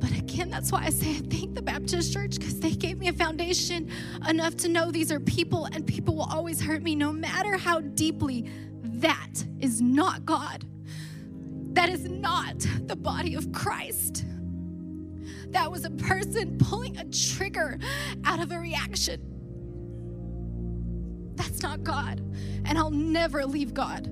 But 0.00 0.10
again, 0.18 0.50
that's 0.50 0.72
why 0.72 0.84
I 0.84 0.90
say 0.90 1.10
I 1.10 1.20
thank 1.20 1.54
the 1.54 1.62
Baptist 1.62 2.12
Church 2.12 2.38
because 2.38 2.58
they 2.58 2.72
gave 2.72 2.98
me 2.98 3.08
a 3.08 3.12
foundation 3.12 3.88
enough 4.28 4.56
to 4.58 4.68
know 4.68 4.90
these 4.90 5.12
are 5.12 5.20
people 5.20 5.66
and 5.66 5.86
people 5.86 6.16
will 6.16 6.28
always 6.30 6.60
hurt 6.60 6.82
me 6.82 6.94
no 6.94 7.12
matter 7.12 7.56
how 7.56 7.80
deeply. 7.80 8.50
That 8.82 9.32
is 9.60 9.80
not 9.80 10.26
God. 10.26 10.64
That 11.74 11.88
is 11.88 12.04
not 12.04 12.58
the 12.86 12.96
body 12.96 13.34
of 13.34 13.52
Christ. 13.52 14.24
That 15.48 15.70
was 15.70 15.84
a 15.84 15.90
person 15.90 16.58
pulling 16.58 16.96
a 16.96 17.04
trigger 17.04 17.78
out 18.24 18.40
of 18.40 18.52
a 18.52 18.58
reaction. 18.58 19.20
That's 21.36 21.62
not 21.62 21.82
God. 21.82 22.20
And 22.64 22.76
I'll 22.78 22.90
never 22.90 23.44
leave 23.44 23.74
God, 23.74 24.10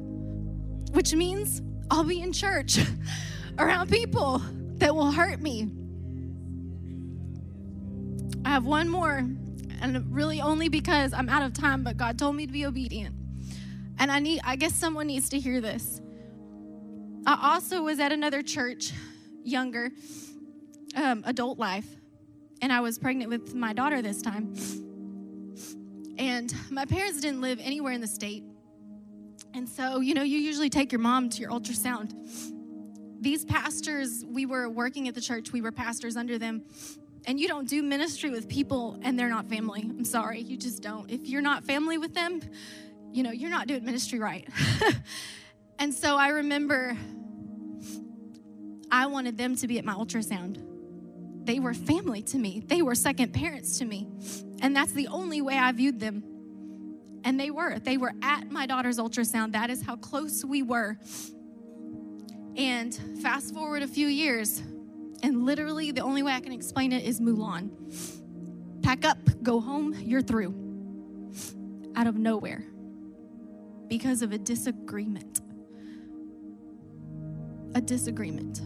which 0.91 1.15
means 1.15 1.63
I'll 1.91 2.05
be 2.05 2.21
in 2.21 2.33
church 2.33 2.79
around 3.59 3.91
people 3.91 4.43
that 4.79 4.95
will 4.95 5.11
hurt 5.11 5.41
me. 5.41 5.69
I 8.45 8.51
have 8.51 8.65
one 8.65 8.89
more, 8.89 9.25
and 9.81 10.15
really 10.15 10.41
only 10.41 10.69
because 10.69 11.13
I'm 11.13 11.29
out 11.29 11.43
of 11.43 11.53
time, 11.53 11.85
but 11.85 11.97
God 11.97 12.19
told 12.19 12.37
me 12.37 12.47
to 12.47 12.53
be 12.53 12.67
obedient. 12.67 13.15
And 13.99 14.11
I 14.11 14.19
need 14.19 14.41
I 14.45 14.57
guess 14.57 14.75
someone 14.75 15.07
needs 15.07 15.29
to 15.31 15.39
hear 15.39 15.61
this. 15.61 16.01
I 17.27 17.53
also 17.55 17.83
was 17.83 18.01
at 18.01 18.13
another 18.13 18.43
church, 18.43 18.93
younger, 19.45 19.91
um, 20.97 21.23
adult 21.27 21.59
life, 21.59 21.87
and 22.63 22.73
I 22.73 22.81
was 22.81 22.99
pregnant 22.99 23.31
with 23.31 23.55
my 23.55 23.73
daughter 23.73 24.01
this 24.01 24.23
time. 24.23 24.55
And 26.19 26.55
my 26.71 26.85
parents 26.87 27.21
didn't 27.21 27.41
live 27.41 27.59
anywhere 27.63 27.93
in 27.93 28.01
the 28.01 28.07
state. 28.07 28.45
And 29.55 29.69
so, 29.69 30.01
you 30.01 30.15
know, 30.15 30.23
you 30.23 30.39
usually 30.39 30.71
take 30.71 30.93
your 30.93 31.01
mom 31.01 31.29
to 31.31 31.41
your 31.41 31.51
ultrasound. 31.51 32.15
These 33.21 33.45
pastors, 33.45 34.25
we 34.27 34.47
were 34.47 34.69
working 34.69 35.09
at 35.09 35.15
the 35.15 35.21
church, 35.21 35.53
we 35.53 35.61
were 35.61 35.73
pastors 35.73 36.17
under 36.17 36.39
them. 36.39 36.65
And 37.27 37.39
you 37.39 37.49
don't 37.49 37.69
do 37.69 37.83
ministry 37.83 38.31
with 38.31 38.49
people 38.49 38.99
and 39.03 39.19
they're 39.19 39.29
not 39.29 39.47
family. 39.47 39.83
I'm 39.83 40.05
sorry, 40.05 40.41
you 40.41 40.57
just 40.57 40.83
don't. 40.83 41.11
If 41.11 41.27
you're 41.27 41.43
not 41.43 41.65
family 41.65 41.99
with 41.99 42.15
them, 42.15 42.41
you 43.13 43.23
know, 43.23 43.31
you're 43.31 43.51
not 43.51 43.67
doing 43.67 43.85
ministry 43.85 44.19
right. 44.19 44.49
and 45.79 45.93
so 45.93 46.17
I 46.17 46.29
remember 46.29 46.97
I 48.91 49.07
wanted 49.07 49.37
them 49.37 49.57
to 49.57 49.69
be 49.69 49.79
at 49.79 49.85
my 49.85 49.95
ultrasound. 49.95 50.65
They 51.45 51.59
were 51.59 51.75
family 51.75 52.23
to 52.23 52.39
me, 52.39 52.63
they 52.67 52.83
were 52.83 52.95
second 52.95 53.33
parents 53.33 53.79
to 53.79 53.85
me. 53.85 54.09
And 54.63 54.75
that's 54.75 54.93
the 54.93 55.09
only 55.09 55.41
way 55.41 55.57
I 55.57 55.73
viewed 55.73 56.01
them. 56.01 56.23
And 57.25 57.39
they 57.39 57.51
were. 57.51 57.79
They 57.79 57.97
were 57.97 58.13
at 58.23 58.51
my 58.51 58.67
daughter's 58.67 58.99
ultrasound. 58.99 59.53
That 59.53 59.71
is 59.71 59.83
how 59.83 59.97
close 59.97 60.45
we 60.45 60.63
were. 60.63 60.97
And 62.57 62.95
fast 63.23 63.55
forward 63.55 63.83
a 63.83 63.89
few 63.89 64.07
years, 64.07 64.63
and 65.23 65.45
literally 65.45 65.93
the 65.93 66.01
only 66.01 66.23
way 66.23 66.33
I 66.33 66.41
can 66.41 66.53
explain 66.53 66.93
it 66.93 67.05
is 67.05 67.21
Mulan. 67.21 67.71
Pack 68.83 69.05
up, 69.05 69.19
go 69.43 69.61
home, 69.61 69.95
you're 70.01 70.23
through. 70.23 70.55
Out 71.97 72.07
of 72.07 72.17
nowhere 72.17 72.65
because 73.91 74.23
of 74.23 74.33
a 74.33 74.39
disagreement. 74.39 75.41
A 77.75 77.81
disagreement. 77.81 78.61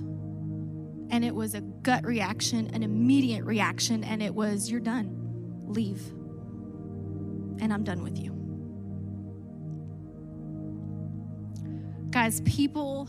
And 1.10 1.24
it 1.24 1.34
was 1.34 1.54
a 1.54 1.60
gut 1.60 2.04
reaction, 2.04 2.70
an 2.74 2.82
immediate 2.82 3.44
reaction, 3.44 4.04
and 4.04 4.22
it 4.22 4.34
was, 4.34 4.70
You're 4.70 4.80
done. 4.80 5.64
Leave. 5.66 6.06
And 7.60 7.72
I'm 7.72 7.84
done 7.84 8.02
with 8.02 8.18
you. 8.18 8.33
Guys, 12.24 12.40
people, 12.40 13.06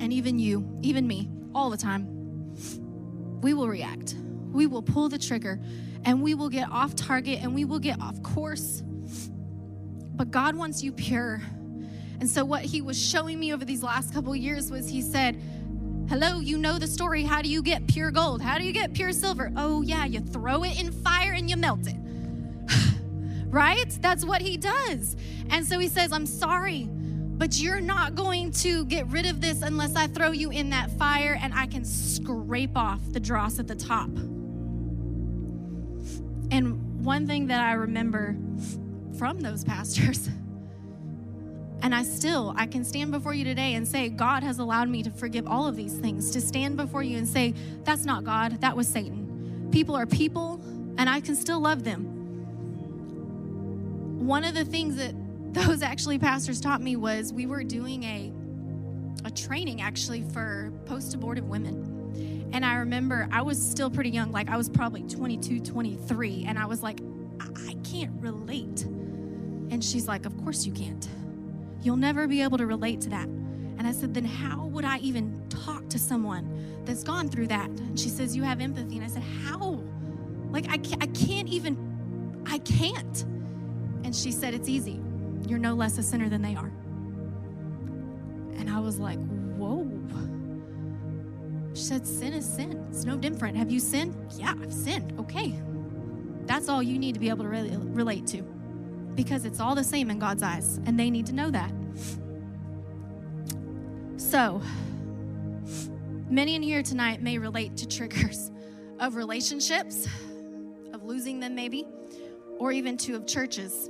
and 0.00 0.12
even 0.12 0.40
you, 0.40 0.68
even 0.82 1.06
me, 1.06 1.30
all 1.54 1.70
the 1.70 1.76
time, 1.76 2.08
we 3.42 3.54
will 3.54 3.68
react. 3.68 4.16
We 4.50 4.66
will 4.66 4.82
pull 4.82 5.08
the 5.08 5.16
trigger 5.16 5.60
and 6.04 6.20
we 6.20 6.34
will 6.34 6.48
get 6.48 6.68
off 6.68 6.96
target 6.96 7.44
and 7.44 7.54
we 7.54 7.64
will 7.64 7.78
get 7.78 8.00
off 8.00 8.20
course 8.24 8.82
but 10.16 10.32
God 10.32 10.56
wants 10.56 10.82
you 10.82 10.90
pure. 10.90 11.40
And 12.18 12.28
so, 12.28 12.44
what 12.44 12.62
He 12.62 12.80
was 12.80 13.00
showing 13.00 13.38
me 13.38 13.52
over 13.52 13.64
these 13.64 13.84
last 13.84 14.12
couple 14.12 14.34
years 14.34 14.68
was 14.70 14.88
He 14.88 15.00
said, 15.00 15.40
Hello, 16.08 16.40
you 16.40 16.58
know 16.58 16.76
the 16.76 16.88
story. 16.88 17.22
How 17.22 17.40
do 17.40 17.48
you 17.48 17.62
get 17.62 17.86
pure 17.86 18.10
gold? 18.10 18.42
How 18.42 18.58
do 18.58 18.64
you 18.64 18.72
get 18.72 18.94
pure 18.94 19.12
silver? 19.12 19.52
Oh, 19.56 19.82
yeah, 19.82 20.06
you 20.06 20.18
throw 20.18 20.64
it 20.64 20.80
in 20.80 20.90
fire 20.90 21.34
and 21.34 21.48
you 21.48 21.56
melt 21.56 21.86
it. 21.86 21.96
right? 23.46 23.96
That's 24.00 24.24
what 24.24 24.40
He 24.40 24.56
does. 24.56 25.14
And 25.50 25.64
so 25.64 25.78
He 25.78 25.88
says, 25.88 26.12
I'm 26.12 26.26
sorry, 26.26 26.88
but 27.38 27.58
you're 27.58 27.80
not 27.80 28.14
going 28.14 28.50
to 28.50 28.84
get 28.86 29.06
rid 29.08 29.26
of 29.26 29.40
this 29.40 29.62
unless 29.62 29.94
I 29.94 30.06
throw 30.06 30.30
you 30.30 30.50
in 30.50 30.70
that 30.70 30.90
fire 30.92 31.38
and 31.40 31.52
I 31.52 31.66
can 31.66 31.84
scrape 31.84 32.76
off 32.76 33.00
the 33.12 33.20
dross 33.20 33.58
at 33.58 33.68
the 33.68 33.74
top. 33.74 34.08
And 36.50 37.04
one 37.04 37.26
thing 37.26 37.48
that 37.48 37.60
I 37.60 37.72
remember 37.72 38.36
from 39.18 39.40
those 39.40 39.64
pastors. 39.64 40.28
And 41.82 41.94
I 41.94 42.02
still, 42.04 42.54
I 42.56 42.66
can 42.66 42.84
stand 42.84 43.12
before 43.12 43.34
you 43.34 43.44
today 43.44 43.74
and 43.74 43.86
say, 43.86 44.08
God 44.08 44.42
has 44.42 44.58
allowed 44.58 44.88
me 44.88 45.02
to 45.02 45.10
forgive 45.10 45.46
all 45.46 45.66
of 45.68 45.76
these 45.76 45.92
things, 45.92 46.30
to 46.30 46.40
stand 46.40 46.78
before 46.78 47.02
you 47.02 47.18
and 47.18 47.28
say, 47.28 47.52
that's 47.84 48.06
not 48.06 48.24
God, 48.24 48.60
that 48.62 48.74
was 48.74 48.88
Satan. 48.88 49.68
People 49.70 49.94
are 49.94 50.06
people, 50.06 50.58
and 50.96 51.08
I 51.08 51.20
can 51.20 51.36
still 51.36 51.60
love 51.60 51.84
them. 51.84 52.06
One 54.26 54.42
of 54.42 54.54
the 54.54 54.64
things 54.64 54.96
that 54.96 55.14
those 55.56 55.82
actually 55.82 56.18
pastors 56.18 56.60
taught 56.60 56.80
me 56.80 56.96
was 56.96 57.32
we 57.32 57.46
were 57.46 57.64
doing 57.64 58.02
a, 58.04 58.32
a 59.24 59.30
training 59.30 59.80
actually 59.80 60.22
for 60.32 60.72
post 60.84 61.14
abortive 61.14 61.48
women. 61.48 62.50
And 62.52 62.64
I 62.64 62.76
remember 62.76 63.28
I 63.32 63.42
was 63.42 63.60
still 63.60 63.90
pretty 63.90 64.10
young, 64.10 64.32
like 64.32 64.48
I 64.48 64.56
was 64.56 64.68
probably 64.68 65.02
22, 65.02 65.60
23, 65.60 66.44
and 66.46 66.58
I 66.58 66.66
was 66.66 66.82
like, 66.82 67.00
I 67.40 67.74
can't 67.82 68.12
relate 68.20 68.86
and 69.70 69.82
she's 69.82 70.06
like, 70.08 70.26
Of 70.26 70.36
course 70.42 70.66
you 70.66 70.72
can't. 70.72 71.08
You'll 71.82 71.96
never 71.96 72.26
be 72.26 72.42
able 72.42 72.58
to 72.58 72.66
relate 72.66 73.00
to 73.02 73.10
that. 73.10 73.26
And 73.26 73.86
I 73.86 73.92
said, 73.92 74.14
Then 74.14 74.24
how 74.24 74.66
would 74.66 74.84
I 74.84 74.98
even 74.98 75.42
talk 75.48 75.88
to 75.90 75.98
someone 75.98 76.82
that's 76.84 77.02
gone 77.02 77.28
through 77.28 77.48
that? 77.48 77.68
And 77.68 77.98
she 77.98 78.08
says, 78.08 78.36
You 78.36 78.42
have 78.42 78.60
empathy. 78.60 78.96
And 78.96 79.04
I 79.04 79.08
said, 79.08 79.22
How? 79.44 79.82
Like, 80.50 80.70
I 80.70 80.78
can't, 80.78 81.02
I 81.02 81.06
can't 81.08 81.48
even, 81.48 82.44
I 82.46 82.58
can't. 82.58 83.22
And 84.04 84.14
she 84.14 84.30
said, 84.30 84.54
It's 84.54 84.68
easy. 84.68 85.00
You're 85.46 85.58
no 85.58 85.74
less 85.74 85.98
a 85.98 86.02
sinner 86.02 86.28
than 86.28 86.42
they 86.42 86.54
are. 86.54 86.72
And 88.58 88.70
I 88.70 88.80
was 88.80 88.98
like, 88.98 89.18
Whoa. 89.56 89.90
She 91.74 91.82
said, 91.82 92.06
Sin 92.06 92.32
is 92.32 92.44
sin. 92.44 92.86
It's 92.90 93.04
no 93.04 93.16
different. 93.16 93.56
Have 93.56 93.70
you 93.70 93.80
sinned? 93.80 94.16
Yeah, 94.36 94.54
I've 94.60 94.72
sinned. 94.72 95.18
Okay. 95.20 95.60
That's 96.46 96.68
all 96.68 96.82
you 96.82 96.98
need 96.98 97.14
to 97.14 97.20
be 97.20 97.28
able 97.28 97.44
to 97.44 97.50
relate 97.50 98.26
to 98.28 98.42
because 99.16 99.44
it's 99.44 99.58
all 99.58 99.74
the 99.74 99.82
same 99.82 100.10
in 100.10 100.18
God's 100.18 100.42
eyes, 100.42 100.78
and 100.86 101.00
they 101.00 101.10
need 101.10 101.26
to 101.26 101.32
know 101.32 101.50
that. 101.50 101.72
So, 104.18 104.60
many 106.28 106.54
in 106.54 106.62
here 106.62 106.82
tonight 106.82 107.22
may 107.22 107.38
relate 107.38 107.76
to 107.78 107.88
triggers 107.88 108.52
of 109.00 109.16
relationships, 109.16 110.06
of 110.92 111.02
losing 111.02 111.40
them 111.40 111.54
maybe, 111.54 111.86
or 112.58 112.72
even 112.72 112.96
to 112.98 113.16
of 113.16 113.26
churches. 113.26 113.88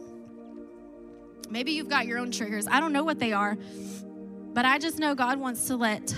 Maybe 1.49 1.73
you've 1.73 1.89
got 1.89 2.07
your 2.07 2.19
own 2.19 2.31
triggers. 2.31 2.67
I 2.67 2.81
don't 2.81 2.93
know 2.93 3.05
what 3.05 3.19
they 3.19 3.33
are, 3.33 3.57
but 4.53 4.65
I 4.65 4.79
just 4.79 4.99
know 4.99 5.15
God 5.15 5.39
wants 5.39 5.67
to 5.69 5.77
let 5.77 6.15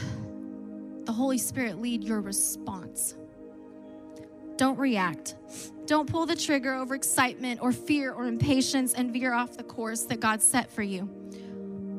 the 1.05 1.13
Holy 1.13 1.39
Spirit 1.39 1.81
lead 1.81 2.05
your 2.05 2.21
response. 2.21 3.15
Don't 4.57 4.79
react. 4.79 5.37
Don't 5.87 6.11
pull 6.11 6.27
the 6.27 6.37
trigger 6.37 6.75
over 6.75 6.95
excitement 6.95 7.61
or 7.63 7.73
fear 7.73 8.13
or 8.13 8.27
impatience 8.27 8.93
and 8.93 9.13
veer 9.13 9.33
off 9.33 9.57
the 9.57 9.63
course 9.63 10.03
that 10.03 10.21
God 10.21 10.43
set 10.43 10.71
for 10.71 10.83
you. 10.83 11.09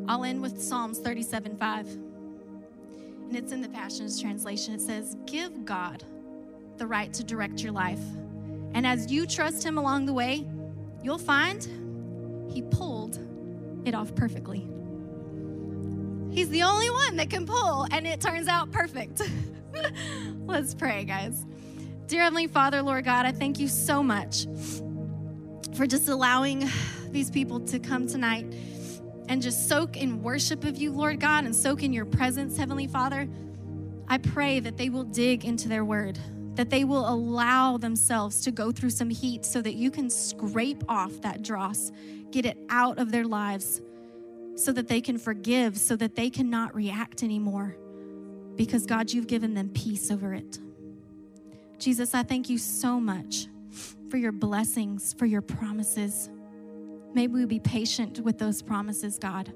I'll 0.07 0.23
end 0.23 0.41
with 0.41 0.61
Psalms 0.61 0.99
37 0.99 1.57
5. 1.57 1.87
And 1.87 3.35
it's 3.35 3.51
in 3.51 3.61
the 3.61 3.69
Passions 3.69 4.19
Translation. 4.19 4.73
It 4.73 4.81
says, 4.81 5.15
Give 5.25 5.65
God 5.65 6.03
the 6.77 6.85
right 6.85 7.13
to 7.13 7.23
direct 7.23 7.61
your 7.61 7.71
life. 7.71 8.01
And 8.73 8.85
as 8.85 9.11
you 9.11 9.25
trust 9.25 9.63
Him 9.63 9.77
along 9.77 10.05
the 10.05 10.13
way, 10.13 10.45
you'll 11.03 11.17
find 11.17 11.67
He 12.49 12.61
pulled 12.61 13.19
it 13.85 13.93
off 13.93 14.13
perfectly. 14.15 14.67
He's 16.31 16.49
the 16.49 16.63
only 16.63 16.89
one 16.89 17.15
that 17.17 17.29
can 17.29 17.45
pull, 17.45 17.87
and 17.91 18.05
it 18.05 18.21
turns 18.21 18.47
out 18.47 18.71
perfect. 18.71 19.21
Let's 20.45 20.73
pray, 20.73 21.03
guys. 21.03 21.45
Dear 22.07 22.23
Heavenly 22.23 22.47
Father, 22.47 22.81
Lord 22.81 23.05
God, 23.05 23.25
I 23.25 23.31
thank 23.31 23.59
you 23.59 23.67
so 23.67 24.03
much 24.03 24.45
for 25.75 25.87
just 25.87 26.09
allowing 26.09 26.69
these 27.11 27.29
people 27.29 27.59
to 27.61 27.79
come 27.79 28.07
tonight 28.07 28.45
and 29.27 29.41
just 29.41 29.69
soak 29.69 29.95
in 29.95 30.21
worship 30.23 30.63
of 30.63 30.77
you, 30.77 30.91
Lord 30.91 31.19
God, 31.19 31.45
and 31.45 31.55
soak 31.55 31.83
in 31.83 31.93
your 31.93 32.05
presence, 32.05 32.57
Heavenly 32.57 32.87
Father. 32.87 33.27
I 34.07 34.17
pray 34.17 34.59
that 34.59 34.75
they 34.75 34.89
will 34.89 35.03
dig 35.03 35.45
into 35.45 35.67
their 35.67 35.85
word, 35.85 36.17
that 36.59 36.69
they 36.69 36.83
will 36.83 37.07
allow 37.07 37.77
themselves 37.77 38.41
to 38.41 38.51
go 38.51 38.69
through 38.69 38.89
some 38.89 39.09
heat 39.09 39.45
so 39.45 39.61
that 39.61 39.75
you 39.75 39.89
can 39.89 40.09
scrape 40.09 40.83
off 40.89 41.21
that 41.21 41.41
dross, 41.41 41.89
get 42.31 42.45
it 42.45 42.57
out 42.67 42.97
of 42.99 43.13
their 43.13 43.23
lives, 43.23 43.79
so 44.55 44.73
that 44.73 44.89
they 44.89 44.99
can 44.99 45.17
forgive, 45.17 45.77
so 45.77 45.95
that 45.95 46.17
they 46.17 46.29
cannot 46.29 46.75
react 46.75 47.23
anymore. 47.23 47.77
Because, 48.57 48.85
God, 48.85 49.09
you've 49.09 49.27
given 49.27 49.53
them 49.53 49.69
peace 49.69 50.11
over 50.11 50.33
it. 50.33 50.59
Jesus, 51.77 52.13
I 52.13 52.23
thank 52.23 52.49
you 52.49 52.57
so 52.57 52.99
much 52.99 53.47
for 54.09 54.17
your 54.17 54.33
blessings, 54.33 55.13
for 55.13 55.25
your 55.25 55.41
promises. 55.41 56.29
Maybe 57.13 57.35
we 57.35 57.45
be 57.45 57.61
patient 57.61 58.19
with 58.19 58.37
those 58.37 58.61
promises, 58.61 59.17
God, 59.17 59.53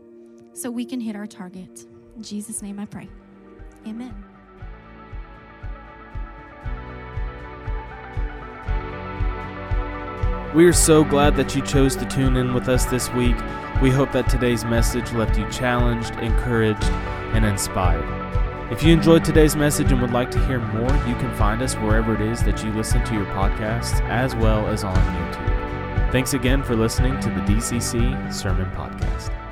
so 0.53 0.71
we 0.71 0.85
can 0.85 1.01
hit 1.01 1.17
our 1.17 1.27
target. 1.27 1.85
In 2.15 2.23
Jesus' 2.23 2.61
name 2.61 2.79
I 2.79 2.85
pray. 2.85 3.09
Amen. 3.85 4.32
We 10.53 10.65
are 10.65 10.73
so 10.73 11.03
glad 11.03 11.35
that 11.37 11.55
you 11.55 11.63
chose 11.63 11.95
to 11.95 12.05
tune 12.05 12.37
in 12.37 12.53
with 12.53 12.69
us 12.69 12.85
this 12.85 13.09
week. 13.13 13.35
We 13.81 13.89
hope 13.89 14.11
that 14.11 14.29
today's 14.29 14.63
message 14.63 15.11
left 15.11 15.35
you 15.35 15.49
challenged, 15.49 16.11
encouraged, 16.19 16.83
and 17.33 17.43
inspired. 17.43 18.71
If 18.71 18.83
you 18.83 18.93
enjoyed 18.93 19.25
today's 19.25 19.55
message 19.55 19.91
and 19.91 19.99
would 19.99 20.11
like 20.11 20.29
to 20.29 20.45
hear 20.45 20.59
more, 20.59 20.95
you 21.07 21.15
can 21.15 21.33
find 21.37 21.63
us 21.63 21.73
wherever 21.73 22.13
it 22.13 22.21
is 22.21 22.43
that 22.43 22.63
you 22.63 22.71
listen 22.71 23.03
to 23.03 23.15
your 23.15 23.25
podcasts, 23.25 23.99
as 24.09 24.35
well 24.35 24.67
as 24.67 24.83
on 24.83 24.95
YouTube. 24.95 26.11
Thanks 26.11 26.35
again 26.35 26.61
for 26.61 26.75
listening 26.75 27.19
to 27.21 27.29
the 27.29 27.41
DCC 27.41 28.31
Sermon 28.31 28.69
Podcast. 28.75 29.42